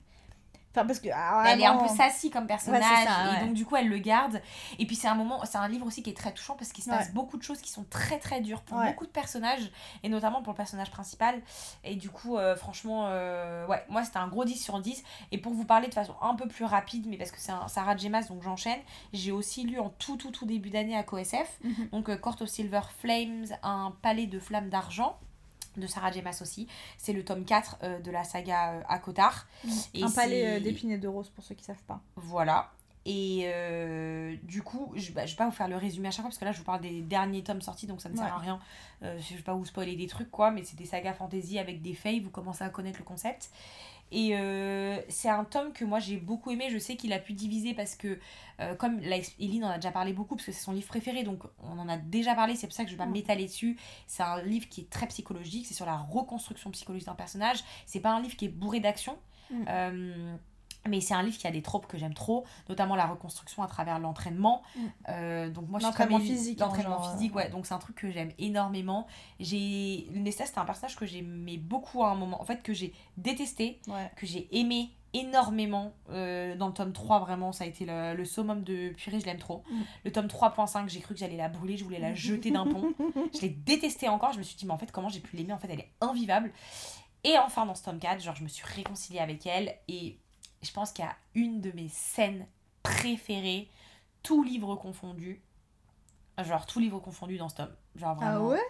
[0.76, 1.08] Enfin, parce que.
[1.14, 3.98] ah, elle est un peu sassy comme personnage Ouais, et donc du coup elle le
[3.98, 4.40] garde
[4.78, 6.84] et puis c'est un moment c'est un livre aussi qui est très touchant parce qu'il
[6.84, 7.12] se passe Ouais.
[7.14, 9.70] beaucoup de choses qui sont très très dures pour beaucoup de personnages
[10.02, 11.40] et notamment pour le personnage principal
[11.84, 15.02] et du coup euh, franchement euh, ouais moi c'était un gros 10 sur 10
[15.32, 17.68] et pour vous parler de façon un peu plus rapide mais parce que c'est un
[17.68, 17.94] Sarah.
[18.10, 18.80] Maas donc j'enchaîne
[19.12, 21.88] j'ai aussi lu en tout tout tout début d'année à COSF Mhm.
[21.92, 25.16] donc euh, Court of Silver Flames un palais de flammes d'argent
[25.76, 26.22] de Sarah J.
[26.22, 26.66] Maas aussi
[26.98, 29.46] c'est le tome 4 euh, de la saga euh, à Kotar
[29.94, 32.00] Et un palais euh, d'épines et de roses pour ceux qui savent pas.
[32.16, 32.70] voilà.
[33.08, 36.22] Et euh, du coup, je, bah, je vais pas vous faire le résumé à chaque
[36.22, 38.24] fois parce que là, je vous parle des derniers tomes sortis donc ça ne sert
[38.24, 38.30] Ouais.
[38.32, 38.58] à rien.
[39.02, 41.94] Je vais pas vous spoiler des trucs quoi, mais c'est des sagas fantasy avec des
[41.94, 43.50] faits, vous commencez à connaître le concept.
[44.12, 46.68] Et euh, c'est un tome que moi j'ai beaucoup aimé.
[46.70, 48.18] Je sais qu'il a pu diviser parce que,
[48.60, 51.24] euh, comme la, Eline en a déjà parlé beaucoup, parce que c'est son livre préféré,
[51.24, 53.12] donc on en a déjà parlé, c'est pour ça que je vais pas Mm.
[53.12, 53.76] m'étaler dessus.
[54.06, 57.58] C'est un livre qui est très psychologique, c'est sur la reconstruction psychologique d'un personnage.
[57.84, 59.18] C'est pas un livre qui est bourré d'action.
[59.50, 59.64] Mm.
[59.68, 60.36] Euh,
[60.88, 63.66] mais c'est un livre qui a des tropes que j'aime trop, notamment la reconstruction à
[63.66, 64.62] travers l'entraînement.
[64.74, 64.80] Mm.
[65.08, 67.48] Euh, donc moi, je suis L'entraînement physique, hein, L'entraînement physique, euh, ouais.
[67.50, 69.06] Donc c'est un truc que j'aime énormément.
[69.40, 72.40] J'ai Nesta, c'était un personnage que j'aimais beaucoup à un moment.
[72.40, 74.10] En fait, que j'ai détesté, Ouais.
[74.16, 78.24] que j'ai aimé énormément euh, dans le tome 3 vraiment ça a été le, le
[78.26, 79.80] summum de purée je l'aime trop Mm.
[80.04, 82.92] le tome 3.5 j'ai cru que j'allais la brûler je voulais la jeter d'un pont
[83.34, 85.54] je l'ai détestée encore je me suis dit mais en fait comment j'ai pu l'aimer?
[85.54, 86.52] En fait elle est invivable
[87.24, 90.18] et enfin dans ce tome 4 genre je me suis réconciliée avec elle et
[90.62, 92.46] je pense qu'il y a une de mes scènes
[92.82, 93.68] préférées
[94.22, 95.40] tout livre confondu
[96.44, 97.74] genre tout livre confondu dans ce tome.
[97.94, 98.48] Genre Ah vraiment.
[98.48, 98.60] ouais?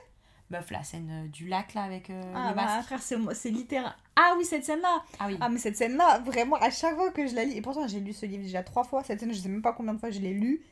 [0.51, 3.17] Meuf la scène euh, du lac là avec euh, Ah le bah masque frère, c'est
[3.35, 3.93] c'est littéral.
[4.15, 5.03] Ah oui, cette scène-là!
[5.19, 5.37] Ah oui.
[5.41, 7.99] Ah mais cette scène-là, vraiment, à chaque fois que je la lis, et pourtant j'ai
[7.99, 10.11] lu ce livre déjà trois fois, cette scène, je sais même pas combien de fois
[10.11, 10.63] je l'ai lu,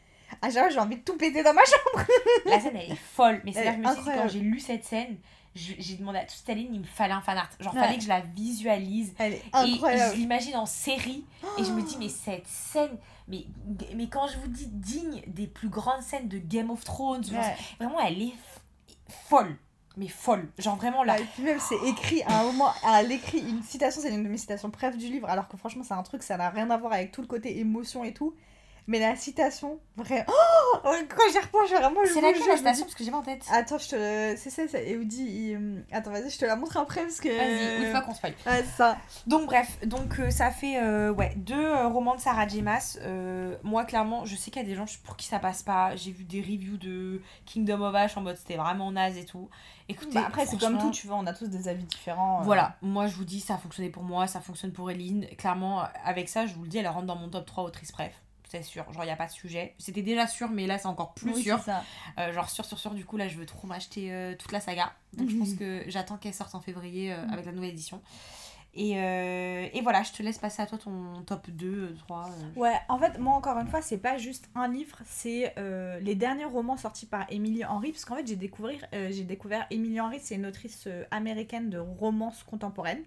[0.40, 2.06] à chaque fois j'ai envie de tout péter dans ma chambre.
[2.46, 3.42] La scène, elle est folle.
[3.44, 5.16] Mais c'est là je me suis dit, quand j'ai lu cette scène,
[5.54, 7.48] j'ai demandé à toute cette ligne, il me fallait un fan art.
[7.60, 7.80] Genre, Ouais.
[7.80, 9.14] fallait que je la visualise.
[9.18, 11.24] Elle est Et je l'imagine en série.
[11.58, 12.96] Et je me dis, mais cette scène,
[13.28, 13.46] mais,
[13.94, 17.24] mais quand je vous dis digne des plus grandes scènes de Game of Thrones,
[17.78, 18.34] vraiment, elle est
[19.28, 19.56] folle.
[19.96, 20.50] Mais folle.
[20.58, 21.14] Genre, vraiment là.
[21.14, 24.24] Ouais, et puis même c'est écrit à un moment, elle écrit une citation, c'est une
[24.24, 26.68] de mes citations préf du livre, alors que franchement c'est un truc, ça n'a rien
[26.70, 28.34] à voir avec tout le côté émotion et tout.
[28.86, 30.26] Mais la citation, vrai.
[30.28, 32.00] Oh Quand j'y repense, vraiment.
[32.04, 33.42] C'est laquelle la station Parce que j'ai pas en tête.
[33.50, 34.34] Attends, je te.
[34.36, 35.24] C'est ça, Eudi.
[35.24, 37.28] il, euh, Attends, vas-y, je te la montre après parce que.
[37.28, 38.34] Vas-y, une fois qu'on spoil.
[38.46, 38.98] Ouais, ça.
[39.26, 42.60] Donc bref, donc euh, ça fait euh, ouais, deux euh, romans de Sarah J.
[42.60, 42.98] Maas.
[43.02, 45.96] Euh, moi clairement, je sais qu'il y a des gens pour qui ça passe pas.
[45.96, 49.48] J'ai vu des reviews de Kingdom of Ash en mode c'était vraiment naze et tout.
[49.88, 52.40] Écoutez, Bah, après, c'est comme tout, tu vois, on a tous des avis différents.
[52.40, 52.44] euh.
[52.44, 55.26] Voilà, moi je vous dis ça a fonctionné pour moi, ça fonctionne pour Eline.
[55.38, 58.12] Clairement, avec ça, je vous le dis, elle rentre dans mon top 3 autrice bref.
[58.54, 59.74] C'est sûr, genre il a pas de sujet.
[59.78, 61.58] C'était déjà sûr, mais là c'est encore plus Oui, sûr.
[61.58, 61.82] ça.
[62.18, 64.60] Euh, genre sûr, sûr, sûr, du coup là je veux trop m'acheter euh, toute la
[64.60, 64.92] saga.
[65.14, 67.32] Donc je pense que j'attends qu'elle sorte en février euh, Mhm.
[67.32, 68.00] avec la nouvelle édition.
[68.76, 72.28] Et, et voilà, je te laisse passer à toi ton top 2, 3.
[72.28, 72.58] euh.
[72.60, 75.54] Ouais, en fait, moi encore une fois, c'est pas juste un livre, c'est
[76.00, 77.92] les derniers romans sortis par Emily Henry.
[77.92, 82.42] Parce qu'en fait, j'ai découvert, j'ai découvert Emily Henry, c'est une autrice américaine de romance
[82.42, 83.02] contemporaine.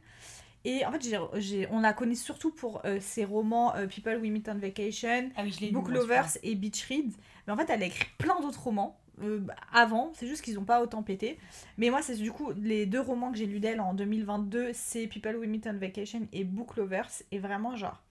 [0.66, 4.18] Et en fait, j'ai, j'ai- on la connaît surtout pour euh, ses romans euh, People
[4.18, 5.72] We Meet on Vacation, Ah oui.
[5.72, 7.12] Book Lovers et Beach Read.
[7.45, 9.41] Mais en fait, elle a écrit plein d'autres romans euh,
[9.74, 11.39] avant, c'est juste qu'ils n'ont pas autant pété.
[11.78, 15.08] Mais moi, c'est du coup les deux romans que j'ai lus d'elle en 2022, c'est
[15.08, 17.10] People We Meet on Vacation et Book Lovers.
[17.32, 18.01] Et vraiment, genre,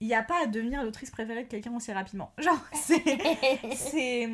[0.00, 2.32] il n'y a pas à devenir l'autrice préférée de quelqu'un aussi rapidement.
[2.38, 4.28] Genre, c'est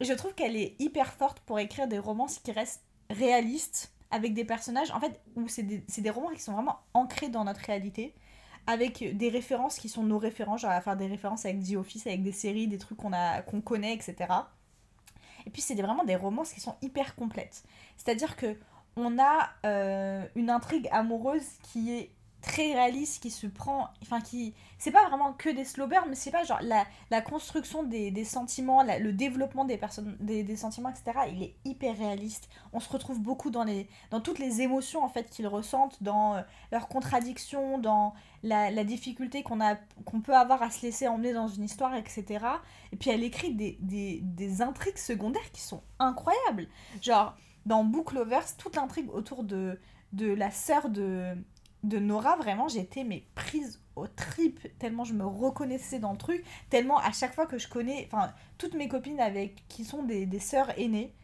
[0.00, 4.44] je trouve qu'elle est hyper forte pour écrire des romans qui restent réalistes avec des
[4.44, 8.14] personnages en fait où c'est des, des romans qui sont vraiment ancrés dans notre réalité
[8.66, 12.06] avec des références qui sont nos références genre à faire des références avec The Office
[12.06, 13.12] avec des séries des trucs qu'on
[13.46, 14.26] qu'on connaît etc
[15.46, 17.62] et puis c'est vraiment des romances qui sont hyper complètes.
[17.96, 18.56] C'est à dire que
[18.96, 22.10] on a euh, une intrigue amoureuse qui est
[22.46, 26.14] très réaliste qui se prend enfin qui c'est pas vraiment que des slow burns mais
[26.14, 30.56] c'est pas genre la, la construction des, des sentiments le développement des personnes des, des
[30.56, 32.48] sentiments etc il est hyper réaliste.
[32.72, 36.36] On se retrouve beaucoup dans les dans toutes les émotions en fait qu'ils ressentent dans
[36.36, 39.74] euh, leurs contradictions dans la, la difficulté qu'on a
[40.04, 42.44] qu'on peut avoir à se laisser emmener dans une histoire etc
[42.92, 46.68] et puis elle écrit des, des, des intrigues secondaires qui sont incroyables.
[47.02, 47.34] Genre
[47.66, 49.80] dans Book Lovers toute l'intrigue autour de
[50.12, 51.36] de la sœur de
[51.82, 56.44] de Nora, vraiment, j'étais mais prise au trip, tellement je me reconnaissais dans le truc,
[56.68, 60.26] tellement à chaque fois que je connais, enfin, toutes mes copines avec qui sont des,
[60.26, 61.14] des sœurs aînées,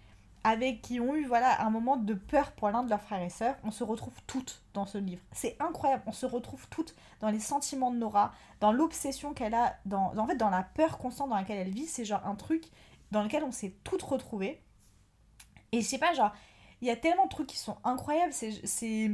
[0.45, 3.31] avec qui ont eu voilà un moment de peur pour l'un de leurs frères et
[3.31, 5.23] sœurs, on se retrouve toutes dans ce livre.
[5.33, 9.77] C'est incroyable, on se retrouve toutes dans les sentiments de Nora, dans l'obsession qu'elle a,
[9.87, 12.65] dans, en fait dans la peur constante dans laquelle elle vit, c'est genre un truc
[13.11, 14.61] dans lequel on s'est toutes retrouvées.
[15.71, 16.33] Et je sais pas, genre,
[16.81, 19.11] il y a tellement de trucs qui sont incroyables, c'est...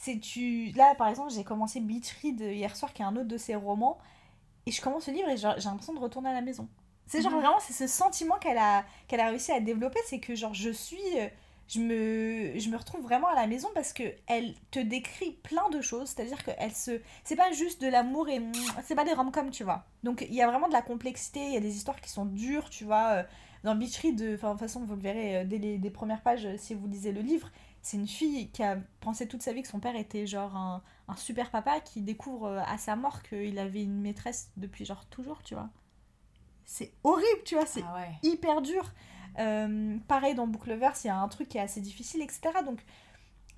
[0.00, 3.28] c'est tu là par exemple j'ai commencé Beach Read hier soir qui est un autre
[3.28, 3.98] de ses romans
[4.64, 6.68] et je commence le livre et j'ai l'impression de retourner à la maison.
[7.06, 10.34] C'est genre vraiment c'est ce sentiment qu'elle a qu'elle a réussi à développer c'est que
[10.34, 11.28] genre je suis euh,
[11.68, 15.68] je me je me retrouve vraiment à la maison parce que elle te décrit plein
[15.68, 18.40] de choses c'est à dire que elle se c'est pas juste de l'amour et
[18.84, 19.84] c'est pas des rom-coms tu vois.
[20.02, 22.24] Donc il y a vraiment de la complexité il y a des histoires qui sont
[22.24, 23.22] dures tu vois euh,
[23.64, 25.90] dans Beach Read de enfin, de toute façon vous le verrez euh, dès les des
[25.90, 27.50] premières pages si vous lisez le livre
[27.82, 30.82] c'est une fille qui a pensé toute sa vie que son père était genre un,
[31.08, 35.06] un super papa qui découvre euh, à sa mort qu'il avait une maîtresse depuis genre
[35.06, 35.70] toujours, tu vois.
[36.64, 38.10] C'est horrible, tu vois, c'est Ah ouais.
[38.22, 38.92] hyper dur.
[39.38, 42.62] Euh, pareil dans Book Lovers, il y a un truc qui est assez difficile, etc.
[42.64, 42.84] Donc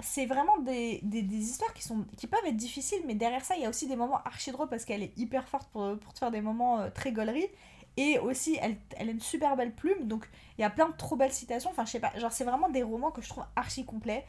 [0.01, 3.57] c'est vraiment des, des, des histoires qui, sont, qui peuvent être difficiles, mais derrière ça,
[3.57, 6.13] il y a aussi des moments archi drôles parce qu'elle est hyper forte pour, pour
[6.15, 7.49] te faire des moments euh, très gauleries.
[7.97, 10.97] Et aussi, elle, elle a une super belle plume, donc il y a plein de
[10.97, 11.71] trop belles citations.
[11.71, 14.25] Enfin, je sais pas, genre, c'est vraiment des romans que je trouve archi complets.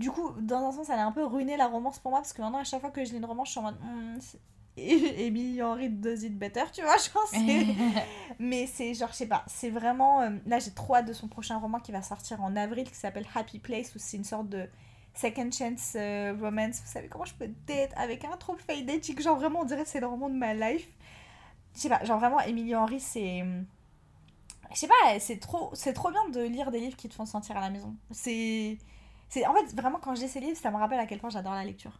[0.00, 2.32] Du coup, dans un sens, elle a un peu ruiné la romance pour moi parce
[2.32, 3.78] que maintenant, à chaque fois que je lis une romance, je suis en mode.
[3.80, 4.18] Hmm,
[4.76, 7.66] Emily Henry does it better, tu vois, genre, c'est.
[8.40, 10.22] Mais c'est genre, je sais pas, c'est vraiment.
[10.22, 12.96] euh, là, j'ai trop hâte de son prochain roman qui va sortir en avril qui
[12.96, 14.68] s'appelle Happy Place, où c'est une sorte de
[15.14, 16.80] second chance euh, romance.
[16.84, 19.84] Vous savez comment je peux date avec un trop fade dating Genre, vraiment, on dirait
[19.84, 20.88] que c'est le roman de ma life.
[21.74, 23.44] Je sais pas, genre, vraiment, Emily Henry, c'est.
[24.72, 27.26] Je sais pas, c'est trop, c'est trop bien de lire des livres qui te font
[27.26, 27.94] sentir à la maison.
[28.10, 28.78] C'est.
[29.28, 31.30] c'est En fait, vraiment, quand je lis ces livres, ça me rappelle à quel point
[31.30, 31.98] j'adore la lecture.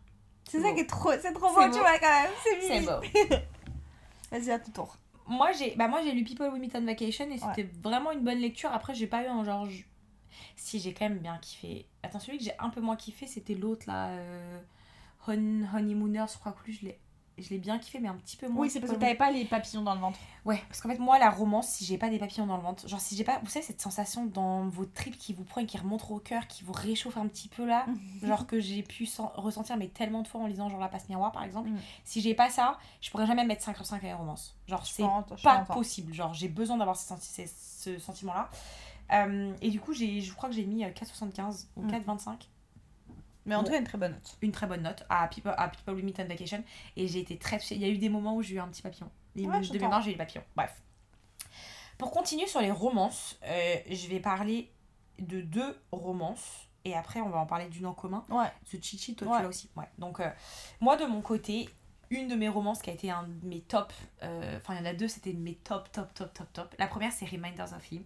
[0.49, 1.73] C'est ça qui est trop, c'est trop beau, beau.
[1.73, 2.31] tu vois, quand même.
[2.45, 2.87] C'est mimi.
[2.87, 3.37] beau.
[4.31, 4.97] Vas-y, à ton tour.
[5.27, 8.21] Moi, j'ai bah, moi, j'ai lu People We Meet on Vacation et c'était vraiment une
[8.21, 8.71] bonne lecture.
[8.73, 9.67] Après, j'ai pas eu un genre.
[10.57, 11.87] Si, j'ai quand même bien kiffé.
[12.03, 14.09] Attends, celui que j'ai un peu moins kiffé, c'était l'autre là.
[14.09, 14.61] Euh...
[15.27, 16.99] Hon- Honeymooners, je crois que lui, je l'ai.
[17.37, 18.63] Je l'ai bien kiffé, mais un petit peu moins.
[18.63, 20.19] Oui, c'est parce que t'avais pas les papillons dans le ventre.
[20.45, 22.87] Ouais, parce qu'en fait, moi, la romance, si j'ai pas des papillons dans le ventre,
[22.89, 25.67] genre si j'ai pas, vous savez, cette sensation dans vos tripes qui vous prend et
[25.67, 27.87] qui remonte au cœur, qui vous réchauffe un petit peu là,
[28.23, 31.09] genre que j'ai pu sen- ressentir, mais tellement de fois en lisant genre La Passe
[31.09, 31.79] Miroir par exemple, Mm.
[32.05, 34.57] si j'ai pas ça, je pourrais jamais mettre 5 sur 5 à une romance.
[34.69, 35.03] Genre, c'est
[35.43, 38.49] pas possible, genre j'ai besoin d'avoir ce, senti- ce sentiment là.
[39.13, 41.89] Euh, et du coup, je crois que j'ai mis euh, 4,75 ou Mm.
[43.45, 43.65] 4,25 Mais en Bon.
[43.65, 44.37] tout cas, une très bonne note.
[44.43, 46.65] une très bonne note à People, à People on Vacation
[46.97, 47.59] et j'ai été très.
[47.71, 49.11] Il y a eu des moments où j'ai eu un petit papillon.
[49.37, 50.43] Et Ouais, de mémoire, j'ai eu le papillon.
[50.57, 50.73] Bref.
[51.99, 54.71] Pour continuer sur les romances, euh, je vais parler
[55.19, 58.25] de deux romances et après on va en parler d'une en commun.
[58.29, 58.51] Ouais.
[58.65, 59.37] Ce Chichi, toi Ouais.
[59.39, 59.71] tu l'as aussi.
[59.77, 59.89] Ouais.
[59.99, 60.29] Donc euh,
[60.81, 61.69] moi de mon côté,
[62.11, 63.93] une de mes romances qui a été un de mes top,
[64.23, 66.75] euh, enfin il y en a deux, c'était mes top, top, top, top, top.
[66.79, 68.03] La première c'est Reminders of Him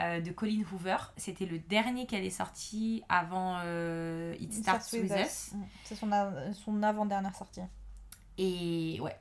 [0.00, 0.96] euh, de Colin Hoover.
[1.16, 5.52] C'était le dernier qu'elle est sorti avant euh, It Starts With Us.
[5.52, 5.62] Mm.
[5.84, 6.10] C'est son,
[6.52, 7.60] son avant-dernière sortie.
[8.38, 9.16] Et ouais,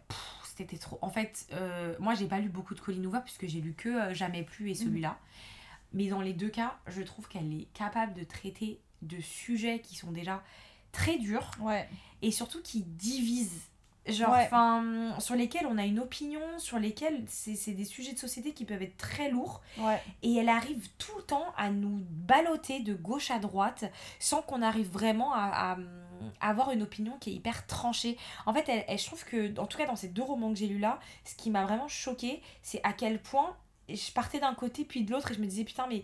[0.56, 1.00] c'était trop.
[1.02, 3.90] En fait, euh, moi j'ai pas lu beaucoup de Colin Hoover puisque j'ai lu que
[3.90, 5.18] euh, Jamais plus et celui-là.
[5.94, 9.96] Mais dans les deux cas, je trouve qu'elle est capable de traiter de sujets qui
[9.96, 10.44] sont déjà
[10.92, 11.88] très durs Ouais.
[12.22, 13.62] et surtout qui divisent.
[14.08, 14.43] Genre, Ouais.
[14.45, 18.53] enfin, sur lesquels on a une opinion, sur lesquels c'est c'est des sujets de société
[18.53, 19.62] qui peuvent être très lourds.
[19.80, 19.99] Ouais.
[20.22, 23.86] Et elle arrive tout le temps à nous balloter de gauche à droite
[24.20, 25.78] sans qu'on arrive vraiment à, à,
[26.39, 28.16] à avoir une opinion qui est hyper tranchée.
[28.45, 30.60] En fait, elle, elle- je trouve que, en tout cas dans ces deux romans que
[30.60, 33.56] j'ai lus là, ce qui m'a vraiment choqué, c'est à quel point
[33.89, 36.03] je partais d'un côté puis de l'autre et je me disais putain, mais.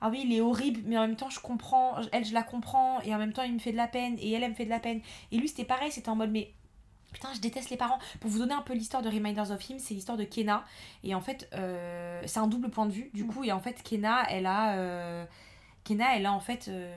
[0.00, 1.96] Ah oui, il est horrible, mais en même temps, je comprends.
[2.12, 4.30] Elle, je la comprends, et en même temps, il me fait de la peine, et
[4.30, 5.00] elle, elle me fait de la peine.
[5.32, 6.52] Et lui, c'était pareil, c'était en mode, mais
[7.12, 7.98] Putain, je déteste les parents.
[8.20, 10.64] Pour vous donner un peu l'histoire de Reminders of Him, c'est l'histoire de Kena.
[11.04, 13.10] Et en fait, euh, c'est un double point de vue.
[13.14, 13.28] Du Mm.
[13.32, 14.76] coup, et en fait, Kena, elle a.
[14.76, 15.24] euh,
[15.84, 16.68] Kena, elle a en fait.
[16.68, 16.96] euh,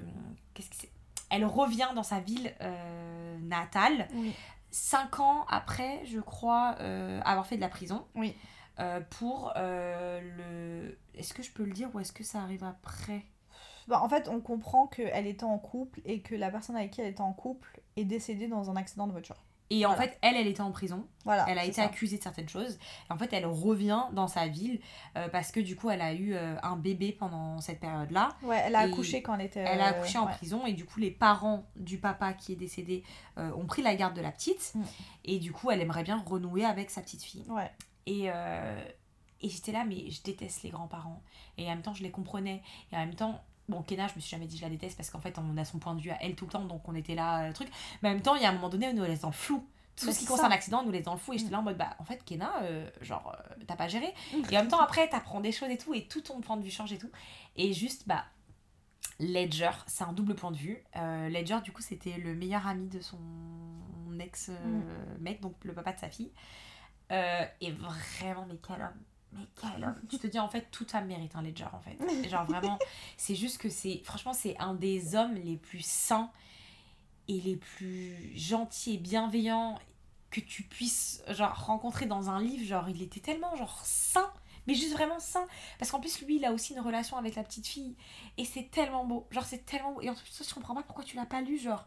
[0.54, 0.90] Qu'est-ce que c'est?
[1.30, 4.34] Elle revient dans sa ville euh, natale, Oui.
[4.70, 6.76] cinq ans après, je crois,
[7.24, 8.06] avoir fait de la prison.
[8.16, 8.36] Oui.
[9.12, 10.98] pour le.
[11.16, 13.24] Est-ce que je peux le dire ou est-ce que ça arrive après?
[13.88, 17.02] Bah, en fait, on comprend qu'elle était en couple et que la personne avec qui
[17.02, 19.38] elle était en couple est décédée dans un accident de voiture.
[19.74, 20.04] Et en Voilà.
[20.12, 21.08] fait, elle, elle était en prison.
[21.24, 21.46] Voilà.
[21.48, 21.84] Elle a été ça.
[21.84, 22.78] accusée de certaines choses.
[23.10, 24.82] Et en fait, elle revient dans sa ville
[25.18, 28.36] euh, parce que du coup, elle a eu euh, un bébé pendant cette période-là.
[28.44, 29.62] Ouais, elle a accouché quand elle était.
[29.62, 30.34] Elle a euh, accouché en ouais.
[30.34, 33.04] prison et du coup, les parents du papa qui est décédé
[33.38, 34.74] euh, ont pris la garde de la petite.
[34.76, 34.82] Mm.
[35.24, 37.46] Et du coup, elle aimerait bien renouer avec sa petite fille.
[37.48, 37.72] Ouais.
[38.08, 38.84] Et, euh,
[39.40, 41.22] et j'étais là, mais je déteste les grands-parents.
[41.58, 42.62] Et en même temps, je les comprenais.
[42.92, 45.10] Et en même temps, bon, Kena, je me suis jamais dit je la déteste parce
[45.10, 46.96] qu'en fait, on a son point de vue à elle tout le temps, donc on
[46.96, 47.70] était là, euh, truc.
[48.02, 49.34] Mais en même temps, il y a un moment donné, on nous laisse dans le
[49.34, 49.66] flou.
[49.96, 51.34] Tout ce qui concerne l'accident, on nous laisse dans le flou.
[51.34, 54.14] Et j'étais là en mode, bah, en fait, Kena, euh, genre, euh, t'as pas géré.
[54.34, 54.42] Mm.
[54.52, 56.64] Et en même temps, après, t'apprends des choses et tout, et tout ton point de
[56.64, 57.12] vue change et tout.
[57.56, 58.26] Et juste, bah,
[59.20, 60.84] Ledger, c'est un double point de vue.
[60.96, 63.20] Euh, Ledger, du coup, c'était le meilleur ami de son
[64.20, 66.32] ex-mec, donc le papa de sa fille.
[67.10, 69.04] Et vraiment, mais quel homme!
[69.34, 69.96] Mais quel homme!
[70.10, 72.30] Tu te dis, en fait, toute femme mérite un Ledger, en fait.
[72.30, 72.78] Genre, vraiment,
[73.18, 74.02] c'est juste que c'est.
[74.04, 76.32] Franchement, c'est un des hommes les plus sains
[77.28, 79.80] et les plus gentils et bienveillants
[80.32, 84.32] que tu puisses genre rencontrer dans un livre genre il était tellement genre sain
[84.66, 85.46] mais juste vraiment sain
[85.78, 87.96] parce qu'en plus lui il a aussi une relation avec la petite fille
[88.38, 91.04] et c'est tellement beau genre c'est tellement beau et en plus je comprends pas pourquoi
[91.04, 91.86] tu l'as pas lu genre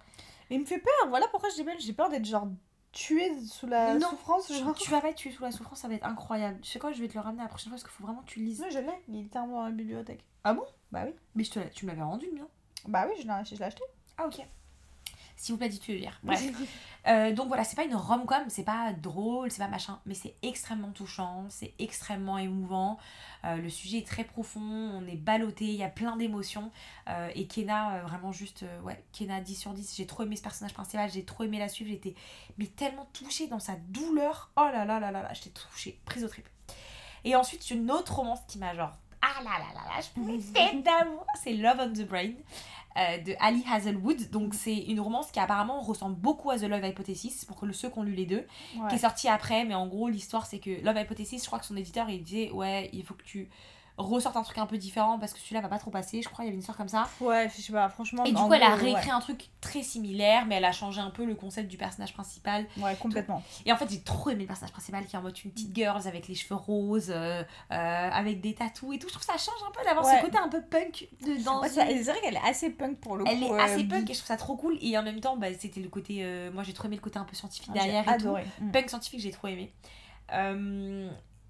[0.51, 1.09] Mais il me fait peur.
[1.09, 1.74] Voilà pourquoi j'ai peur.
[1.78, 2.49] J'ai peur d'être genre
[2.95, 4.09] tuée sous la Non.
[4.11, 4.51] souffrance.
[4.53, 4.74] Genre.
[4.74, 6.92] tu vas pas être tué sous la souffrance ça va être incroyable je sais quoi
[6.92, 8.47] je vais te le ramener la prochaine fois parce qu'il faut vraiment que tu le
[8.47, 8.86] lises Non, je l'ai.
[9.09, 10.24] Il était dans la bibliothèque.
[10.45, 10.64] Ah bon?
[10.92, 11.12] Bah oui.
[11.34, 12.49] mais je te tu me l'avais rendu le mien
[12.86, 13.82] Bah oui, je l'ai je l'ai acheté.
[14.16, 14.40] ah ok
[15.37, 16.18] S'il vous plaît, dites-le lire.
[16.22, 16.43] Bref.
[17.07, 20.35] Euh, donc voilà, c'est pas une rom-com, c'est pas drôle, c'est pas machin, mais c'est
[20.43, 22.99] extrêmement touchant, c'est extrêmement émouvant.
[23.45, 26.70] Euh, le sujet est très profond, on est ballotté, il y a plein d'émotions.
[27.11, 29.97] Euh, et Kena, vraiment juste, ouais, Kena 10 sur 10.
[29.97, 32.14] J'ai trop aimé ce personnage principal, j'ai trop aimé la suivre, j'étais
[32.57, 34.51] mais tellement touchée dans sa douleur.
[34.57, 36.49] Oh là là là là là, j'étais touchée, prise au trip.
[37.24, 40.39] Et ensuite, une autre romance qui m'a genre, ah là là là là, je pouvais
[40.39, 42.32] faire d'amour, c'est Love on the Brain.
[42.97, 44.30] Euh, de Ali Hazelwood.
[44.30, 47.90] Donc, c'est une romance qui apparemment ressemble beaucoup à The Love Hypothesis, pour que ceux
[47.90, 48.88] qui ont lu les deux, Ouais.
[48.88, 49.64] qui est sorti après.
[49.64, 52.51] Mais en gros, l'histoire, c'est que Love Hypothesis, je crois que son éditeur, il disait
[52.53, 53.49] Ouais, il faut que tu
[53.97, 56.20] ressortes un truc un peu différent parce que celui-là va pas trop passer.
[56.20, 57.09] Je crois il y avait une histoire comme ça.
[57.20, 58.24] Ouais, je sais pas, franchement.
[58.24, 61.11] Et du coup, elle a réécrit un truc très similaire, mais elle a changé un
[61.11, 62.66] peu le concept du personnage principal.
[62.78, 63.42] Ouais, complètement.
[63.66, 65.74] Et en fait, j'ai trop aimé le personnage principal qui est en mode une petite
[65.74, 67.74] girls avec les cheveux roses, euh, euh,
[68.11, 69.07] avec des tatous et tout.
[69.09, 70.16] Je trouve que ça change un peu d'avoir Ouais.
[70.18, 72.70] ce côté un peu punk de, dans Ouais, une- ça- c'est vrai qu'elle est assez
[72.70, 73.55] punk pour le Elle coup.
[73.55, 74.11] est assez euh, punk bi.
[74.11, 74.76] et je trouve ça trop cool.
[74.82, 76.51] Et en même temps, bah, c'était le côté.
[76.53, 78.24] moi, j'ai trop aimé le côté un peu scientifique Ah, J'ai derrière et tout.
[78.26, 78.45] adoré.
[78.61, 78.70] Mm.
[78.72, 79.72] Punk scientifique, j'ai trop aimé.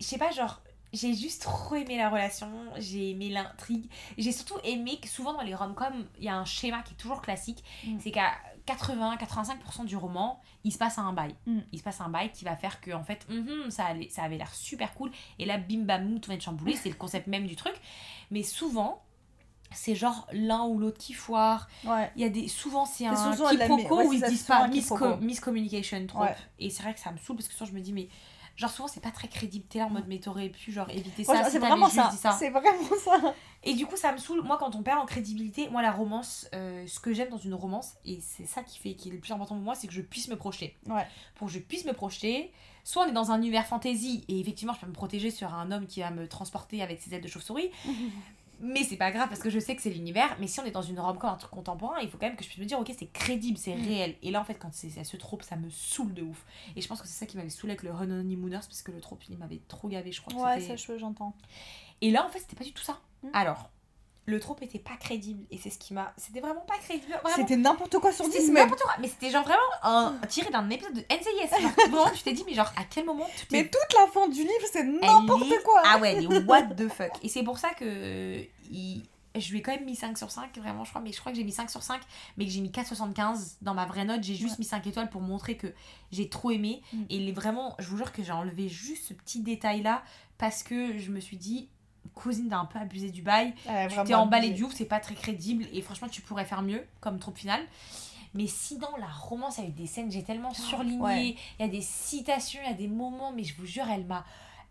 [0.01, 0.61] Je sais pas, genre,
[0.95, 3.91] j'ai juste trop aimé la relation, j'ai aimé l'intrigue.
[4.17, 6.97] J'ai surtout aimé que souvent dans les rom-coms, il y a un schéma qui est
[6.97, 7.65] toujours classique.
[7.85, 7.99] Mm.
[8.01, 8.33] C'est qu'à
[8.67, 11.35] 80-85% du roman, il se passe un bail.
[11.47, 11.59] Mm.
[11.73, 14.23] Il se passe un bail qui va faire que, en fait, mhm, ça, allait, ça
[14.23, 15.11] avait l'air super cool.
[15.39, 16.77] Et là, bim bam boum, tout va être chamboulé.
[16.77, 17.75] C'est le concept même du truc.
[18.31, 19.03] Mais souvent,
[19.73, 21.69] c'est genre l'un ou l'autre qui foire.
[21.85, 22.11] Ouais.
[22.17, 24.69] Il y a des souvent c'est un quiproquo ouais, où ils disent pas
[25.21, 26.37] miscommunication trop Ouais.
[26.61, 28.09] et c'est vrai que ça me saoule parce que souvent je me dis mais
[28.57, 31.25] genre souvent c'est pas très crédible t'es là en mode mais t'aurais pu genre éviter
[31.25, 32.11] ça c'est vraiment ça.
[32.39, 33.35] C'est vraiment ça.
[33.65, 36.47] et du coup ça me saoule moi quand on perd en crédibilité moi la romance
[36.55, 39.19] euh, ce que j'aime dans une romance et c'est ça qui fait qui est le
[39.19, 41.07] plus important pour moi c'est que je puisse me projeter Ouais.
[41.35, 42.53] pour que je puisse me projeter
[42.85, 45.73] soit on est dans un univers fantasy et effectivement je peux me protéger sur un
[45.73, 47.71] homme qui va me transporter avec ses ailes de chauve-souris
[48.61, 50.37] mais c'est pas grave parce que je sais que c'est l'univers.
[50.41, 52.45] Mais si on est dans une rom-com, un truc contemporain, il faut quand même que
[52.45, 53.83] je puisse me dire, ok, c'est crédible, c'est Mm.
[53.87, 54.17] réel.
[54.23, 56.45] Et là, en fait, quand c'est ce trope, ça me saoule de ouf.
[56.77, 59.01] Et je pense que c'est ça qui m'avait saoulé avec le Honeymooners parce que le
[59.01, 60.55] trope, il m'avait trop gavé, je crois.
[60.55, 61.35] Ouais, ça, je- j'entends.
[62.01, 63.01] Et là, en fait, c'était pas du tout ça.
[63.23, 63.29] Mm.
[63.33, 63.71] Alors,
[64.27, 65.45] le trope était pas crédible.
[65.51, 66.13] Et c'est ce qui m'a.
[66.17, 67.13] C'était vraiment pas crédible.
[67.37, 68.61] C'était n'importe quoi sur C'était 10, mais.
[68.63, 68.95] n'importe quoi.
[69.01, 70.15] Mais c'était genre vraiment un...
[70.29, 71.61] tiré d'un épisode de NCIS.
[71.63, 74.29] Genre, vraiment, tu t'es dit, mais genre, à quel moment est Mais toute la fin
[74.29, 75.83] du livre, c'est n'importe quoi.
[75.85, 77.13] Ah ouais, mais what the fuck.
[77.23, 79.03] Et c'est pour ça que euh, il-
[79.37, 81.03] je lui ai quand même mis 5 sur 5, vraiment, je crois.
[81.03, 82.01] Mais je crois que j'ai mis 5 sur 5,
[82.37, 84.23] mais que j'ai mis 4,75 dans ma vraie note.
[84.23, 84.57] J'ai juste Ouais.
[84.61, 85.67] mis 5 étoiles pour montrer que
[86.13, 86.83] j'ai trop aimé.
[86.93, 87.03] Mm.
[87.11, 90.05] Et il est vraiment, je vous jure que j'ai enlevé juste ce petit détail-là
[90.39, 91.69] parce que je me suis dit,
[92.15, 93.55] cousine, t'as un peu abusé du bail.
[93.91, 95.65] Tu t'es emballé du ouf, c'est pas très crédible.
[95.73, 97.63] Et franchement, tu pourrais faire mieux comme troupe finale.
[98.35, 101.01] Mais sinon, la romance, il y a eu des scènes, j'ai tellement surligné.
[101.01, 101.37] ouais.
[101.59, 104.05] Il y a des citations, il y a des moments, mais je vous jure, elle
[104.07, 104.25] m'a.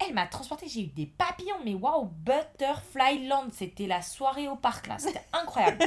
[0.05, 4.55] Elle m'a transporté, j'ai eu des papillons, mais waouh, Butterfly Land, c'était la soirée au
[4.57, 5.79] parc là, c'était incroyable.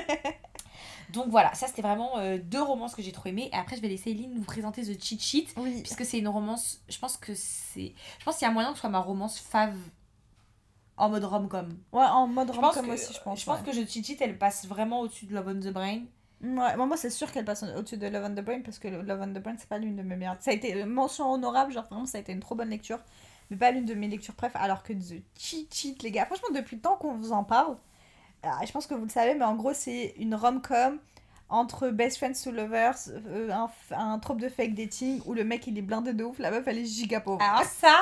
[1.10, 3.48] Donc voilà, ça c'était vraiment euh, deux romances que j'ai trop aimées.
[3.52, 5.82] Et après, je vais laisser Eileen nous présenter The Cheat Sheet, Oui.
[5.82, 7.94] puisque c'est une romance, je pense que c'est.
[8.18, 9.76] Je pense qu'il y a moyen que ce soit ma romance fave
[10.96, 11.68] en mode rom-com.
[11.92, 13.40] Ouais, en mode Je rom-com aussi, je pense.
[13.40, 13.64] je pense ouais.
[13.72, 16.00] que The Cheat Sheet, elle passe vraiment au-dessus de Love on the Brain.
[16.42, 18.78] Ouais, moi, moi, c'est sûr qu'elle passe au- au-dessus de Love on the Brain parce
[18.78, 20.36] que Love on the Brain, c'est pas l'une de mes meilleures.
[20.40, 22.98] Ça a été mention honorable, genre vraiment, ça a été une trop bonne lecture,
[23.50, 24.52] mais pas l'une de mes lectures préf.
[24.56, 27.76] Alors que The Cheat Sheet, les gars, franchement, depuis le temps qu'on vous en parle,
[28.42, 30.98] ah, je pense que vous le savez, mais en gros, c'est une rom-com
[31.48, 35.66] entre Best Friends to Lovers, euh, un, un trope de fake dating où le mec
[35.66, 37.40] il est blindé de ouf, la meuf elle est giga pauvre.
[37.42, 37.96] Alors ça,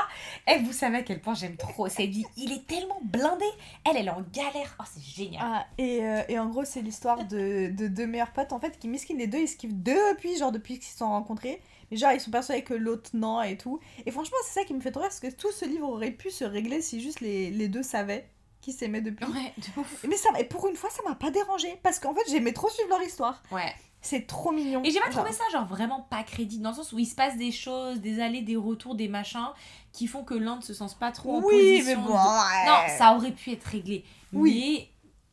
[0.46, 1.88] et vous savez à quel point j'aime trop.
[1.88, 3.44] C'est dit, il est tellement blindé.
[3.84, 4.76] Elle, elle est en galère.
[4.80, 5.42] Oh, c'est génial.
[5.44, 8.78] Ah, et, euh, et en gros, c'est l'histoire de, de deux meilleurs potes en fait
[8.78, 11.60] qui misquinent les deux, ils se kiffent depuis, genre depuis qu'ils se sont rencontrés.
[11.90, 13.78] Mais genre, ils sont persuadés que l'autre non et tout.
[14.06, 16.12] Et franchement, c'est ça qui me fait trop rire parce que tout ce livre aurait
[16.12, 18.26] pu se régler si juste les, les deux savaient
[18.64, 19.24] qu'ils s'aimaient depuis.
[19.26, 20.04] Ouais, de ouf.
[20.08, 22.68] Mais ça, et pour une fois, ça m'a pas dérangé parce qu'en fait, j'aimais trop
[22.70, 23.42] suivre leur histoire.
[23.50, 23.72] Ouais.
[24.00, 24.82] C'est trop mignon.
[24.84, 27.14] Et j'ai pas trouvé ça genre vraiment pas crédible dans le sens où il se
[27.14, 29.48] passe des choses, des allées, des retours, des machins
[29.92, 31.84] qui font que l'un ne se sent pas trop en Oui, position.
[31.86, 32.12] mais de- bon.
[32.12, 32.66] ouais.
[32.66, 34.04] Non, ça aurait pu être réglé.
[34.32, 34.88] Oui.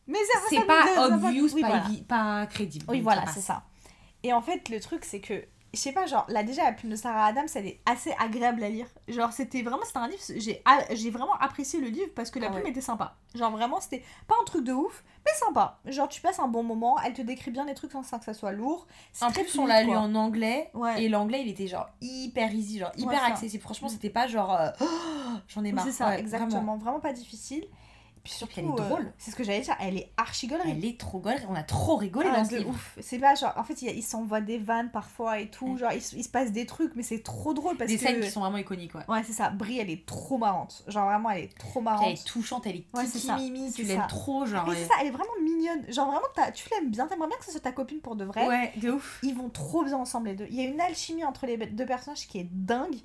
[0.07, 1.86] Mais Mais c'est pas obvious, oui, pas, voilà.
[2.07, 2.86] pas crédible.
[2.88, 3.63] Oui, voilà, c'est ça.
[4.23, 5.43] Et en fait, le truc, c'est que,
[5.74, 8.63] je sais pas, genre, là, déjà, la plume de Sarah Adams, elle est assez agréable
[8.63, 8.88] à lire.
[9.07, 10.61] Genre, c'était vraiment, c'était un livre, j'ai
[10.91, 12.69] j'ai vraiment apprécié le livre parce que la Ah plume ouais.
[12.72, 13.15] était sympa.
[13.36, 15.80] Genre, vraiment, c'était pas un truc de ouf, mais sympa.
[15.86, 18.34] Genre, tu passes un bon moment, elle te décrit bien les trucs sans que ça
[18.34, 18.86] soit lourd.
[19.13, 21.03] C'est En plus, on l'a lu en anglais Ouais.
[21.03, 23.63] et l'anglais il était genre hyper easy, genre hyper Ouais, accessible.
[23.63, 24.86] Franchement, c'était pas genre Oh,
[25.47, 25.86] j'en ai marre.
[25.86, 26.49] C'est ça, exactement.
[26.51, 26.78] vraiment.
[26.78, 26.99] Vraiment.
[26.99, 27.65] pas difficile.
[28.24, 29.11] Puis surtout, elle est euh, drôle.
[29.17, 30.69] c'est ce que j'allais dire, elle est archi gaulerie.
[30.72, 32.69] Elle est trop golle, on a trop rigolé Ah, dans ce livre.
[32.69, 32.95] ouf.
[33.01, 35.72] C'est pas genre, en fait, il, y a- il s'envoie des vannes parfois et tout.
[35.74, 35.80] Ouais.
[35.80, 38.03] Genre, il, se- il se passe des trucs, mais c'est trop drôle parce Des que.
[38.03, 39.01] scènes qui sont vraiment iconiques, ouais.
[39.07, 39.49] Ouais, c'est ça.
[39.49, 40.84] Brie, elle est trop marrante.
[40.88, 42.05] Genre, vraiment, elle est trop Puis marrante.
[42.07, 43.38] elle est touchante, elle est Ouais, c'est ça.
[43.38, 44.72] mimi, tu l'aimes trop, genre.
[44.72, 45.91] Et c'est ça, elle est vraiment mignonne.
[45.91, 47.07] Genre, vraiment, tu l'aimes bien.
[47.07, 48.47] T'aimerais bien que ce soit ta copine pour de vrai.
[48.47, 49.19] Ouais, de ouf.
[49.24, 50.47] Ils vont trop bien ensemble, les deux.
[50.51, 52.97] Il y a une alchimie entre les deux personnages qui est dingue.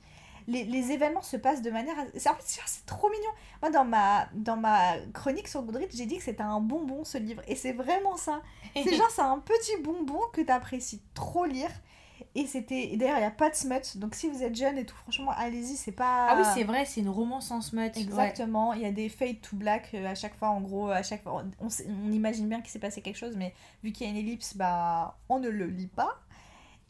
[0.48, 1.96] Les, les événements se passent de manière.
[1.98, 3.30] en fait, c'est- trop mignon.
[3.62, 7.18] Moi, dans ma, dans ma chronique sur Goodreads, j'ai dit que c'était un bonbon ce
[7.18, 7.42] livre.
[7.48, 8.40] Et c'est vraiment ça.
[8.74, 11.70] C'est genre, c'est un petit bonbon que t'apprécies trop lire.
[12.34, 12.96] Et c'était.
[12.96, 13.96] D'ailleurs, il n'y a pas de smut.
[13.98, 16.28] Donc, si vous êtes jeune et tout, franchement, allez-y, c'est pas.
[16.30, 17.90] Ah oui, c'est vrai, c'est une romance en smut.
[17.94, 21.02] Exactement, il y a des fade to black euh, à chaque fois, en gros, à
[21.02, 24.08] chaque fois, on, on imagine bien qu'il s'est passé quelque chose, mais vu qu'il y
[24.08, 26.20] a une ellipse, bah, on ne le lit pas.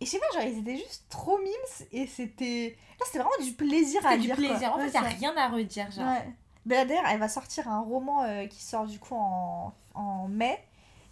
[0.01, 2.77] Et je sais pas, genre, ils étaient juste trop mimes, et c'était...
[3.01, 4.47] Là, c'était vraiment du plaisir à du lire, quoi.
[4.49, 4.73] plaisir.
[4.75, 6.07] En Ouais, fait, il n'y a rien à redire, genre.
[6.07, 6.27] Ouais.
[6.67, 10.59] Là, d'ailleurs, elle va sortir un roman euh, qui sort du coup en, en mai,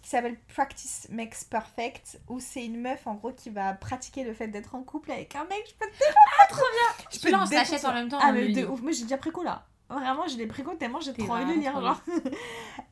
[0.03, 4.33] qui s'appelle Practice Makes Perfect, où c'est une meuf, en gros, qui va pratiquer le
[4.33, 6.03] fait d'être en couple avec un mec, je peux te
[7.11, 7.87] Je peux peux on te se l'achète défoncer.
[7.87, 8.19] en même temps.
[8.21, 8.81] Ah, on mais de ouf.
[8.81, 9.65] Moi, j'ai déjà préco là.
[9.89, 11.79] Vraiment, je l'ai préco tellement j'ai trop envie de le lire.
[11.79, 12.01] Genre.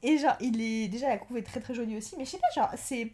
[0.04, 0.88] Et genre, il est.
[0.88, 2.16] Déjà, la couve est très très jolie aussi.
[2.18, 3.12] Mais je sais pas, genre, c'est.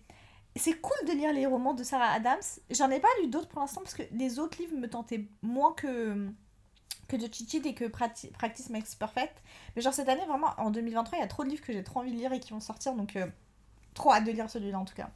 [0.60, 2.42] C'est cool de lire les romans de Sarah Adams.
[2.70, 5.72] J'en ai pas lu d'autres pour l'instant parce que les autres livres me tentaient moins
[5.72, 6.30] que.
[7.08, 9.42] que de Cheat et que Practice Makes Perfect.
[9.76, 11.84] Mais genre, cette année, vraiment, en 2023, il y a trop de livres que j'ai
[11.84, 12.94] trop envie de lire et qui vont sortir.
[12.94, 13.26] Donc, euh,
[13.94, 15.10] trop hâte de lire celui-là en tout cas.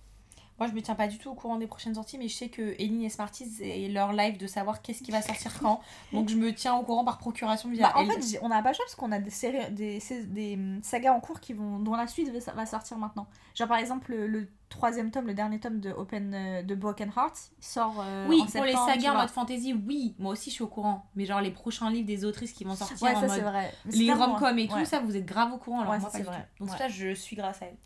[0.64, 2.47] Moi, je me tiens pas du tout au courant des prochaines sorties, mais je sais
[2.47, 5.82] que Eline et Smarties et leur live de savoir qu'est-ce qui va sortir quand.
[6.14, 8.22] Donc, je me tiens au courant par procuration via Bah, en elle.
[8.24, 11.11] fait, on n'a pas le choix parce qu'on a des, séries, des, des hum, sagas
[11.11, 13.28] en cours qui vont, dont la suite va, sortir maintenant.
[13.55, 17.11] Genre par exemple le, le troisième tome, le dernier tome de Open euh, de Broken
[17.16, 20.55] Heart sort euh, oui, en pour les sagas en mode fantasy, oui, moi aussi je
[20.55, 21.05] suis au courant.
[21.16, 23.51] Mais genre les prochains livres des autrices qui vont sortir Ouais, en ça c'est mode
[23.51, 23.74] vrai.
[23.86, 24.86] Mais c'est les rom-coms et tout, ouais.
[24.86, 25.82] ça vous êtes grave au courant.
[25.82, 26.47] Alors Ouais, moi c'est vrai.
[26.59, 27.78] Donc ça, je suis grâce à elle.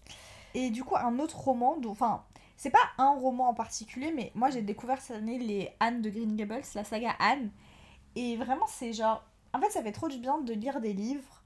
[0.54, 2.24] Et du coup, un autre roman, dont- enfin,
[2.58, 6.10] c'est pas un roman en particulier, mais moi j'ai découvert cette année les Anne de
[6.10, 7.52] Green Gables, la saga Anne.
[8.16, 9.24] Et vraiment, c'est genre.
[9.54, 11.44] En fait, ça fait trop du bien de lire des livres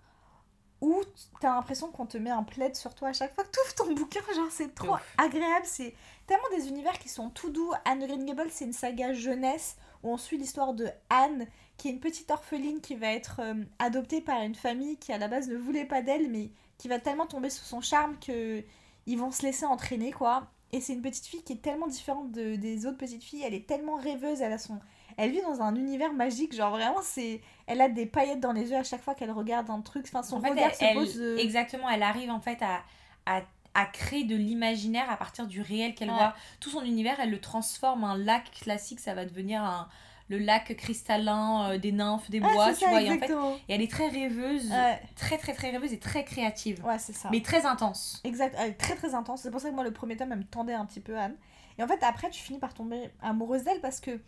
[0.79, 0.99] où
[1.39, 3.93] t'as l'impression qu'on te met un plaid sur toi à chaque fois que t'ouvres ton
[4.01, 4.21] bouquin.
[4.33, 5.15] Genre, c'est trop ouf.
[5.17, 5.65] agréable.
[5.65, 5.93] C'est
[6.25, 7.71] tellement des univers qui sont tout doux.
[7.83, 11.45] Anne de Green Gables, c'est une saga jeunesse où on suit l'histoire de Anne,
[11.75, 15.17] qui est une petite orpheline qui va être euh, adoptée par une famille qui à
[15.17, 18.63] la base ne voulait pas d'elle, mais qui va tellement tomber sous son charme que
[19.07, 20.47] ils vont se laisser entraîner quoi.
[20.73, 23.53] Et c'est une petite fille qui est tellement différente de- des autres petites filles, elle
[23.53, 24.79] est tellement rêveuse, elle a son
[25.17, 28.69] elle vit dans un univers magique, genre vraiment c'est elle a des paillettes dans les
[28.71, 30.83] yeux à chaque fois qu'elle regarde un truc, enfin son En fait, regard elle- se
[30.85, 32.81] elle- pose euh, Exactement, elle arrive en fait à,
[33.25, 33.41] à,
[33.73, 36.15] à créer de l'imaginaire à partir du réel qu'elle Ouais.
[36.15, 36.33] voit.
[36.61, 38.03] Tout son univers, elle le transforme.
[38.05, 39.89] Un lac classique, ça va devenir un,
[40.31, 43.01] le lac cristallin euh, des nymphes, des Ah, bois, tu ça, vois.
[43.01, 43.31] Et, en fait,
[43.69, 46.83] et elle est très rêveuse, Ouais, très très très rêveuse et très créative.
[46.85, 47.29] ouais, c'est ça.
[47.31, 48.21] Mais très intense.
[48.23, 49.41] Exact, elle est très très intense.
[49.41, 51.35] C'est pour ça que moi le premier tome elle me tendait un petit peu Anne.
[51.77, 54.19] Et en fait après tu finis par tomber amoureuse d'elle parce que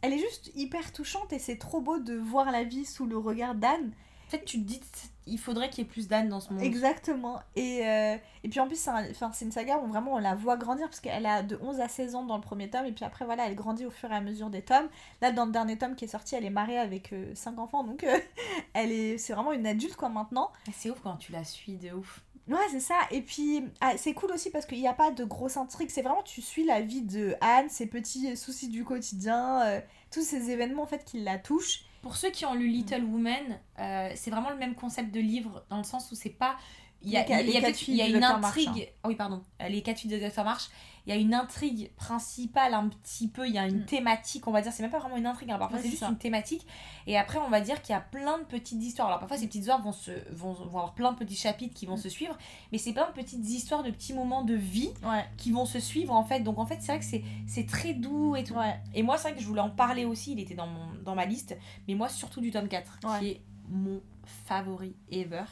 [0.00, 3.16] elle est juste hyper touchante et c'est trop beau de voir la vie sous le
[3.16, 3.92] regard d'Anne.
[4.26, 4.80] En fait, tu te dis,
[5.26, 6.62] il faudrait qu'il y ait plus d'âne dans ce monde.
[6.62, 7.40] Exactement.
[7.56, 10.56] Et, euh, et puis en plus c'est un- une saga où vraiment on la voit
[10.56, 13.04] grandir parce qu'elle a de 11 à 16 ans dans le premier tome et puis
[13.04, 14.88] après voilà elle grandit au fur et à mesure des tomes.
[15.20, 18.04] Là dans le dernier tome qui est sorti elle est mariée avec 5 enfants donc
[18.04, 18.18] euh,
[18.74, 20.50] elle est c'est vraiment une adulte quoi maintenant.
[20.72, 22.20] C'est ouf quand tu la suis de ouf.
[22.48, 22.96] Ouais, c'est ça.
[23.12, 25.90] Et puis, ah, c'est cool aussi parce qu'il n'y a pas de grosse intrigue.
[25.90, 30.22] C'est vraiment, tu suis la vie de Anne, ses petits soucis du quotidien, euh, tous
[30.22, 31.84] ces événements en fait qui la touchent.
[32.02, 35.64] Pour ceux qui ont lu Little Woman, euh, c'est vraiment le même concept de livre
[35.70, 36.56] dans le sens où c'est pas.
[37.04, 37.50] Il y a, il y
[37.88, 38.20] il y une.
[38.20, 38.92] March, intrigue.
[39.02, 39.42] Ah oui, pardon.
[39.68, 40.44] Les quatre filles de Dr.
[40.44, 40.68] March.
[41.04, 43.48] Il y a une intrigue principale un petit peu.
[43.48, 43.86] Il y a une Mm.
[43.86, 44.72] thématique, on va dire.
[44.72, 45.50] C'est même pas vraiment une intrigue.
[45.50, 46.08] hein, Parfois, Ouais, c'est juste ça.
[46.08, 46.64] une thématique.
[47.08, 49.08] Et après, on va dire qu'il y a plein de petites histoires.
[49.08, 51.86] Alors, parfois, ces petites histoires vont, se, vont, vont avoir plein de petits chapitres qui
[51.86, 52.02] vont Mm.
[52.02, 52.38] se suivre.
[52.70, 55.80] Mais c'est plein de petites histoires, de petits moments de vie Ouais, qui vont se
[55.80, 56.38] suivre en fait.
[56.40, 57.04] Donc, en fait, c'est vrai que
[57.46, 58.54] c'est- très doux et tout.
[58.54, 58.78] ouais.
[58.94, 61.16] Et moi, c'est vrai que je voulais en parler aussi, il était dans, mon, dans
[61.16, 61.56] ma liste,
[61.88, 63.18] mais moi, surtout du tome 4, Ouais.
[63.18, 64.00] qui est mon
[64.46, 65.44] favori ever.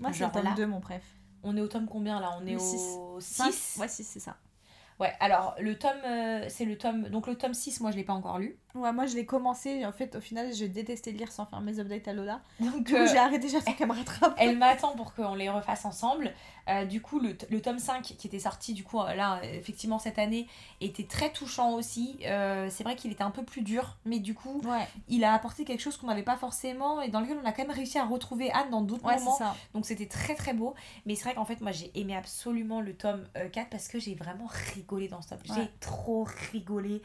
[0.00, 0.54] Moi, c'est le tome là.
[0.56, 1.02] 2, mon préf.
[1.42, 2.30] On est au tome combien là?
[2.40, 4.36] On est Le au Cinq 6 Ouais, 6, c'est ça.
[4.98, 7.08] Ouais, alors le tome, euh, c'est le tome.
[7.08, 8.58] Donc le tome 6, moi je l'ai pas encore lu.
[8.74, 9.84] Ouais, moi je l'ai commencé.
[9.86, 12.40] En fait, au final, j'ai détesté lire sans faire mes updates à Lola.
[12.60, 14.34] Donc Du coup, euh, j'ai arrêté, j'attends qu'elle me rattrape.
[14.38, 16.32] elle m'attend pour qu'on les refasse ensemble.
[16.68, 19.98] Euh, du coup, le, le tome 5 qui était sorti, du coup, euh, là, effectivement,
[19.98, 20.46] cette année,
[20.82, 22.18] était très touchant aussi.
[22.26, 25.32] Euh, c'est vrai qu'il était un peu plus dur, mais du coup, Ouais, il a
[25.32, 27.98] apporté quelque chose qu'on n'avait pas forcément et dans lequel on a quand même réussi
[27.98, 29.36] à retrouver Anne dans d'autres ouais, moments.
[29.38, 29.56] ça.
[29.72, 30.74] Donc c'était très très beau.
[31.06, 33.98] Mais c'est vrai qu'en fait, moi j'ai aimé absolument le tome euh, 4 parce que
[33.98, 34.58] j'ai vraiment ri.
[34.74, 35.38] rigolé dans ce tome.
[35.44, 35.70] J'ai Ouais.
[35.80, 37.00] trop rigolé.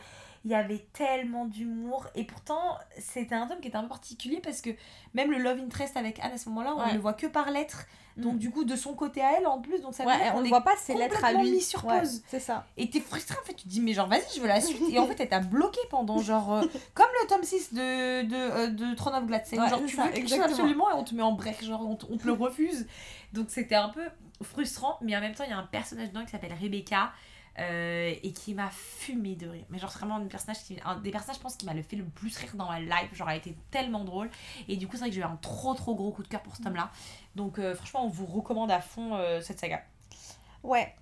[0.46, 2.08] Il y avait tellement d'humour.
[2.16, 4.72] Et pourtant, c'était un tome qui était un peu particulier parce que
[5.14, 6.90] même le love interest avec Anne à ce moment-là, on Ouais.
[6.90, 7.86] ne le voit que par lettres.
[8.18, 8.38] Donc, Mm.
[8.40, 9.82] du coup, de son côté à elle en plus.
[9.82, 11.50] Donc, ça veut Ouais, dire on ne voit pas ses lettres à lui.
[11.54, 12.22] mis sur Ouais, pause.
[12.28, 12.66] c'est ça.
[12.78, 14.82] Et t'es frustré en fait, tu te dis mais genre vas-y je veux la suite
[14.92, 16.62] et en fait elle t'a bloqué pendant genre euh,
[16.94, 20.10] comme le tome 6 de, de, euh, de Throne of Ouais, genre tu ça, veux
[20.12, 20.44] quelque chose exactement.
[20.46, 22.86] absolument et on te met en break, genre on te, on te le refuse.
[23.32, 24.04] Donc c'était un peu
[24.44, 27.12] frustrant mais en même temps il y a un personnage dedans qui s'appelle Rebecca
[27.60, 29.66] euh, et qui m'a fumé de rire.
[29.70, 31.84] Mais genre c'est vraiment un personnage qui, un des personnages je pense qui m'a le
[31.84, 34.32] fait le plus rire dans ma life, genre elle était tellement drôle
[34.68, 36.42] et du coup c'est vrai que j'ai eu un trop trop gros coup de cœur
[36.42, 36.90] pour ce tome là.
[37.36, 39.84] Donc euh, franchement on vous recommande à fond euh, cette saga.
[40.64, 40.96] Ouais.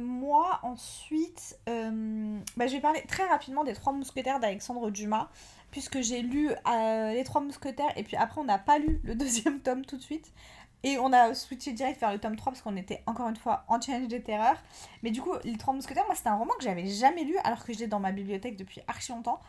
[0.00, 5.28] Moi, ensuite, bah, je vais parler très rapidement des Trois Mousquetaires d'Alexandre Dumas,
[5.70, 9.60] puisque j'ai lu Les Trois Mousquetaires, et puis après, on n'a pas lu le deuxième
[9.60, 10.32] tome tout de suite.
[10.84, 13.64] Et on a switché direct vers le tome 3 parce qu'on était encore une fois
[13.68, 14.62] en challenge des terreurs.
[15.02, 17.64] Mais du coup, Les Trois Mousquetaires, moi, c'était un roman que j'avais jamais lu alors
[17.64, 19.40] que je l'ai dans ma bibliothèque depuis archi longtemps.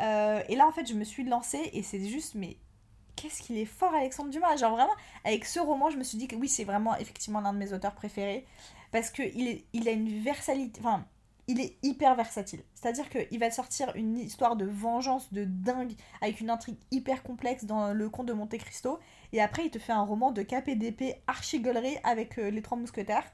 [0.00, 2.56] Euh, et là, en fait, je me suis lancée et c'est juste, mais
[3.16, 4.56] qu'est-ce qu'il est fort, Alexandre Dumas!
[4.56, 7.52] Genre, vraiment, avec ce roman, je me suis dit que oui, c'est vraiment effectivement l'un
[7.52, 8.46] de mes auteurs préférés
[8.92, 11.04] parce qu'il il a une versalité, enfin,
[11.48, 12.62] il est hyper versatile.
[12.74, 17.64] C'est-à-dire qu'il va sortir une histoire de vengeance de dingue avec une intrigue hyper complexe
[17.64, 18.98] dans le conte de Monte Cristo,
[19.32, 22.50] et après il te fait un roman de cap et d'épée archi gaulerie avec euh,
[22.50, 23.24] les trois mousquetaires.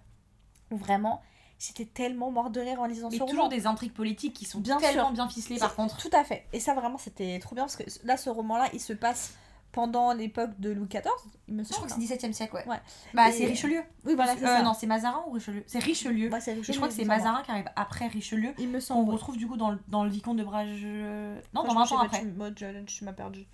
[0.70, 1.20] Où Vraiment,
[1.58, 3.48] j'étais tellement mort de rire en lisant Mais ce toujours roman.
[3.48, 5.12] des intrigues politiques qui sont Bien tellement sûr.
[5.12, 5.96] bien ficelées par contre.
[5.98, 6.46] Tout à fait.
[6.52, 9.34] Et ça vraiment c'était trop bien parce que là ce roman-là il se passe
[9.72, 11.02] pendant l'époque de Louis XIV,
[11.48, 11.88] il me Je crois semble.
[11.88, 12.68] que c'est 17 e siècle, ouais.
[12.68, 12.76] Ouais.
[13.14, 13.82] Bah, Et- c'est Richelieu.
[14.04, 14.62] Oui voilà c'est Euh, ça.
[14.62, 15.64] non, c'est Mazarin ou Richelieu?
[15.66, 16.30] C'est Richelieu.
[16.30, 17.08] Ouais, c'est Et je crois que c'est semble.
[17.16, 18.52] Mazarin qui arrive après Richelieu.
[18.58, 19.10] Il me semble.
[19.10, 20.82] retrouve du coup dans le, dans le Vicomte de Brage.
[20.84, 22.20] Non, dans Franchement, 20 ans après.
[22.20, 23.46] tu moi, je m'as perdu.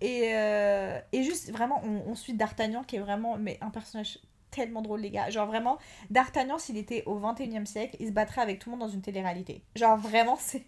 [0.00, 4.18] Et, euh, et juste, vraiment, on, on suit D'Artagnan qui est vraiment mais un personnage
[4.50, 5.28] tellement drôle, les gars.
[5.28, 5.76] Genre, vraiment,
[6.08, 8.92] D'Artagnan, s'il était au 21 e siècle, il se battrait avec tout le monde dans
[8.94, 9.62] une télé-réalité.
[9.74, 10.64] Genre, vraiment, c'est.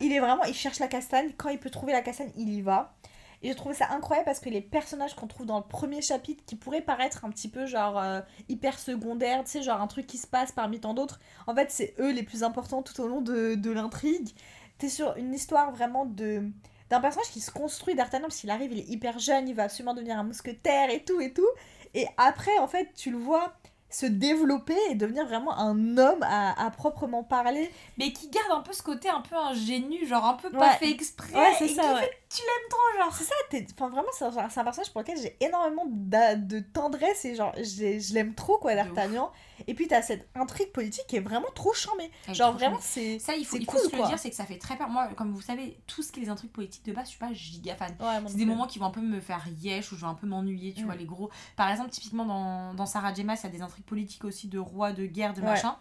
[0.00, 0.44] Il est vraiment.
[0.44, 1.32] Il cherche la castagne.
[1.36, 2.94] Quand il peut trouver la castagne, il y va.
[3.42, 6.42] Et j'ai trouvé ça incroyable parce que les personnages qu'on trouve dans le premier chapitre,
[6.46, 10.06] qui pourraient paraître un petit peu genre euh, hyper secondaires, tu sais, genre un truc
[10.06, 13.06] qui se passe parmi tant d'autres, en fait, c'est eux les plus importants tout au
[13.06, 14.30] long de, de l'intrigue.
[14.78, 16.50] T'es sur une histoire vraiment de
[16.88, 19.64] d'un personnage qui se construit d'Artagnan parce qu'il arrive, il est hyper jeune, il va
[19.64, 21.48] absolument devenir un mousquetaire et tout et tout.
[21.94, 23.54] Et après, en fait, tu le vois
[23.88, 27.70] se développer et devenir vraiment un homme à, à proprement parler.
[27.98, 30.90] Mais qui garde un peu ce côté un peu ingénu, genre un peu pas fait
[30.90, 31.34] exprès.
[31.34, 32.00] Ouais, c'est ça, ouais.
[32.00, 33.14] fait tu l'aimes trop, genre.
[33.16, 33.34] C'est ça,
[33.74, 38.14] enfin vraiment, c'est un, un personnage pour lequel j'ai énormément de tendresse et genre, je
[38.14, 39.30] l'aime trop quoi, d'Artagnan.
[39.66, 42.10] Et puis t'as cette intrigue politique qui est vraiment trop charmée.
[42.32, 43.18] Genre trop vraiment, c'est.
[43.18, 43.98] Ça, il faut, il faut cool, se quoi.
[44.00, 44.88] le dire, c'est que ça fait très peur.
[44.88, 47.18] Moi, comme vous savez, tout ce qui est les intrigues politiques de base, je suis
[47.18, 47.96] pas giga fan.
[48.00, 50.14] Ouais, C'est des moments qui vont un peu me faire yesh ou je vais un
[50.14, 50.86] peu m'ennuyer, tu Mm.
[50.86, 51.30] vois, les gros.
[51.56, 54.58] Par exemple, typiquement dans, dans Sarah Gemma, il y a des intrigues politiques aussi de
[54.58, 55.46] roi, de guerre, de Ouais.
[55.46, 55.76] machin.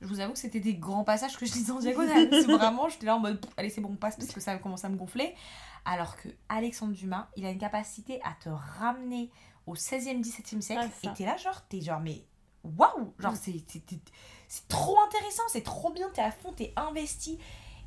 [0.00, 2.28] Je vous avoue que c'était des grands passages que je lisais en diagonale.
[2.48, 4.88] Vraiment, j'étais là en mode, allez, c'est bon, on passe parce que ça commence à
[4.88, 5.34] me gonfler.
[5.84, 9.30] Alors que Alexandre Dumas, il a une capacité à te ramener
[9.66, 10.88] au 16e, 17e siècle.
[11.04, 12.24] Et t'es là, genre, t'es genre, mais
[12.64, 13.12] waouh!
[13.18, 13.36] Genre, Mm.
[13.36, 17.38] c'est- trop intéressant, c'est trop bien, t'es à fond, t'es investi.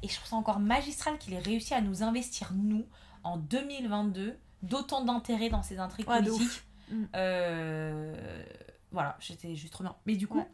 [0.03, 2.85] Et je trouve ça encore magistral qu'il ait réussi à nous investir, nous,
[3.23, 6.63] en 2022, d'autant d'intérêt dans ces intrigues Ouais, politiques.
[6.91, 7.03] Mm.
[7.15, 8.43] Euh,
[8.91, 9.95] voilà, j'étais juste trop bien.
[10.05, 10.47] Mais du coup, Ouais.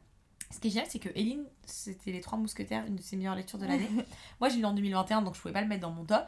[0.51, 3.35] ce qui est génial, c'est que Eline, c'était Les Trois Mousquetaires, une de ses meilleures
[3.35, 3.89] lectures de l'année.
[4.39, 6.25] moi, je l'ai lu en 2021, donc je pouvais pas le mettre dans mon top.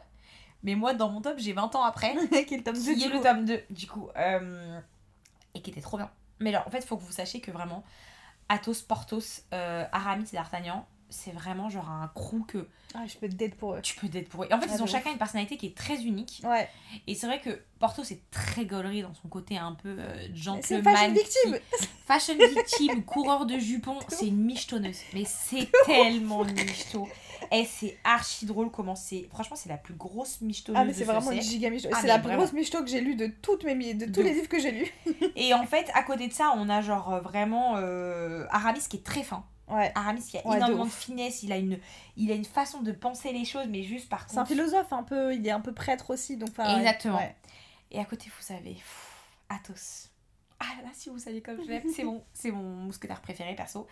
[0.63, 2.15] Mais moi, dans mon top, j'ai 20 ans après,
[2.47, 4.07] qui est le tome qui 2 est du le tome 2, du coup.
[4.17, 4.79] euh,
[5.53, 6.09] et qui était trop bien.
[6.39, 7.83] Mais alors, en fait, il faut que vous sachiez que vraiment,
[8.49, 13.29] Athos, Porthos, euh, Aramis et D'Artagnan, c'est vraiment genre un crew que Ah, je peux
[13.29, 13.81] te date pour eux.
[13.83, 14.47] tu peux d'être pour eux.
[14.49, 16.41] Et en fait, Ah, ils ont chacun une personnalité qui est très unique.
[16.43, 16.67] Ouais.
[17.05, 20.27] Et c'est vrai que Porthos est très gaulerie dans son côté un peu euh, C'est
[20.29, 20.83] une gentleman.
[20.83, 21.59] fashion qui- victime.
[22.07, 24.97] Fashion victime, coureur de jupons, c'est une michetonneuse.
[25.13, 27.07] Mais c'est tellement michto.
[27.53, 29.27] Et c'est archi drôle comment c'est.
[29.31, 31.87] Franchement, c'est la plus grosse michetonneuse Ah, mais c'est vraiment une giga michto.
[31.93, 32.39] Ah, c'est la plus vraiment.
[32.41, 34.35] grosse michto que j'ai lue de toutes mes de tous De les ouf.
[34.37, 34.91] livres que j'ai lus.
[35.35, 38.97] Et en fait, à côté de ça, on a genre euh, vraiment euh, Aramis qui
[38.97, 39.45] est très fin.
[39.69, 39.91] Ouais.
[39.95, 41.79] Aramis qui a Ouais, énormément de, finesse, il a, une,
[42.17, 44.51] il a une façon de penser les choses, mais juste par C'est un contre.
[44.53, 46.49] philosophe un peu, il est un peu prêtre aussi, donc.
[46.59, 47.17] Exactement.
[47.17, 47.35] Ouais.
[47.91, 49.11] Et à côté, vous savez, pff,
[49.49, 50.09] Athos.
[50.65, 53.85] Ah là, si vous saviez comme je l'aime, c'est mon, c'est mon mousquetaire préféré perso.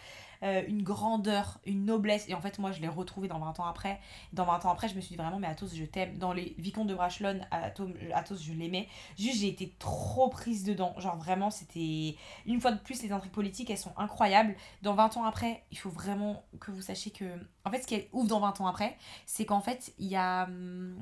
[0.43, 2.29] Euh, une grandeur, une noblesse.
[2.29, 3.99] Et en fait, moi, je l'ai retrouvé dans 20 ans après.
[4.31, 6.17] Dans 20 ans après, je me suis dit vraiment, mais Athos, je t'aime.
[6.17, 8.87] Dans les Vicomtes de Brachelonne, Athos, Athos, je l'aimais.
[9.19, 10.95] Juste, j'ai été trop prise dedans.
[10.97, 12.15] Genre, vraiment, c'était.
[12.45, 14.55] Une fois de plus, les intrigues politiques, elles sont incroyables.
[14.81, 17.25] Dans 20 ans après, il faut vraiment que vous sachiez que.
[17.65, 20.15] En fait, ce qui est ouf dans 20 ans après, c'est qu'en fait, il y
[20.15, 20.45] a.
[20.45, 20.95] hum,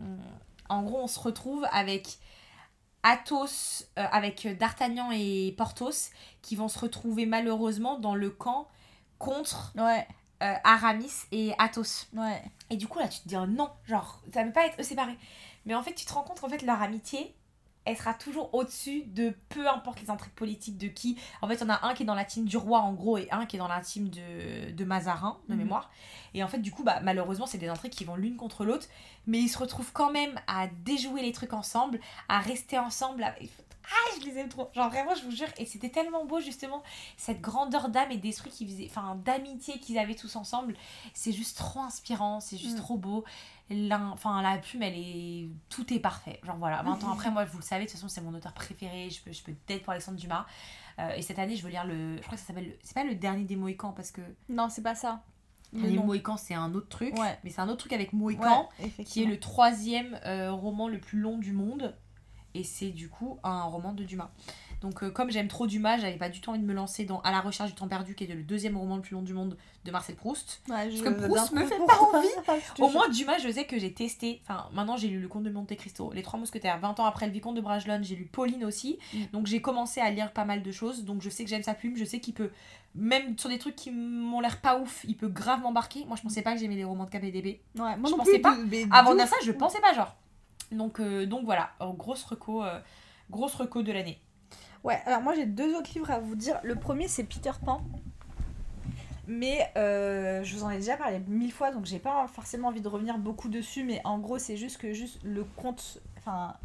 [0.67, 2.17] En gros, on se retrouve avec.
[3.03, 8.67] Athos euh, avec D'Artagnan et Porthos qui vont se retrouver malheureusement dans le camp
[9.17, 10.07] contre Ouais.
[10.43, 12.07] euh, Aramis et Athos.
[12.13, 12.41] Ouais.
[12.69, 14.79] Et du coup, là, tu te dis, oh non, genre, ça ne peut pas être
[14.79, 15.17] eux séparés.
[15.65, 17.35] Mais en fait, tu te rends compte qu'en fait, leur amitié,
[17.89, 21.17] elle sera toujours au-dessus de peu importe les intrigues politiques de qui.
[21.41, 22.93] En fait, il y en a un qui est dans la team du roi, en
[22.93, 25.59] gros, et un qui est dans la team de, de Mazarin, de Mhm.
[25.61, 25.89] mémoire.
[26.33, 28.87] Et en fait, du coup, bah, malheureusement, c'est des intrigues qui vont l'une contre l'autre.
[29.27, 33.23] Mais ils se retrouvent quand même à déjouer les trucs ensemble, à rester ensemble.
[33.23, 33.35] à-
[33.91, 34.69] Ah, je les aime trop.
[34.73, 35.47] Genre, vraiment, je vous jure.
[35.57, 36.83] Et c'était tellement beau, justement,
[37.17, 40.75] cette grandeur d'âme et d'esprit qu'ils faisaient, enfin, d'amitié qu'ils avaient tous ensemble.
[41.13, 42.81] C'est juste trop inspirant, c'est juste Mm.
[42.81, 43.23] trop beau.
[43.91, 45.49] Enfin, la plume, elle est.
[45.69, 46.39] Tout est parfait.
[46.43, 48.53] Genre voilà, 20 ans après, moi, vous le savez, de toute façon, c'est mon auteur
[48.53, 49.09] préféré.
[49.09, 50.45] Je peux, je peux être pour Alexandre Dumas.
[50.99, 52.17] Euh, et cette année, je veux lire le.
[52.17, 52.65] Je crois que ça s'appelle.
[52.67, 54.21] le- C'est pas le dernier des Mohicans, parce que.
[54.49, 55.23] Non, c'est pas ça.
[55.71, 56.05] Le Le nom.
[56.05, 57.15] Mohican, c'est un autre truc.
[57.19, 57.37] Ouais.
[57.43, 60.99] Mais c'est un autre truc avec Mohican, Ouais, qui est le troisième euh, roman le
[60.99, 61.95] plus long du monde.
[62.59, 64.29] Et c'est du coup un roman de Dumas.
[64.81, 67.21] Donc, euh, comme j'aime trop Dumas, j'avais pas du tout envie de me lancer dans
[67.21, 69.33] À la recherche du temps perdu, qui est le deuxième roman le plus long du
[69.33, 70.61] monde de Marcel Proust.
[70.69, 72.27] Ouais, je que veux Proust me fait pas envie.
[72.79, 74.41] Au moins, Dumas, je sais que j'ai testé.
[74.43, 76.79] Enfin, maintenant, j'ai lu Le Comte de Monte Cristo, Les Trois Mousquetaires.
[76.79, 78.99] 20 ans après Le Vicomte de Bragelonne, j'ai lu Pauline aussi.
[79.13, 79.17] Mm.
[79.31, 81.05] Donc, j'ai commencé à lire pas mal de choses.
[81.05, 81.95] Donc, je sais que j'aime sa plume.
[81.95, 82.51] Je sais qu'il peut,
[82.93, 86.03] même sur des trucs qui m'ont l'air pas ouf, il peut grave m'embarquer.
[86.05, 87.61] Moi, je pensais pas que j'aimais les romans de KPDB.
[87.75, 88.57] Ouais, moi je non pensais plus, pas.
[88.91, 90.15] Avant de ça, je pensais pas, genre.
[90.71, 92.79] Donc, euh, donc voilà, Euh, grosse reco, euh,
[93.29, 94.19] grosse reco de l'année.
[94.83, 96.59] Ouais, alors moi j'ai deux autres livres à vous dire.
[96.63, 97.81] Le premier c'est Peter Pan.
[99.27, 102.81] Mais euh, je vous en ai déjà parlé mille fois, donc j'ai pas forcément envie
[102.81, 103.83] de revenir beaucoup dessus.
[103.83, 106.01] Mais en gros, c'est juste que juste le conte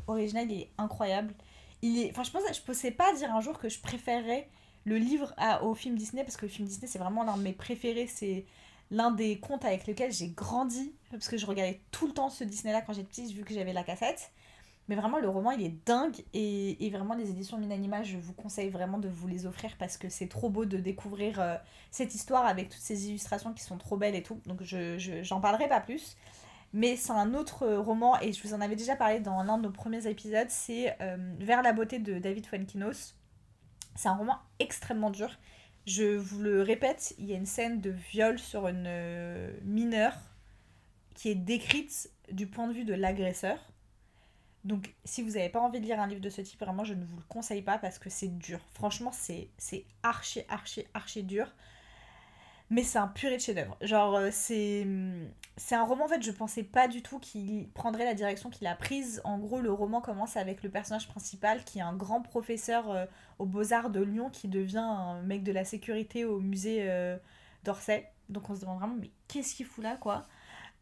[0.06, 1.34] original est incroyable.
[1.82, 4.48] Il est, je pensais, je pensais pas dire un jour que je préférerais
[4.86, 7.42] le livre à, au film Disney parce que le film Disney c'est vraiment l'un de
[7.42, 8.06] mes préférés.
[8.06, 8.46] C'est
[8.90, 12.44] l'un des contes avec lesquels j'ai grandi parce que je regardais tout le temps ce
[12.44, 14.30] Disney là quand j'étais petite vu que j'avais la cassette.
[14.86, 16.22] Mais vraiment, le roman, il est dingue.
[16.34, 19.96] Et, et vraiment, les éditions Minanima, je vous conseille vraiment de vous les offrir parce
[19.96, 21.56] que c'est trop beau de découvrir euh,
[21.90, 24.42] cette histoire avec toutes ces illustrations qui sont trop belles et tout.
[24.44, 26.16] Donc, je, je- j'en parlerai pas plus.
[26.74, 29.56] Mais c'est un autre euh, roman, et je vous en avais déjà parlé dans l'un
[29.56, 33.14] de nos premiers épisodes, c'est euh, Vers la beauté de David Fuenkinos.
[33.94, 35.30] C'est un roman extrêmement dur.
[35.86, 40.16] Je vous le répète, il y a une scène de viol sur une euh, mineure
[41.14, 43.58] qui est décrite du point de vue de l'agresseur.
[44.64, 46.94] Donc, si vous n'avez pas envie de lire un livre de ce type, vraiment, je
[46.94, 48.60] ne vous le conseille pas parce que c'est dur.
[48.72, 51.52] Franchement, c'est c'est archi, archi, archi dur.
[52.70, 53.76] Mais c'est un purée de chef-d'œuvre.
[53.82, 54.86] Genre, euh, c'est
[55.56, 58.66] c'est un roman, en fait, je pensais pas du tout qu'il prendrait la direction qu'il
[58.66, 59.20] a prise.
[59.24, 63.06] En gros, le roman commence avec le personnage principal qui est un grand professeur euh,
[63.38, 67.16] aux Beaux-Arts de Lyon qui devient un mec de la sécurité au musée euh,
[67.62, 68.10] d'Orsay.
[68.28, 70.26] Donc, on se demande vraiment, mais qu'est-ce qu'il fout là, quoi?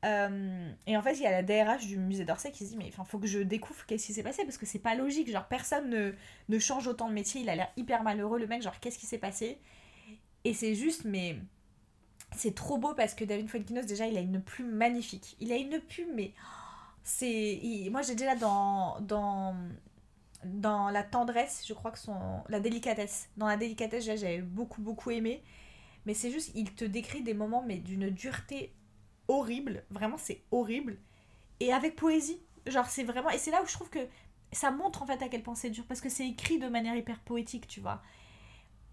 [0.05, 2.77] Euh, et en fait, il y a la DRH du musée d'Orsay qui se dit
[2.77, 5.31] Mais il faut que je découvre qu'est-ce qui s'est passé parce que c'est pas logique.
[5.31, 6.13] Genre, personne ne,
[6.49, 7.43] ne change autant de métier.
[7.43, 8.63] Il a l'air hyper malheureux, le mec.
[8.63, 9.59] Genre, qu'est-ce qui s'est passé?
[10.45, 11.37] Et c'est juste, mais
[12.35, 15.37] c'est trop beau parce que David Fuenkinos, déjà, il a une plume magnifique.
[15.41, 16.33] Il a une plume, mais
[17.05, 17.61] c'est.
[17.91, 19.57] Moi, j'ai déjà dans, dans,
[20.45, 22.17] dans la tendresse, je crois que son.
[22.49, 23.29] La délicatesse.
[23.37, 25.43] Dans la délicatesse, j'avais beaucoup, beaucoup aimé.
[26.07, 28.75] Mais c'est juste, il te décrit des moments, mais d'une dureté
[29.29, 29.85] horrible.
[29.91, 30.99] Vraiment, c'est horrible.
[31.61, 32.41] Et avec poésie.
[32.67, 33.31] Genre, c'est vraiment.
[33.31, 34.07] Et c'est là où je trouve que
[34.53, 35.85] ça montre en fait à quel point c'est dur.
[35.87, 38.03] Parce que c'est écrit de manière hyper poétique, tu vois.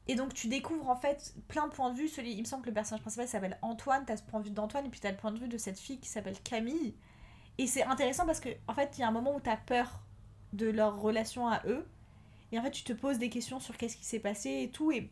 [0.09, 2.07] Et donc, tu découvres en fait plein de points de vue.
[2.09, 4.03] Celui, il me semble que le personnage principal s'appelle Antoine.
[4.05, 4.85] T'as ce point de vue d'Antoine.
[4.85, 6.95] Et puis, t'as le point de vue de cette fille qui s'appelle Camille.
[7.59, 10.01] Et c'est intéressant parce que, en fait, il y a un moment où t'as peur
[10.53, 11.85] de leur relation à eux.
[12.51, 14.91] Et en fait, tu te poses des questions sur qu'est-ce qui s'est passé et tout.
[14.91, 15.11] Et.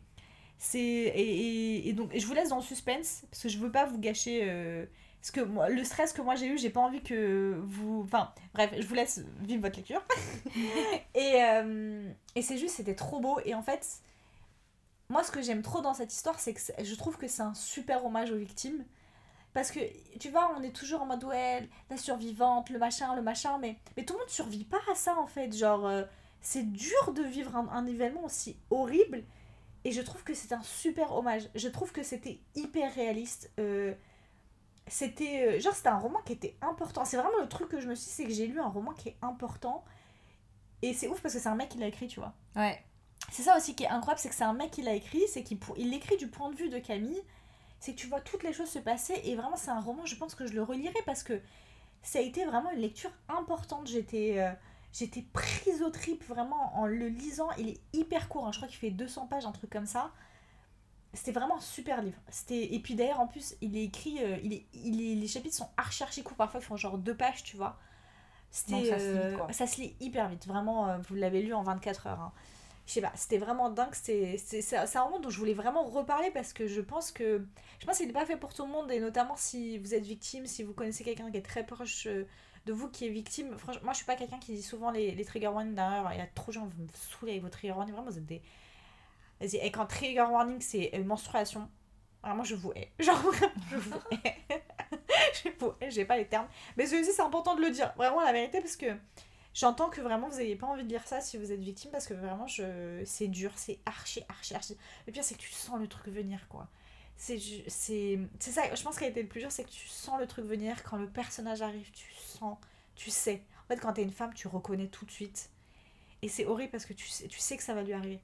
[0.74, 3.24] Et, et- donc, je vous laisse dans le suspense.
[3.30, 4.40] Parce que je veux pas vous gâcher.
[4.44, 4.86] euh,
[5.20, 8.02] parce que moi, le stress que moi j'ai eu, j'ai pas envie que vous.
[8.04, 10.02] Enfin, bref, je vous laisse vivre votre lecture.
[11.14, 13.38] et euh, et c'est juste, c'était trop beau.
[13.44, 13.86] Et en fait,
[15.10, 17.54] moi, ce que j'aime trop dans cette histoire, c'est que je trouve que c'est un
[17.54, 18.84] super hommage aux victimes.
[19.54, 19.80] Parce que,
[20.18, 23.78] tu vois, on est toujours en mode, ouais, la survivante, le machin, le machin, mais,
[23.96, 25.56] mais tout le monde survit pas à ça, en fait.
[25.56, 26.04] Genre, euh,
[26.42, 29.24] c'est dur de vivre un, événement aussi horrible.
[29.84, 31.48] Et je trouve que c'est un super hommage.
[31.54, 33.50] Je trouve que c'était hyper réaliste.
[33.58, 33.94] Euh,
[34.90, 37.86] c'était euh, genre c'était un roman qui était important c'est vraiment le truc que je
[37.86, 39.84] me suis c'est que j'ai lu un roman qui est important
[40.80, 42.82] et c'est ouf parce que c'est un mec qui l'a écrit tu vois Ouais.
[43.30, 45.42] C'est ça aussi qui est incroyable c'est que c'est un mec qui l'a écrit c'est
[45.42, 47.20] qu'il pour- il l'écrit du point de vue de Camille
[47.80, 50.16] c'est que tu vois toutes les choses se passer et vraiment c'est un roman je
[50.16, 51.40] pense que je le relirai parce que
[52.02, 54.50] ça a été vraiment une lecture importante j'étais euh,
[54.92, 58.52] j'étais prise au trip vraiment en le lisant il est hyper court hein.
[58.52, 60.10] je crois qu'il fait 200 pages un truc comme ça
[61.14, 62.18] c'était vraiment un super livre.
[62.28, 65.26] C'était et puis d'ailleurs en plus il est écrit, euh, il est, il est- les
[65.26, 66.36] chapitres sont archi archi courts.
[66.36, 67.78] Parfois ils font genre deux pages, tu vois.
[68.50, 70.46] C'était, ça se lit, euh, ça se lit hyper vite.
[70.46, 72.20] Vraiment, euh, vous l'avez lu en 24 heures.
[72.20, 72.32] hein.
[72.88, 73.92] Je sais pas, c'était vraiment dingue.
[73.92, 77.44] C'est un moment dont je voulais vraiment reparler parce que je pense que.
[77.80, 80.06] Je pense qu'il n'est pas fait pour tout le monde et notamment si vous êtes
[80.06, 82.26] victime, si vous connaissez quelqu'un qui est très proche euh,
[82.64, 83.58] de vous qui est victime.
[83.58, 86.08] Franchement, moi je suis pas quelqu'un qui dit souvent les, les trigger warnings derrière.
[86.14, 87.94] Il y a trop de gens, vous me saoulez avec vos trigger warnings.
[87.94, 88.40] Vraiment, vous êtes des.
[89.38, 91.68] Vas-y, et quand trigger warning c'est euh, menstruation,
[92.22, 92.90] vraiment je vous hais.
[93.00, 93.20] Genre
[93.70, 94.34] je vous hais.
[95.44, 96.48] je vous hais, j'ai pas les termes.
[96.78, 97.92] Mais celui-ci, c'est important de le dire.
[97.98, 98.96] Vraiment la vérité parce que.
[99.58, 102.06] J'entends que vraiment vous n'avez pas envie de lire ça si vous êtes victime parce
[102.06, 103.02] que vraiment je...
[103.04, 104.76] c'est dur, c'est archi, archi, archi.
[105.08, 106.68] Le pire c'est que tu sens le truc venir quoi.
[107.16, 109.70] C'est ju- c'est c'est ça, je pense qu'il a été le plus dur, c'est que
[109.70, 112.56] tu sens le truc venir quand le personnage arrive, tu sens,
[112.94, 113.42] tu sais.
[113.64, 115.50] En fait quand t'es une femme tu reconnais tout de suite.
[116.22, 118.20] Et c'est horrible parce que tu sais, tu sais que ça va lui arriver.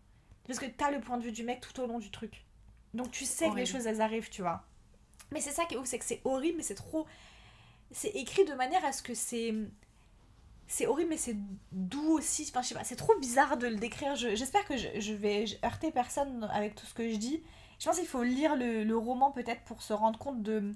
[0.46, 2.44] Parce que t'as le point de vue du mec tout au long du truc.
[2.92, 4.62] Donc tu sais que les choses elles arrivent, tu vois.
[5.32, 7.08] Mais c'est ça qui est ouf, c'est que c'est horrible mais c'est trop...
[7.90, 9.52] C'est écrit de manière à ce que c'est
[10.66, 11.36] c'est horrible mais c'est
[11.72, 12.46] doux aussi.
[12.48, 14.16] Enfin je sais pas c'est trop bizarre de le décrire.
[14.16, 17.42] Je- j'espère que je, vais heurter personne avec tout ce que je dis.
[17.78, 20.72] Je pense qu'il faut lire le, roman peut-être pour se rendre compte de,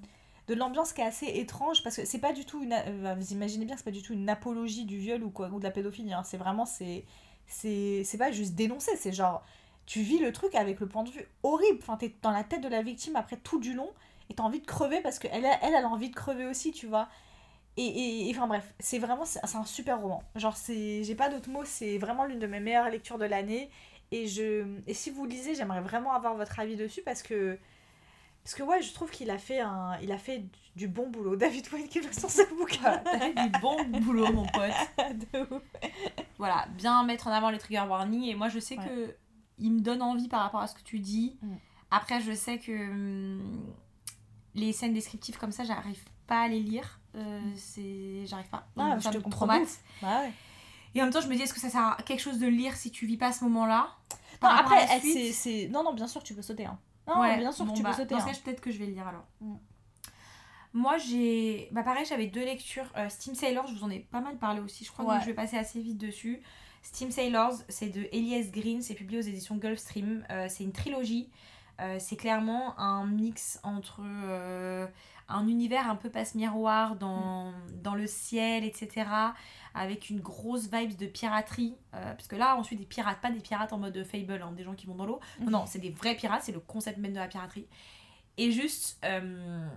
[0.47, 2.75] de l'ambiance qui est assez étrange parce que c'est pas du tout une
[3.17, 5.63] vous imaginez bien c'est pas du tout une apologie du viol ou quoi ou de
[5.63, 6.23] la pédophilie hein.
[6.23, 7.05] c'est vraiment c'est
[7.47, 9.43] c'est c'est pas juste dénoncer c'est genre
[9.85, 11.79] tu vis le truc avec le point de vue horrible.
[11.81, 13.89] Enfin t'es dans la tête de la victime après tout du long
[14.29, 16.85] et t'as envie de crever parce qu'elle elle, elle a envie de crever aussi tu
[16.85, 17.09] vois
[17.81, 20.23] et, enfin bref, c'est vraiment c'est un super roman.
[20.35, 23.69] Genre c'est j'ai pas d'autres mots, c'est vraiment l'une de mes meilleures lectures de l'année
[24.11, 27.57] et je et si vous lisez, j'aimerais vraiment avoir votre avis dessus parce que
[28.43, 30.43] parce que ouais, je trouve qu'il a fait un il a fait
[30.75, 31.35] du, bon boulot.
[31.37, 32.97] David Wayne qui sur ce bouquin.
[32.99, 34.71] T'as fait du bon boulot, mon pote.
[35.33, 35.63] De ouf.
[36.37, 38.23] Voilà, bien mettre en avant les trigger warnings.
[38.23, 38.85] Et moi, je sais Ouais.
[38.85, 39.15] que
[39.57, 41.37] il me donne envie par rapport à ce que tu dis.
[41.41, 41.55] Mm.
[41.91, 43.73] Après, je sais que hum,
[44.55, 46.99] les scènes descriptives comme ça, j'arrive pas à les lire.
[47.15, 48.67] Euh, c'est j'arrive pas.
[48.77, 49.47] Ah, je te comprends.
[49.47, 50.31] Bah ouais.
[50.95, 52.47] Et en même temps, je me dis, est-ce que ça sert à quelque chose de
[52.47, 53.89] lire si tu vis pas ce moment-là?
[54.41, 56.79] Non, après c'est non non, bien sûr tu peux sauter hein.
[57.07, 58.15] Non, Ouais, bien sûr bon, tu bah, peux sauter.
[58.15, 58.31] Dans hein.
[58.45, 59.25] peut-être que je vais le lire alors.
[59.41, 59.55] Mm.
[60.73, 61.67] Moi, j'ai.
[61.71, 62.85] Bah, pareil, j'avais deux lectures.
[62.95, 64.85] Euh, Steam Sailors, je vous en ai pas mal parlé aussi.
[64.85, 65.15] Je crois Ouais.
[65.17, 66.41] que je vais passer assez vite dessus.
[66.83, 68.81] Steam Sailors, c'est de Elias Green.
[68.81, 70.23] C'est publié aux éditions Gulfstream.
[70.29, 71.29] Euh, c'est une trilogie.
[71.81, 74.01] Euh, c'est clairement un mix entre
[75.29, 79.05] un univers un peu passe-miroir dans, dans le ciel, etc.
[79.73, 81.75] Avec une grosse vibe de piraterie.
[81.93, 84.51] Euh, parce que là, on suit des pirates, pas des pirates en mode Fable, hein,
[84.51, 85.19] des gens qui vont dans l'eau.
[85.39, 87.67] Non, non, c'est des vrais pirates, c'est le concept même de la piraterie.
[88.37, 89.67] Et juste, euh,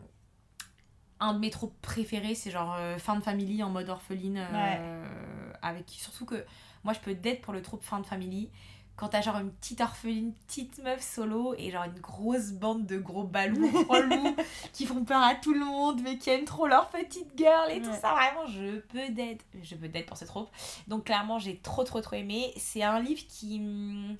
[1.20, 4.38] un de mes tropes préférés, c'est genre euh, fin de family en mode orpheline.
[4.80, 6.44] euh, avec Surtout que
[6.84, 8.50] moi, je peux d'être pour le trope fin de family.
[8.96, 12.98] Quand t'as genre une petite orpheline, petite meuf solo et genre une grosse bande de
[12.98, 13.24] gros
[13.88, 14.36] relous
[14.72, 17.80] qui font peur à tout le monde mais qui aiment trop leur petite girl et
[17.80, 19.44] tout ça, vraiment, je peux d'être.
[19.62, 20.50] Je peux d'être pour cette trope.
[20.88, 22.52] Donc clairement, j'ai trop trop trop aimé.
[22.56, 23.56] C'est un livre qui...
[23.58, 24.16] hum,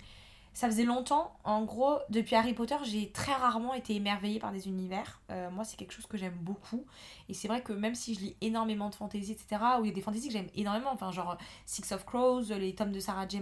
[0.55, 4.69] Ça faisait longtemps, en gros, depuis Harry Potter, j'ai très rarement été émerveillée par des
[4.69, 5.21] univers.
[5.31, 6.85] Euh, moi, c'est quelque chose que j'aime beaucoup.
[7.29, 9.91] Et c'est vrai que même si je lis énormément de fantasy, etc., où il y
[9.91, 13.27] a des fantasy que j'aime énormément, enfin, genre Six of Crows, les tomes de Sarah
[13.29, 13.41] J.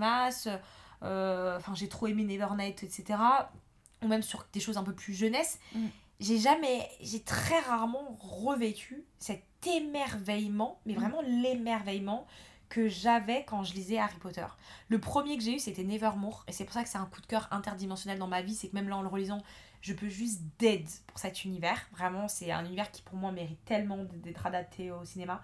[1.02, 3.18] Euh, enfin, j'ai trop aimé Nevernight, etc.,
[4.02, 5.86] ou même sur des choses un peu plus jeunesse, Mm.
[6.20, 10.96] j'ai jamais, j'ai très rarement revécu cet émerveillement, mais Mm.
[10.98, 12.26] vraiment l'émerveillement
[12.68, 14.46] que j'avais quand je lisais Harry Potter.
[14.88, 17.20] Le premier que j'ai eu, c'était Nevermore, et c'est pour ça que c'est un coup
[17.20, 19.42] de cœur interdimensionnel dans ma vie, c'est que même là, en le relisant,
[19.80, 21.88] je peux juste dead pour cet univers.
[21.92, 25.40] Vraiment, c'est un univers qui, pour moi, mérite tellement d'être adapté au cinéma.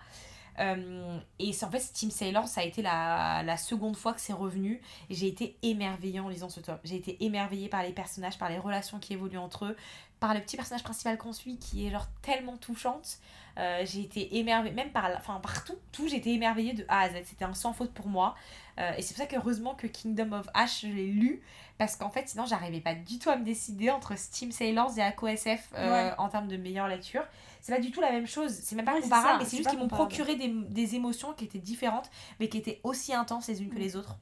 [0.58, 4.32] Euh, et en fait Team Sailor, ça a été la, la seconde fois que c'est
[4.32, 4.80] revenu.
[5.10, 6.78] J'ai été émerveillée en lisant ce tome.
[6.84, 9.76] J'ai été émerveillée par les personnages, par les relations qui évoluent entre eux,
[10.20, 13.18] par le petit personnage principal qu'on suit qui est genre tellement touchante.
[13.58, 17.00] Euh, j'ai été émerveillée, même par, la, enfin, partout, tout, j'ai été émerveillée de A
[17.00, 17.14] à Z.
[17.24, 18.34] C'était un sans faute pour moi.
[18.78, 21.40] Euh, et c'est pour ça qu'heureusement que Kingdom of Ash, je l'ai lu.
[21.78, 25.02] Parce qu'en fait, sinon, j'arrivais pas du tout à me décider entre Steam Sailors et
[25.02, 26.14] Aqua SF euh, Ouais.
[26.18, 27.22] en termes de meilleure lecture.
[27.66, 28.52] C'est pas du tout la même chose.
[28.52, 31.44] C'est même pas Ouais, comparable, mais c'est juste qu'ils m'ont procuré des, des émotions qui
[31.46, 32.08] étaient différentes,
[32.38, 33.78] mais qui étaient aussi intenses les unes que Mm.
[33.80, 34.16] les autres.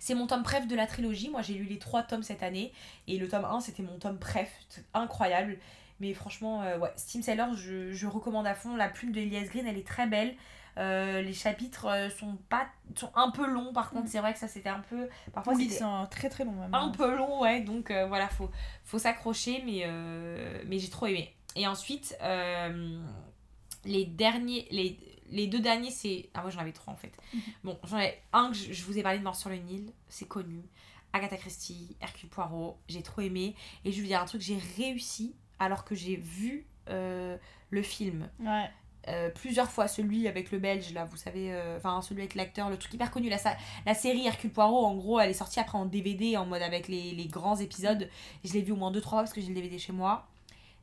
[0.00, 1.28] C'est mon tome préf de la trilogie.
[1.28, 2.72] Moi, j'ai lu les trois tomes cette année.
[3.08, 4.50] Et le tome 1, c'était mon tome préf.
[4.94, 5.58] Incroyable.
[6.00, 8.74] Mais franchement, euh, ouais, Steam Sailor, je, je recommande à fond.
[8.74, 10.34] La plume de Elias Green, elle est très belle.
[10.78, 14.08] Euh, les chapitres euh, sont pas sont un peu longs par contre Mm.
[14.08, 16.74] c'est vrai que ça c'était un peu parfois Oui, c'est un très très long même.
[16.74, 17.60] un peu long, ouais.
[17.60, 18.50] Donc voilà, faut,
[18.84, 19.86] faut s'accrocher, mais,
[20.66, 21.34] mais j'ai trop aimé.
[21.56, 23.02] Et ensuite, euh,
[23.84, 24.98] les derniers, les,
[25.30, 26.28] les deux derniers, c'est.
[26.34, 27.12] Ah, moi j'en avais trois en fait.
[27.34, 27.40] Mhm.
[27.64, 29.92] Bon, j'en ai un que je, je vous ai parlé de Mort sur le Nil,
[30.08, 30.62] c'est connu.
[31.12, 33.54] Agatha Christie, Hercule Poirot, j'ai trop aimé.
[33.84, 37.38] Et je vais vous dire un truc, j'ai réussi alors que j'ai vu euh,
[37.70, 38.28] le film.
[38.40, 38.68] Ouais.
[39.08, 42.68] euh, plusieurs fois celui avec le belge, là, vous savez, euh, enfin celui avec l'acteur,
[42.68, 43.38] le truc hyper connu, la,
[43.86, 46.86] la série Hercule Poirot, en gros, elle est sortie après en DVD, en mode avec
[46.88, 48.10] les, les grands épisodes.
[48.44, 50.28] Je l'ai vu au moins deux trois fois parce que j'ai le DVD chez moi.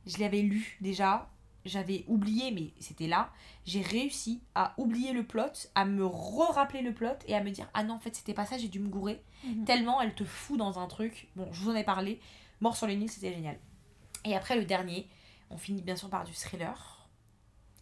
[0.06, 1.30] Je l'avais lu déjà,
[1.64, 3.30] j'avais oublié, mais c'était là.
[3.64, 7.68] J'ai réussi à oublier le plot, à me re-rappeler le plot et à me dire
[7.74, 9.22] Ah non, en fait, c'était pas ça, j'ai dû me gourer.
[9.44, 9.64] Mhm.
[9.64, 11.28] Tellement elle te fout dans un truc.
[11.36, 12.20] Bon, je vous en ai parlé.
[12.60, 13.58] Mort sur les Nils, c'était génial.
[14.24, 15.08] Et après, le dernier,
[15.50, 17.08] on finit bien sûr par du thriller.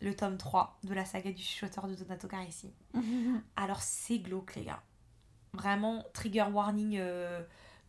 [0.01, 2.73] Le tome 3 de la saga du chuchoteur de Donato Carissi.
[3.57, 4.83] Alors, c'est glauque, les gars.
[5.53, 7.43] Vraiment, trigger warning, euh,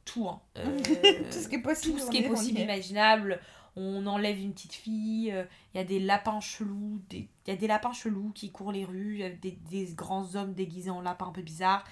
[0.06, 0.28] tout.
[0.28, 0.42] Hein.
[0.58, 0.80] Euh,
[1.32, 2.00] Tout ce qui est possible.
[2.00, 3.40] tout ce qui est possible, imaginable.
[3.76, 7.52] On enlève une petite fille, euh, il y a des lapins chelous, des- il y
[7.54, 10.54] a des lapins chelous qui courent les rues, il y a des, des grands hommes
[10.54, 11.84] déguisés en lapins un peu bizarres.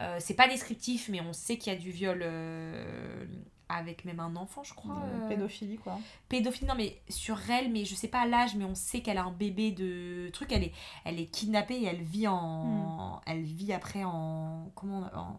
[0.00, 3.26] Euh, c'est pas descriptif, mais on sait qu'il y a du viol euh,
[3.68, 4.96] avec même un enfant, je crois.
[5.04, 5.98] Euh, Pédophilie, quoi.
[6.28, 9.24] pédophilie, non mais sur elle, mais je sais pas l'âge, mais on sait qu'elle a
[9.24, 10.72] un bébé de truc, elle est,
[11.04, 13.20] elle est kidnappée et elle vit en, Hmm.
[13.26, 15.38] elle vit après en, comment, en,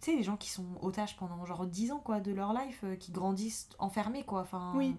[0.00, 2.84] tu sais les gens qui sont otages pendant genre 10 ans quoi de leur life,
[2.98, 4.72] qui grandissent enfermés quoi, enfin.
[4.76, 4.94] Oui.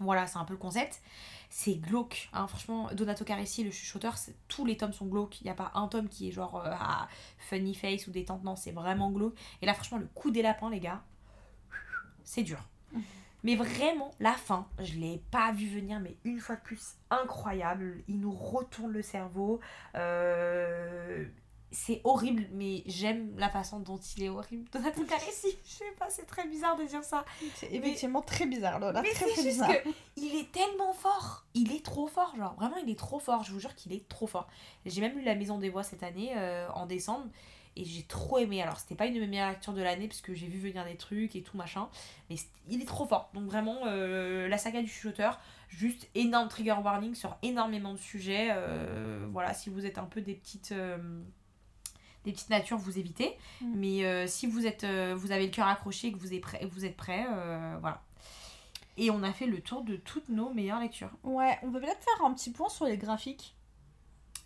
[0.00, 1.02] Voilà, c'est un peu le concept.
[1.50, 2.90] C'est glauque, hein, franchement.
[2.92, 4.16] Donato Carissi, le chuchoteur,
[4.48, 5.40] tous les tomes sont glauques.
[5.40, 7.08] Il n'y a pas un tome qui est genre euh, ah,
[7.38, 8.44] funny face ou détente.
[8.44, 9.34] Non, c'est vraiment glauque.
[9.62, 11.02] Et là, franchement, le coup des lapins, les gars,
[12.24, 12.62] c'est dur.
[13.44, 18.02] Mais vraiment, la fin, je l'ai pas vu venir, mais une fois de plus, incroyable.
[18.08, 19.60] Il nous retourne le cerveau.
[19.94, 21.24] Euh,
[21.70, 24.68] C'est horrible, mais j'aime la façon dont il est horrible.
[24.70, 27.24] Carissi, je sais pas, c'est très bizarre de dire ça.
[27.54, 29.02] C'est effectivement très bizarre, Lola.
[29.02, 29.82] Mais très, c'est très juste bizarre.
[29.82, 31.44] que il est tellement fort.
[31.54, 33.44] Il est trop fort, genre vraiment il est trop fort.
[33.44, 34.48] Je vous jure qu'il est trop fort.
[34.86, 37.28] J'ai même lu La Maison des Voix cette année euh, en décembre
[37.78, 38.62] et j'ai trop aimé.
[38.62, 40.84] Alors c'était pas une de mes meilleures lectures de l'année parce que j'ai vu venir
[40.84, 41.88] des trucs et tout machin,
[42.28, 42.36] mais
[42.68, 43.30] il est trop fort.
[43.34, 45.38] Donc vraiment euh, la saga du chuchoteur,
[45.68, 48.48] juste énorme trigger warning sur énormément de sujets.
[48.50, 50.74] Euh, voilà si vous êtes un peu des petites
[52.28, 53.36] des petites natures, vous évitez.
[53.60, 53.72] Mm.
[53.74, 56.40] Mais euh, si vous êtes, euh, vous avez le cœur accroché et que vous êtes
[56.40, 58.00] prêt, vous êtes prêt, euh, voilà.
[58.96, 61.10] Et on a fait le tour de toutes nos meilleures lectures.
[61.22, 63.54] Ouais, on peut peut-être faire un petit point sur les graphiques.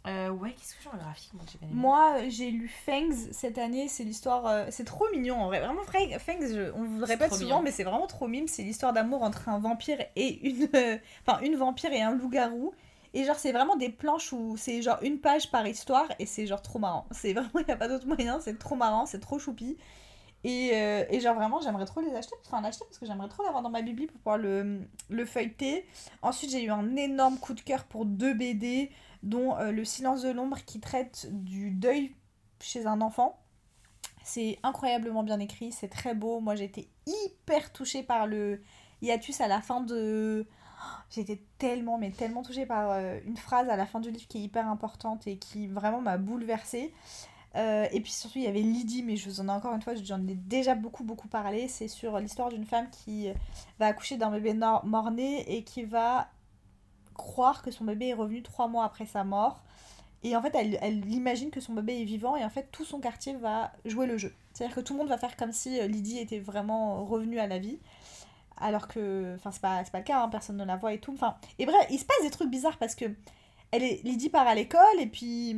[0.09, 1.30] Euh, ouais, qu'est-ce que j'ai en graphique
[1.70, 3.86] moi, j'ai lu Fangs cette année.
[3.86, 4.46] C'est l'histoire.
[4.48, 5.60] euh, c'est trop mignon en vrai.
[5.60, 7.62] Vraiment, Fangs, je- on vous le répète souvent, mignon.
[7.62, 8.48] mais c'est vraiment trop mime.
[8.48, 10.68] C'est l'histoire d'amour entre un vampire et une.
[10.74, 12.74] euh, Enfin, une vampire et un loup-garou.
[13.14, 16.47] Et genre, c'est vraiment des planches où c'est genre une page par histoire et c'est
[16.47, 17.06] genre trop marrant.
[17.10, 18.40] C'est vraiment, il n'y a pas d'autre moyen.
[18.40, 19.76] C'est trop marrant, c'est trop choupi.
[20.44, 22.34] Et, euh, et genre, vraiment, j'aimerais trop les acheter.
[22.47, 25.86] Enfin, l'acheter parce que j'aimerais trop l'avoir dans ma bibli pour pouvoir le, le feuilleter.
[26.22, 28.90] Ensuite, j'ai eu un énorme coup de cœur pour deux BD
[29.22, 32.14] dont euh, Le silence de l'ombre qui traite du deuil
[32.60, 33.39] chez un enfant.
[34.24, 36.40] C'est incroyablement bien écrit, c'est très beau.
[36.40, 38.62] Moi été hyper touchée par le
[39.01, 40.47] hiatus à la fin de...
[41.16, 44.38] Été tellement, mais tellement touchée par euh, une phrase à la fin du livre qui
[44.38, 46.92] est hyper importante et qui vraiment m'a bouleversée.
[47.54, 49.82] Euh, et puis surtout, il y avait Lydie, mais je vous en ai encore une
[49.82, 51.68] fois, j'en ai déjà beaucoup, beaucoup parlé.
[51.68, 53.28] C'est sur l'histoire d'une femme qui
[53.78, 56.28] va accoucher d'un bébé mort-né et qui va
[57.14, 59.62] croire que son bébé est revenu trois mois après sa mort.
[60.24, 62.84] Et en fait, elle, elle imagine que son bébé est vivant et en fait, tout
[62.84, 64.32] son quartier va jouer le jeu.
[64.52, 67.46] C'est-à-dire que tout le monde va faire comme si euh, Lydie était vraiment revenue à
[67.46, 67.78] la vie.
[68.58, 71.12] Alors que, enfin, c'est pas, pas le cas, hein, personne ne la voit et tout.
[71.12, 73.06] Enfin, et bref, il se passe des trucs bizarres parce que
[73.72, 75.56] Lydie part à l'école et puis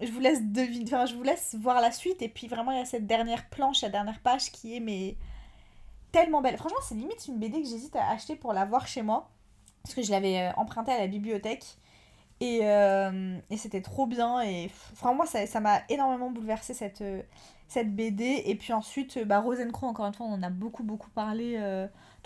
[0.00, 2.78] je vous laisse deviner, enfin, je vous laisse voir la suite et puis vraiment il
[2.78, 5.16] y a cette dernière planche, la dernière page qui est mais
[6.12, 6.56] tellement belle.
[6.56, 9.30] Franchement, c'est limite une BD que j'hésite à acheter pour la voir chez moi
[9.82, 11.64] parce que je l'avais euh, empruntée à la bibliothèque
[12.40, 14.70] et, euh, c'était trop bien et
[15.02, 17.22] moi ça m'a énormément bouleversé cette euh,
[17.84, 21.56] BD et puis ensuite bah Rosencrow encore une fois on en a beaucoup beaucoup parlé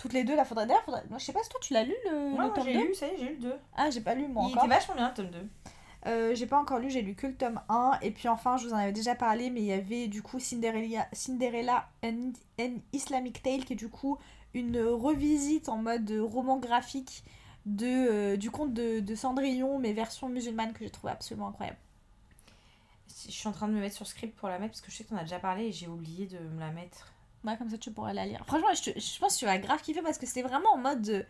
[0.01, 1.03] toutes les deux là faudrait d'ailleurs faudrait...
[1.09, 2.79] moi, je sais pas si toi tu l'as lu le, Ouais, le tome j'ai 2
[2.87, 3.55] lu, ça y est, j'ai lu le 2.
[3.75, 5.49] ah j'ai pas lu moi Il encore était vachement bien, le tome 2.
[6.07, 7.99] euh, j'ai pas encore lu, j'ai lu que le tome 1.
[8.01, 10.39] Et puis enfin, je vous en avais déjà parlé, mais il y avait du coup
[10.39, 14.17] Cinderella, Cinderella an, an Islamic Tale, qui est du coup
[14.55, 17.23] une revisite en mode roman graphique
[17.67, 21.77] de, euh, du conte de, de Cendrillon, mais version musulmane, que j'ai trouvé absolument incroyable.
[23.27, 24.97] Je suis en train de me mettre sur script pour la mettre parce que je
[24.97, 27.13] sais que t'en as déjà parlé et j'ai oublié de me la mettre.
[27.43, 28.43] Ouais, comme ça tu pourrais la lire.
[28.45, 31.09] Franchement, je, je pense que tu vas grave kiffer parce que c'était vraiment en mode.
[31.09, 31.23] euh,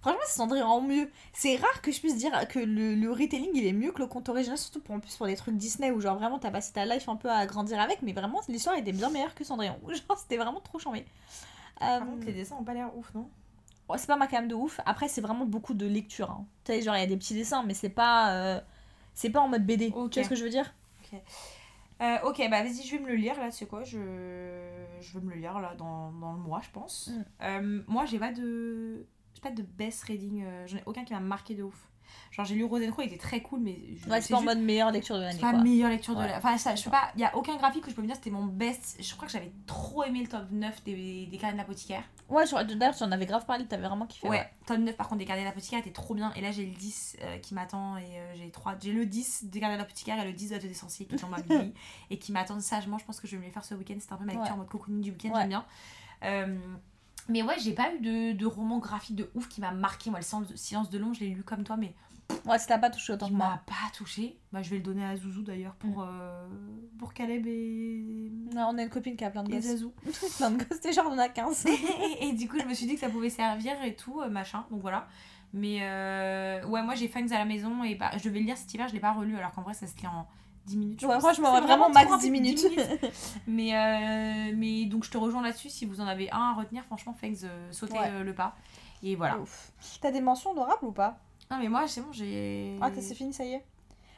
[0.00, 1.10] Franchement, c'est Cendrillon en mieux.
[1.32, 4.06] C'est rare que je puisse dire que le, le retelling il est mieux que le
[4.06, 6.72] conte original, surtout pour, en plus pour les trucs Disney où genre vraiment t'as passé
[6.72, 9.76] ta life un peu à grandir avec, mais vraiment l'histoire était bien meilleure que Cendrillon.
[9.88, 11.04] Genre c'était vraiment trop chambé.
[11.82, 13.28] Euh, Par contre, les dessins ont pas l'air ouf, non?
[13.88, 14.80] Ouais, c'est pas ma cam de ouf.
[14.86, 16.30] Après, c'est vraiment beaucoup de lecture.
[16.30, 16.46] hein.
[16.64, 18.32] Tu sais, genre il y a des petits dessins, mais c'est pas.
[18.34, 18.60] euh,
[19.14, 19.90] C'est pas en mode BD.
[19.96, 20.10] Ok.
[20.12, 20.72] Tu vois ce que je veux dire?
[22.00, 23.98] Euh, ok, bah vas-y, je vais me le lire là, sais quoi, je...
[25.00, 27.08] je vais me le lire là dans, dans le mois, je pense.
[27.08, 27.24] Mm.
[27.42, 29.06] Euh, moi, j'ai pas de.
[29.34, 31.88] J'ai pas de best reading, euh, j'en ai aucun qui m'a marqué de ouf.
[32.30, 33.78] Genre, j'ai lu Rosenro, il était très cool, mais.
[33.96, 35.40] je- Ouais, c'est c'est en mode meilleure lecture de c'est l'année.
[35.40, 35.62] pas quoi.
[35.62, 36.28] meilleure lecture de Ouais.
[36.28, 36.38] la.
[36.38, 38.16] Enfin, ça, je sais pas, il y a aucun graphique que je peux me dire
[38.16, 38.96] c'était mon best.
[39.00, 42.02] Je crois que j'avais trop aimé le top 9 des, des carnets de l'apothicaire.
[42.28, 42.44] Ouais,
[42.76, 44.28] d'ailleurs, tu en avais grave parlé, t'avais vraiment kiffé.
[44.28, 46.32] Ouais, top 9 par contre des carnets de l'apothicaire était trop bien.
[46.34, 49.44] Et là, j'ai le 10 euh, qui m'attend et euh, j'ai trois j'ai le 10
[49.44, 51.72] des carnets de l'apothicaire et le 10 de des sorciers qui tombe à minuit
[52.10, 52.98] et qui m'attendent sagement.
[52.98, 53.96] Je pense que je vais me les faire ce week-end.
[54.00, 54.52] C'est un peu ma lecture Ouais.
[54.54, 55.40] en mode cocooning du week-end, Ouais.
[55.40, 55.64] j'aime bien.
[56.24, 56.58] Euh,
[57.28, 60.10] mais ouais, j'ai pas eu de, de roman graphique de ouf qui m'a marqué.
[60.10, 61.94] Moi, le silence de, Silence de l'ombre, je l'ai lu comme toi, mais
[62.44, 63.48] Ouais, ça t'a pas touché autant que moi.
[63.48, 64.38] m'a pas touché.
[64.52, 66.46] Bah, je vais le donner à Zouzou d'ailleurs pour, euh,
[66.98, 69.64] pour Caleb et, Non, on a une copine qui a plein de et gosses.
[69.64, 69.92] Zazou.
[70.36, 71.66] plein de gosses, déjà on en a 15.
[72.20, 74.28] et, et du coup, je me suis dit que ça pouvait servir et tout, euh,
[74.28, 74.66] machin.
[74.70, 75.08] Donc voilà.
[75.54, 78.58] Mais euh, ouais, moi j'ai Fangs à la maison et bah, je devais le lire
[78.58, 80.26] cet hiver, je l'ai pas relu alors qu'en vrai ça se lit en
[80.68, 81.00] 10 minutes.
[81.00, 81.22] je Ouais, pense.
[81.24, 82.60] franchement, C'est ouais, vraiment max rapide, 10 minutes.
[83.46, 85.70] mais, euh, mais donc je te rejoins là-dessus.
[85.70, 88.08] Si vous en avez un à retenir, franchement, Fangs, euh, sautez Ouais.
[88.10, 88.54] euh, le pas.
[89.02, 89.38] Et voilà.
[90.00, 91.18] T'as des mentions honorables ou pas?
[91.50, 92.78] Non, mais moi c'est bon, j'ai.
[92.80, 93.64] Ah, t'as- c'est fini, ça y est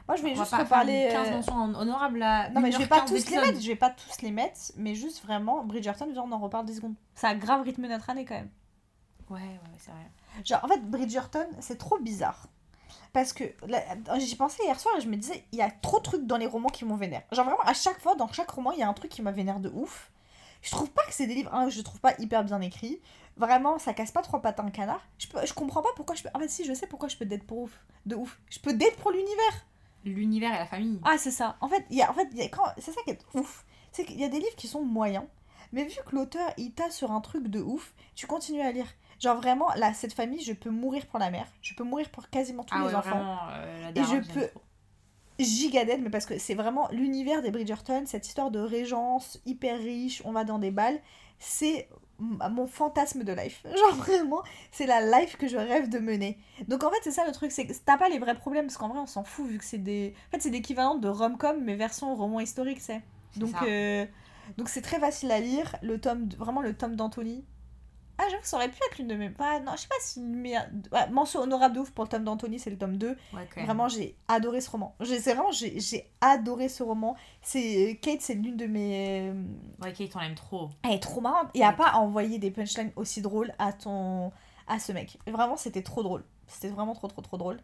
[0.09, 1.05] Moi, je vais On va juste pas faire reparler.
[1.05, 3.37] les 15 euh, mentions en- honorables à Non, mais je vais pas 1h15 tous les
[3.41, 6.65] mettre, je vais pas tous les mettre, mais juste vraiment, Bridgerton, viens, on en reparle
[6.67, 6.95] 10 secondes.
[7.15, 8.51] Ça a grave rythmé notre année quand même.
[9.29, 10.11] Ouais, ouais, ouais, c'est vrai.
[10.45, 12.47] Genre, en fait, Bridgerton, c'est trop bizarre.
[13.13, 13.45] Parce que
[14.19, 16.37] j'y pensais hier soir et je me disais, il y a trop de trucs dans
[16.37, 17.23] les romans qui m'ont vénère.
[17.33, 19.33] Genre, vraiment, à chaque fois, dans chaque roman, il y a un truc qui m'a
[19.33, 20.11] vénère de ouf.
[20.63, 23.01] Je trouve pas que c'est des livres, hein, je trouve pas hyper bien écrits.
[23.37, 25.01] Vraiment, ça casse pas trois pattes à un canard.
[25.19, 26.29] Je, peux, je comprends pas pourquoi je peux.
[26.35, 27.81] En fait, si, je sais pourquoi je peux date pour ouf.
[28.07, 28.39] De ouf.
[28.51, 29.67] Je peux date pour l'univers.
[30.05, 31.01] L'univers et la famille.
[31.05, 31.57] Ah, c'est ça.
[31.61, 32.65] En fait, il y a, en fait, y a quand...
[32.79, 33.65] c'est ça qui est ouf.
[33.93, 35.25] C'est qu'il y a des livres qui sont moyens,
[35.73, 38.87] mais vu que l'auteur, il t'a sur un truc de ouf, tu continues à lire.
[39.21, 42.29] Genre vraiment, là, cette famille, je peux mourir pour la mère, je peux mourir pour
[42.31, 43.11] quasiment tous ah les ouais, enfants.
[43.11, 44.51] vraiment, euh, Et je peux-.
[45.39, 50.23] Gigadette, mais parce que c'est vraiment l'univers des Bridgerton, cette histoire de régence hyper riche,
[50.25, 51.01] on va dans des balles,
[51.39, 51.89] c'est
[52.19, 53.63] mon fantasme de life.
[53.77, 56.39] Genre vraiment, c'est la life que je rêve de mener.
[56.69, 58.77] Donc en fait, c'est ça le truc, c'est que t'as pas les vrais problèmes, parce
[58.77, 60.15] qu'en vrai, on s'en fout, vu que c'est des...
[60.29, 63.01] En fait, c'est l'équivalent de rom-com, mais version roman historique, c'est.
[63.33, 64.05] C'est Donc euh,
[64.57, 67.45] donc c'est très facile à lire, le tome, vraiment le tome d'Anthony.
[68.23, 69.31] Ah, j'avoue que ça aurait pu être l'une de mes...
[69.39, 70.21] Ah, non, je sais pas si...
[70.21, 70.55] Mais...
[70.93, 73.09] Ouais, mention honorable de ouf pour le tome d'Anthony, c'est le tome 2.
[73.09, 73.65] Ouais, quand même.
[73.65, 74.95] Vraiment, j'ai adoré ce roman.
[75.01, 77.17] J'ai c'est vraiment, j'ai adoré ce roman.
[77.41, 79.31] C'est Kate, c'est l'une de mes.
[79.31, 79.43] euh,
[79.83, 80.69] Ouais, Kate, on l'aime trop.
[80.83, 81.49] Elle est trop marrante.
[81.55, 84.33] Et à pas envoyer des punchlines aussi drôles à ton,
[84.69, 85.19] à ce mec.
[85.27, 86.23] Vraiment, c'était trop drôle.
[86.47, 87.59] C'était vraiment trop, trop, trop drôle.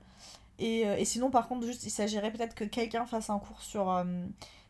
[0.59, 3.61] Et, euh, et sinon, par contre, juste, il s'agirait peut-être que quelqu'un fasse un cours
[3.61, 4.05] sur, euh,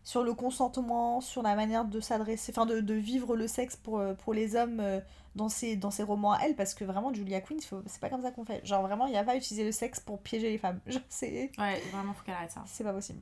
[0.02, 3.98] sur le consentement, sur la manière de s'adresser, enfin, de, de vivre le sexe pour,
[4.00, 5.00] euh, pour les hommes euh,
[5.36, 6.56] dans ses, dans ses romans à elle.
[6.56, 8.64] Parce que vraiment, Julia Quinn, c'est pas comme ça qu'on fait.
[8.66, 10.80] Genre, vraiment, il n'y a pas à utiliser le sexe pour piéger les femmes.
[10.86, 12.64] Genre, c'est Ouais, vraiment, faut qu'elle arrête ça.
[12.66, 13.20] c'est pas possible.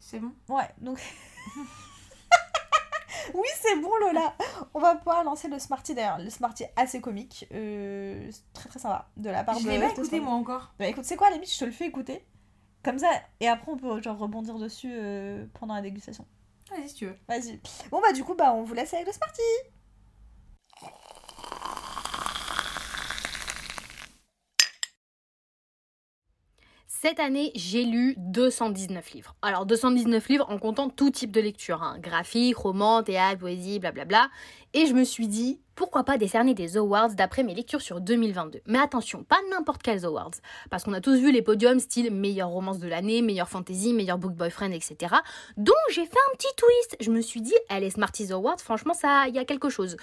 [0.00, 0.32] C'est bon?
[0.48, 0.98] Ouais, donc.
[3.34, 4.34] oui, c'est bon, Lola.
[4.74, 6.18] On va pouvoir lancer le Smarty d'ailleurs.
[6.18, 7.46] Le Smarty assez comique.
[7.52, 9.08] Euh, très très sympa.
[9.16, 9.70] De la part Je de.
[9.70, 10.72] l'ai pas écouté, moi, encore.
[10.78, 12.24] Bah écoute, c'est quoi, à la limite, je te le fais écouter.
[12.82, 13.10] Comme ça,
[13.40, 16.26] et après, on peut genre rebondir dessus euh, pendant la dégustation.
[16.70, 17.16] Vas-y, si tu veux.
[17.28, 17.60] Vas-y.
[17.90, 19.42] Bon, bah, du coup, bah, on vous laisse avec le Smarty.
[27.02, 29.34] Cette année, j'ai lu 219 livres.
[29.40, 31.96] Alors 219 livres en comptant tout type de lecture, hein.
[31.98, 34.28] graphique, roman, théâtre, poésie, blablabla.
[34.74, 38.60] Et je me suis dit, pourquoi pas décerner des awards d'après mes lectures sur 2022.
[38.66, 40.32] Mais attention, pas n'importe quels awards.
[40.68, 44.18] Parce qu'on a tous vu les podiums style meilleure romance de l'année, meilleure fantasy, meilleur
[44.18, 45.14] book boyfriend, etc.
[45.56, 46.96] Donc j'ai fait un petit twist.
[47.00, 48.92] Je me suis dit, elle est Smarties Awards, franchement,
[49.26, 49.96] il y a quelque chose.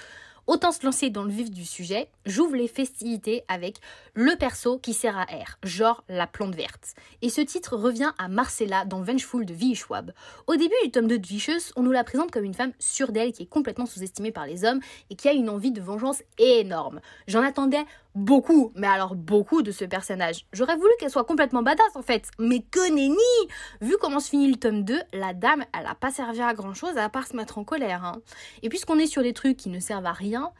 [0.47, 3.81] Autant se lancer dans le vif du sujet, j'ouvre les festivités avec
[4.13, 6.93] le perso qui sert à R, genre la plante verte.
[7.21, 9.73] Et ce titre revient à Marcella dans Vengeful de V.
[10.47, 13.11] Au début du tome 2 de Vicious, on nous la présente comme une femme sûre
[13.11, 14.79] d'elle qui est complètement sous-estimée par les hommes
[15.09, 17.01] et qui a une envie de vengeance énorme.
[17.27, 17.83] J'en attendais
[18.17, 20.45] beaucoup, mais alors beaucoup de ce personnage.
[20.51, 23.17] J'aurais voulu qu'elle soit complètement badass en fait, mais que nenni
[23.79, 26.73] Vu comment se finit le tome 2, la dame, elle a pas servi à grand
[26.73, 28.03] chose à part se mettre en colère.
[28.03, 28.21] hein.
[28.63, 30.51] Et puisqu'on est sur des trucs qui ne servent à rien,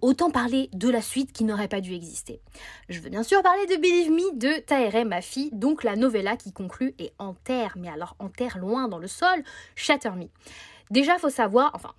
[0.00, 2.40] autant parler de la suite qui n'aurait pas dû exister.
[2.88, 6.52] Je veux bien sûr parler de Believe Me de Tahereh Mafi, donc la novella qui
[6.52, 9.44] conclut et enterre, mais alors enterre loin dans le sol,
[9.76, 10.28] Shatter Me.
[10.90, 11.92] Déjà, faut savoir, enfin,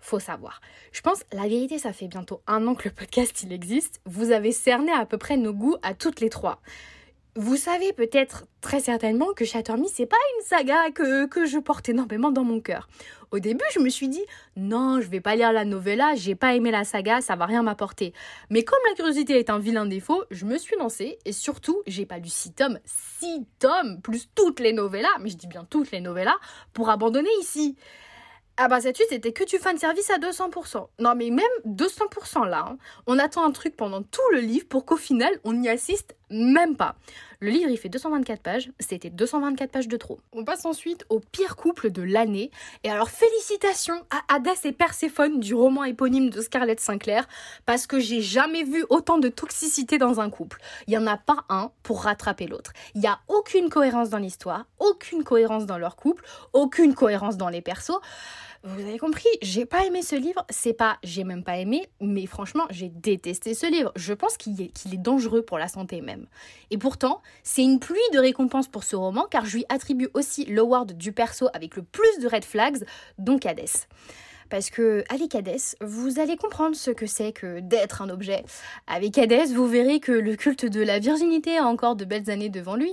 [0.00, 0.60] faut savoir.
[0.92, 4.00] Je pense, la vérité, ça fait bientôt un an que le podcast il existe.
[4.06, 6.60] Vous avez cerné à peu près nos goûts à toutes les trois.
[7.40, 11.58] Vous savez peut-être très certainement que Shatter Me, c'est pas une saga que, que je
[11.58, 12.88] porte énormément dans mon cœur.
[13.30, 14.24] Au début, je me suis dit,
[14.56, 17.62] non, je vais pas lire la novella, j'ai pas aimé la saga, ça va rien
[17.62, 18.12] m'apporter.
[18.50, 22.06] Mais comme la curiosité est un vilain défaut, je me suis lancée et surtout, j'ai
[22.06, 22.80] pas lu 6 tomes,
[23.20, 26.36] 6 tomes, plus toutes les novellas, mais je dis bien toutes les novellas,
[26.72, 27.76] pour abandonner ici.
[28.60, 30.88] Ah bah cette suite c'était que du fan service à 200%.
[30.98, 32.78] Non mais même 200% là, hein.
[33.06, 36.76] on attend un truc pendant tout le livre pour qu'au final on n'y assiste même
[36.76, 36.96] pas.
[37.38, 40.18] Le livre il fait 224 pages, c'était 224 pages de trop.
[40.32, 42.50] On passe ensuite au pire couple de l'année.
[42.82, 47.28] Et alors félicitations à Hadès et Perséphone du roman éponyme de Scarlett Sinclair
[47.64, 50.60] parce que j'ai jamais vu autant de toxicité dans un couple.
[50.88, 52.72] Il y en a pas un pour rattraper l'autre.
[52.96, 57.50] Il y a aucune cohérence dans l'histoire, aucune cohérence dans leur couple, aucune cohérence dans
[57.50, 58.00] les persos.
[58.64, 60.44] Vous avez compris, j'ai pas aimé ce livre.
[60.50, 63.92] C'est pas j'ai même pas aimé, mais franchement, j'ai détesté ce livre.
[63.94, 66.26] Je pense qu'il est, dangereux pour la santé même.
[66.70, 70.44] Et pourtant, c'est une pluie de récompenses pour ce roman car je lui attribue aussi
[70.46, 72.84] l'award du perso avec le plus de red flags,
[73.18, 73.68] donc Hades.
[74.50, 78.44] Parce que avec Hadès, vous allez comprendre ce que c'est que d'être un objet.
[78.86, 82.48] Avec Hadès, vous verrez que le culte de la virginité a encore de belles années
[82.48, 82.92] devant lui.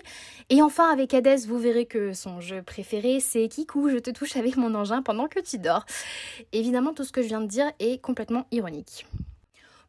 [0.50, 4.36] Et enfin, avec Hadès, vous verrez que son jeu préféré, c'est Kikou, je te touche
[4.36, 5.86] avec mon engin pendant que tu dors.
[6.52, 9.06] Évidemment, tout ce que je viens de dire est complètement ironique.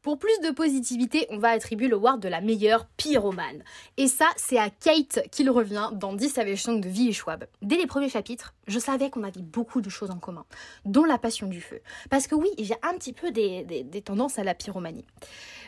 [0.07, 3.65] Pour plus de positivité, on va attribuer le award de la meilleure pyromane.
[3.97, 7.47] Et ça, c'est à Kate qu'il revient dans 10 Savage Songs de Vie et Schwab.
[7.61, 10.45] Dès les premiers chapitres, je savais qu'on avait beaucoup de choses en commun,
[10.85, 11.81] dont la passion du feu.
[12.09, 15.05] Parce que oui, j'ai un petit peu des tendances à la pyromanie.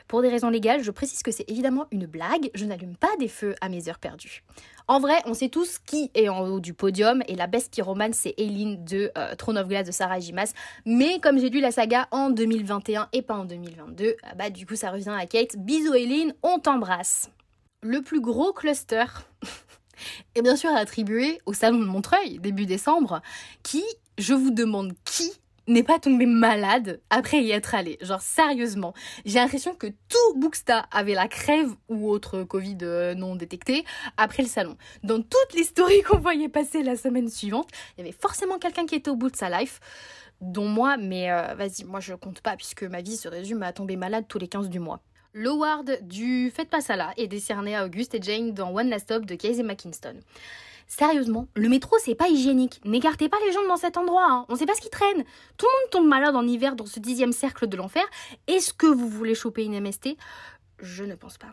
[0.07, 3.27] Pour des raisons légales, je précise que c'est évidemment une blague, je n'allume pas des
[3.27, 4.45] feux à mes heures perdues.
[4.91, 8.15] En vrai, on sait tous qui est en haut du podium, et la best pyromane,
[8.15, 10.55] c'est Aileen de euh, Throne of Glass de Sarah Jimas.
[10.87, 14.65] Mais comme j'ai lu la saga en 2021 et pas en 2022, ah bah du
[14.67, 15.57] coup ça revient à Kate.
[15.59, 17.31] Bisous Aileen, on t'embrasse.
[17.83, 19.05] Le plus gros cluster
[20.35, 23.21] est bien sûr attribué au salon de Montreuil début décembre,
[23.63, 23.85] qui,
[24.17, 25.33] je vous demande qui
[25.69, 27.99] n'est pas tombé malade après y être allé.
[28.01, 33.37] Genre sérieusement, j'ai l'impression que tout Booksta avait la crève ou autre Covid euh, non
[33.37, 33.85] détecté
[34.17, 34.77] après le salon.
[35.03, 38.87] Dans toutes les stories qu'on voyait passer la semaine suivante, il y avait forcément quelqu'un
[38.87, 39.81] qui était au bout de sa life
[40.41, 43.73] dont moi, mais euh, vas-y, moi je compte pas puisque ma vie se résume à
[43.73, 45.01] tomber malade tous les 15 du mois.
[45.35, 49.05] L'award du Faites pas ça là est décerné à Auguste et Jane dans One Last
[49.05, 50.21] Stop de Casey McKinston.
[50.89, 52.81] Sérieusement, le métro c'est pas hygiénique.
[52.85, 54.47] N'écartez pas les gens dans cet endroit, hein.
[54.49, 55.23] on sait pas ce qui traîne.
[55.59, 58.05] Tout le monde tombe malade en hiver dans ce dixième cercle de l'enfer.
[58.47, 60.17] Est-ce que vous voulez choper une MST
[60.81, 61.49] Je ne pense pas.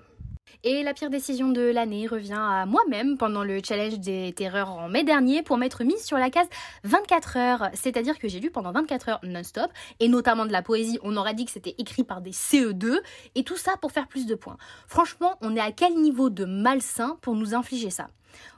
[0.64, 4.90] Et la pire décision de l'année revient à moi-même pendant le challenge des terreurs en
[4.90, 6.48] mai dernier pour m'être mise sur la case
[6.86, 7.70] 24 heures.
[7.74, 11.34] C'est-à-dire que j'ai lu pendant 24 heures non-stop, et notamment de la poésie, on aurait
[11.34, 12.99] dit que c'était écrit par des CE2,
[13.36, 14.57] et tout ça pour faire plus de points.
[14.88, 18.07] Franchement, on est à quel niveau de malsain pour nous infliger ça?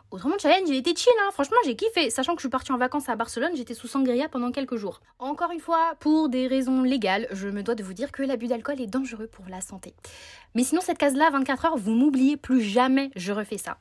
[0.09, 1.31] Autrement, le challenge, il était chill, hein.
[1.31, 2.09] franchement, j'ai kiffé.
[2.09, 5.01] Sachant que je suis partie en vacances à Barcelone, j'étais sous sangria pendant quelques jours.
[5.19, 8.47] Encore une fois, pour des raisons légales, je me dois de vous dire que l'abus
[8.47, 9.93] d'alcool est dangereux pour la santé.
[10.55, 13.79] Mais sinon, cette case-là, 24 heures, vous m'oubliez plus jamais, je refais ça.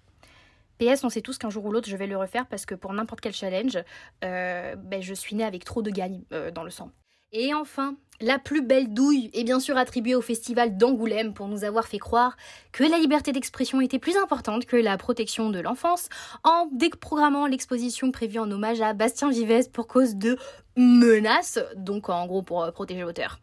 [0.78, 2.92] PS, on sait tous qu'un jour ou l'autre, je vais le refaire parce que pour
[2.92, 3.78] n'importe quel challenge,
[4.24, 6.90] euh, ben, je suis née avec trop de gagne euh, dans le sang.
[7.32, 11.64] Et enfin, la plus belle douille est bien sûr attribuée au festival d'Angoulême pour nous
[11.64, 12.36] avoir fait croire
[12.72, 16.08] que la liberté d'expression était plus importante que la protection de l'enfance
[16.44, 20.36] en déprogrammant l'exposition prévue en hommage à Bastien Vives pour cause de
[20.76, 23.38] menaces, donc en gros pour euh, protéger l'auteur.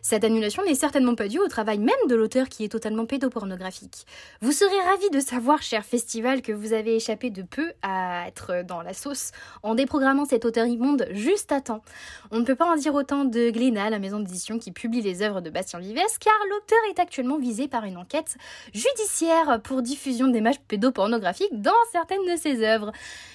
[0.00, 4.06] Cette annulation n'est certainement pas due au travail même de l'auteur qui est totalement pédopornographique.
[4.40, 8.64] Vous serez ravis de savoir, cher festival, que vous avez échappé de peu à être
[8.66, 9.32] dans la sauce
[9.62, 11.82] en déprogrammant cet auteur immonde juste à temps.
[12.30, 14.17] On ne peut pas en dire autant de Glénat, la maison
[14.60, 18.36] qui publie les œuvres de Bastien Vives, car l'auteur est actuellement visé par une enquête
[18.72, 22.92] judiciaire pour diffusion d'images pédopornographiques dans certaines de ses œuvres.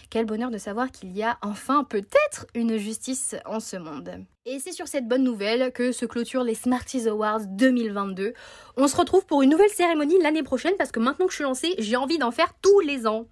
[0.10, 4.26] Quel bonheur de savoir qu'il y a enfin peut-être une justice en ce monde.
[4.46, 8.34] Et c'est sur cette bonne nouvelle que se clôturent les Smarties Awards 2022.
[8.78, 11.44] On se retrouve pour une nouvelle cérémonie l'année prochaine parce que maintenant que je suis
[11.44, 13.26] lancée, j'ai envie d'en faire tous les ans.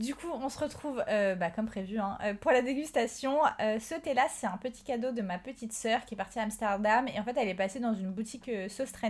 [0.00, 3.36] Du coup, on se retrouve, euh, bah, comme prévu, hein, euh, pour la dégustation.
[3.60, 6.44] Euh, ce thé-là, c'est un petit cadeau de ma petite sœur qui est partie à
[6.44, 7.06] Amsterdam.
[7.06, 8.68] Et en fait, elle est passée dans une boutique euh,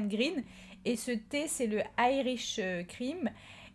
[0.09, 0.43] Green.
[0.85, 2.59] Et ce thé, c'est le Irish
[2.89, 3.31] Cream.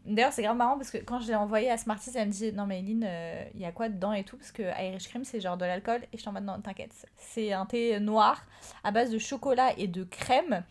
[0.05, 2.51] D'ailleurs, c'est grave marrant parce que quand je l'ai envoyé à Smarties, elle me dit
[2.51, 4.35] Non, mais euh, il y a quoi dedans et tout?
[4.35, 6.01] Parce que Irish Cream, c'est genre de l'alcool.
[6.11, 7.07] Et je suis en mode Non, t'inquiète.
[7.15, 8.45] C'est un thé noir
[8.83, 10.65] à base de chocolat et de crème.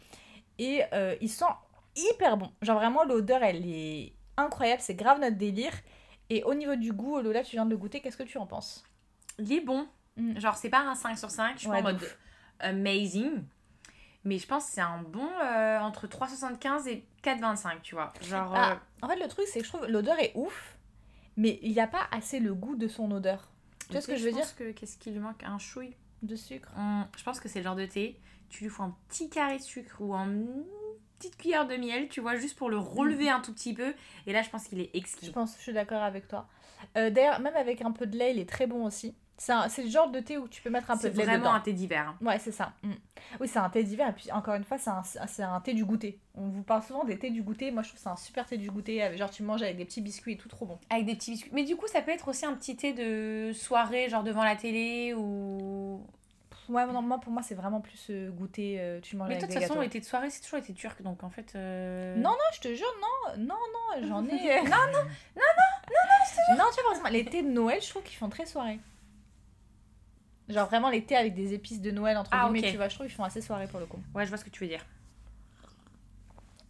[0.59, 0.83] Et
[1.23, 1.47] il sent
[1.97, 2.51] hyper bon.
[2.61, 4.83] Genre, vraiment, l'odeur, elle est incroyable.
[4.83, 5.73] C'est grave notre délire.
[6.31, 8.47] Et au niveau du goût, Lola, tu viens de le goûter, qu'est-ce que tu en
[8.47, 8.85] penses?
[9.39, 9.87] Il est bon.
[10.17, 10.39] Mm.
[10.39, 12.19] Genre, c'est pas un 5 sur 5, je suis Ouais, en de mode ouf.
[12.61, 13.43] amazing.
[14.25, 18.13] Mais je pense que c'est un bon euh, entre 3,75 et 4,25, tu vois.
[18.23, 20.79] Genre, Ah, euh, En fait, le truc, c'est que je trouve l'odeur est ouf,
[21.37, 23.49] mais il n'y a pas assez le goût de son odeur.
[23.87, 24.57] Tu vois ce que je veux dire?
[24.57, 25.43] que qu'est-ce qui lui manque?
[25.45, 25.95] Un chouille.
[26.23, 26.71] De sucre.
[26.79, 28.19] Hum, je pense que c'est le genre de thé,
[28.49, 30.27] tu lui fous un petit carré de sucre ou un
[31.29, 33.95] petite cuillère de miel, tu vois, juste pour le relever un tout petit peu.
[34.27, 35.31] Et là, je pense qu'il est Je exquis.
[35.31, 36.47] pense, je suis d'accord avec toi.
[36.97, 39.15] Euh, D'ailleurs, même avec un peu de lait, il est très bon aussi.
[39.37, 41.25] C'est c'est le genre de thé où tu peux mettre un peu C'est de lait
[41.25, 41.53] vraiment dedans.
[41.55, 42.09] un thé d'hiver.
[42.21, 42.25] hein.
[42.25, 42.73] Ouais, c'est ça.
[42.85, 42.93] Mm.
[43.41, 44.09] Oui, c'est un thé d'hiver.
[44.09, 46.21] Et puis, encore une fois, c'est un, c'est un thé du goûter.
[46.37, 47.73] On vous parle souvent des thés du goûter.
[47.73, 49.03] Moi, je trouve que c'est un super thé du goûter.
[49.03, 50.79] avec- Genre, tu manges avec des petits biscuits et tout, trop bon.
[50.89, 51.51] Avec des petits biscuits.
[51.53, 54.55] Mais du coup, ça peut être aussi un petit thé de soirée, genre devant la
[54.55, 56.01] télé ou.
[56.69, 58.77] Ouais, non, moi, pour moi, c'est vraiment plus euh, goûter.
[58.81, 61.03] euh, tu manges Mais toi, de toute façon, thés de soirée, c'est toujours été turc.
[61.03, 61.53] Donc en fait.
[61.57, 64.29] euh, Non, non, je te jure, non, non, non, j'en ai.
[64.63, 65.03] non, non, non,
[65.37, 65.43] non,
[65.91, 68.79] non, Non, tu vois, exemple, les thés de Noël, je trouve qu'ils font très soirée.
[70.49, 72.71] Genre vraiment les thés avec des épices de Noël, entre Ah, guillemets, ok.
[72.73, 73.99] tu vois, je trouve qu'ils font assez soirée pour le coup.
[74.15, 74.85] Ouais, je vois ce que tu veux dire.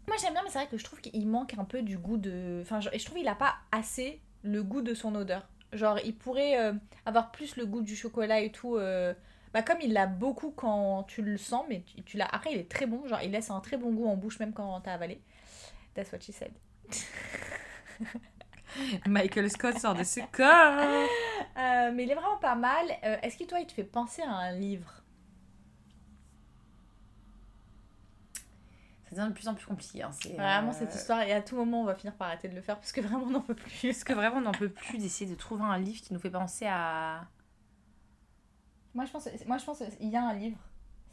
[0.06, 2.16] Moi j'aime bien, mais c'est vrai que je trouve qu'il manque un peu du goût
[2.16, 2.60] de.
[2.62, 5.48] Enfin, je, je trouve qu'il a pas assez le goût de son odeur.
[5.72, 6.72] Genre, il pourrait euh,
[7.04, 8.76] avoir plus le goût du chocolat et tout.
[8.76, 9.12] euh,
[9.54, 12.26] Bah, comme il l'a beaucoup quand tu le sens, mais tu, tu l'as.
[12.26, 13.06] Après, il est très bon.
[13.06, 15.22] Genre, il laisse un très bon goût en bouche, même quand t'as avalé.
[15.94, 16.52] That's what she said.
[19.06, 21.08] Michael Scott sort de ce corps.
[21.56, 22.84] Euh, mais il est vraiment pas mal.
[23.04, 25.04] Euh, Est-ce que toi, il te fait penser à un livre?
[29.04, 30.02] Ça devient de plus en plus compliqué.
[30.02, 30.10] Hein.
[30.12, 32.56] c'est, Vraiment, euh, cette histoire, et à tout moment, on va finir par arrêter de
[32.56, 33.70] le faire parce que vraiment, on n'en peut plus.
[33.84, 36.30] Parce que vraiment, on n'en peut plus d'essayer de trouver un livre qui nous fait
[36.30, 37.28] penser à.
[38.94, 40.58] Moi, je pense, moi, je pense qu'il y a un livre.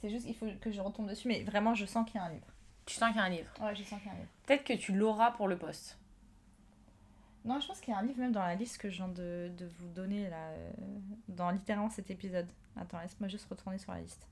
[0.02, 2.26] C'est juste qu'il faut que je retombe dessus, mais vraiment, je sens qu'il y a
[2.26, 2.48] un livre.
[2.86, 3.50] Tu sens qu'il y a un livre.
[3.62, 4.30] Ouais, je sens qu'il y a un livre.
[4.46, 5.98] Peut-être que tu l'auras pour le poste.
[7.44, 9.08] Non, je pense qu'il y a un livre même dans la liste que je viens
[9.08, 10.72] de, de vous donner là, euh,
[11.28, 12.48] dans littéralement cet épisode.
[12.76, 14.28] Attends, laisse-moi juste retourner sur la liste.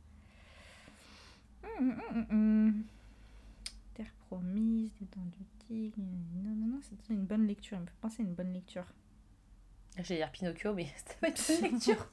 [1.64, 2.84] Hum, hum, hum.
[3.96, 5.98] Terre promise, des dents du tigre.
[5.98, 7.78] Non, non, non, c'est une bonne lecture.
[7.78, 8.86] Il me fait penser à une bonne lecture.
[9.98, 12.12] J'allais dire Pinocchio, mais ça va être une lecture.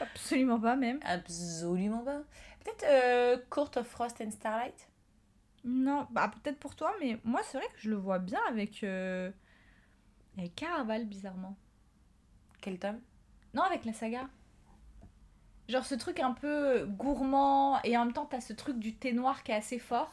[0.00, 1.00] Absolument pas, même.
[1.02, 2.22] Absolument pas.
[2.64, 4.88] Peut-être euh, Court of Frost and Starlight?
[5.64, 8.84] Non, bah peut-être pour toi, mais moi, c'est vrai que je le vois bien avec.
[8.84, 9.30] Euh...
[10.38, 11.56] Avec Caraval, bizarrement.
[12.60, 13.00] Quel tome?
[13.54, 14.28] Non, avec la saga.
[15.68, 19.12] Genre ce truc un peu gourmand et en même temps t'as ce truc du thé
[19.12, 20.12] noir qui est assez fort.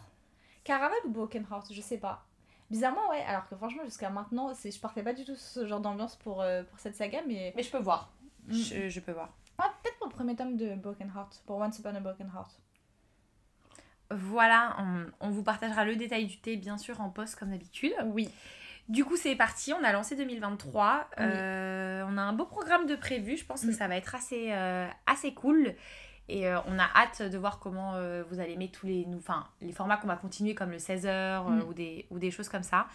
[0.63, 2.25] Caraval ou Broken Heart, je sais pas.
[2.71, 5.81] Bizarrement, ouais, alors que franchement, jusqu'à maintenant, je partais pas du tout sur ce genre
[5.81, 7.53] d'ambiance pour, euh, pour cette saga, mais.
[7.55, 8.11] Mais je peux voir.
[8.47, 8.53] Mm.
[8.53, 9.31] Je, je peux voir.
[9.59, 12.59] Ah, peut-être pour le premier tome de Broken Heart, pour Once Upon a Broken Heart.
[14.11, 17.93] Voilà, on, on vous partagera le détail du thé, bien sûr, en post comme d'habitude.
[18.05, 18.29] Oui.
[18.89, 21.09] Du coup, c'est parti, on a lancé 2023.
[21.17, 21.23] Oui.
[21.25, 23.73] Euh, on a un beau programme de prévu, je pense que Mm.
[23.73, 25.73] ça va être assez, euh, assez cool.
[26.29, 29.17] Et euh, on a hâte de voir comment euh, vous allez mettre tous les, nou-
[29.17, 31.63] enfin, les formats qu'on va continuer, comme le 16h Mm.
[31.67, 32.87] ou, des, ou des choses comme ça.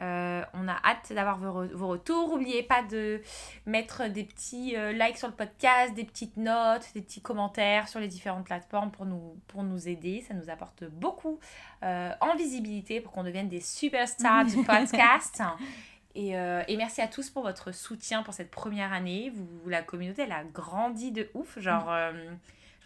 [0.00, 2.28] Euh, on a hâte d'avoir vos, re- vos retours.
[2.30, 3.20] N'oubliez pas de
[3.66, 7.98] mettre des petits euh, likes sur le podcast, des petites notes, des petits commentaires sur
[7.98, 10.24] les différentes plateformes pour nous, pour nous aider.
[10.28, 11.40] Ça nous apporte beaucoup
[11.82, 15.42] euh, en visibilité pour qu'on devienne des superstars du podcast.
[16.14, 19.32] Et, euh, et merci à tous pour votre soutien pour cette première année.
[19.34, 21.58] Vous, la communauté, elle a grandi de ouf.
[21.58, 22.28] Genre, euh, je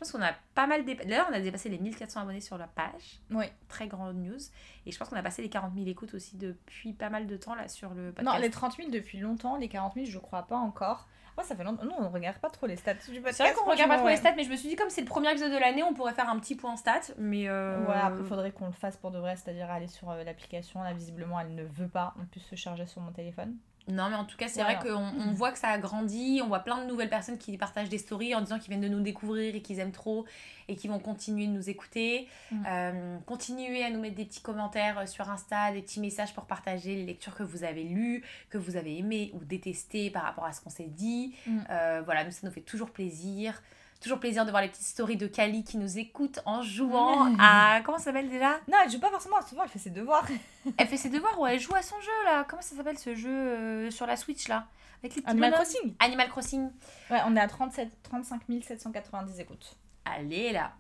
[0.01, 1.09] pense qu'on a pas mal dépassé.
[1.09, 3.21] D'ailleurs, on a dépassé les 1400 abonnés sur la page.
[3.31, 3.47] Oui.
[3.69, 4.39] Très grande news.
[4.87, 7.37] Et je pense qu'on a passé les 40 000 écoutes aussi depuis pas mal de
[7.37, 8.37] temps là sur le podcast.
[8.37, 11.07] Non, les 30 000 depuis longtemps, les 40 000, je crois pas encore.
[11.39, 11.85] Ouais, ça fait longtemps.
[11.85, 13.37] Nous, on regarde pas trop les stats du podcast.
[13.37, 14.13] C'est vrai qu'on regarde pas trop ouais.
[14.13, 15.95] les stats, mais je me suis dit, comme c'est le premier épisode de l'année, on
[15.95, 17.13] pourrait faire un petit point stats.
[17.19, 20.25] Mais euh, Ouais, après, faudrait qu'on le fasse pour de vrai, c'est-à-dire aller sur euh,
[20.25, 20.83] l'application.
[20.83, 23.57] Là, visiblement, elle ne veut pas en plus se charger sur mon téléphone.
[23.89, 24.79] Non, mais en tout cas, c'est Voilà.
[24.79, 26.41] vrai qu'on on voit que ça a grandi.
[26.45, 28.89] On voit plein de nouvelles personnes qui partagent des stories en disant qu'ils viennent de
[28.89, 30.27] nous découvrir et qu'ils aiment trop
[30.69, 32.29] et qui vont continuer de nous écouter.
[32.53, 32.65] Mm.
[32.69, 36.45] Euh, continuez à nous mettre des petits commentaires euh, sur Insta, des petits messages pour
[36.45, 40.45] partager les lectures que vous avez lues, que vous avez aimées ou détestées par rapport
[40.45, 41.35] à ce qu'on s'est dit.
[41.47, 41.59] Mm.
[41.71, 43.61] Euh, voilà, nous, ça nous fait toujours plaisir.
[44.01, 47.37] Toujours plaisir de voir les petites stories de Kali qui nous écoute en jouant Mm.
[47.41, 47.81] à.
[47.85, 48.53] Comment ça s'appelle déjà?
[48.69, 50.27] Non, elle joue pas forcément, souvent elle fait ses devoirs.
[50.79, 53.15] Elle fait ses devoirs ou elle joue à son jeu là Comment ça s'appelle ce
[53.15, 54.67] jeu euh, sur la Switch là?
[55.03, 56.71] Avec les Animal bonhommes Crossing Animal Crossing.
[57.11, 59.77] Ouais, on est à 37, 35 790 écoutes.
[60.05, 60.73] Allez là.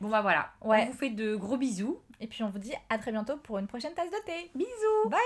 [0.00, 0.50] Bon bah voilà.
[0.62, 0.84] Ouais.
[0.88, 1.98] On vous fait de gros bisous.
[2.20, 4.50] Et puis on vous dit à très bientôt pour une prochaine tasse de thé.
[4.54, 5.08] Bisous.
[5.08, 5.20] Bye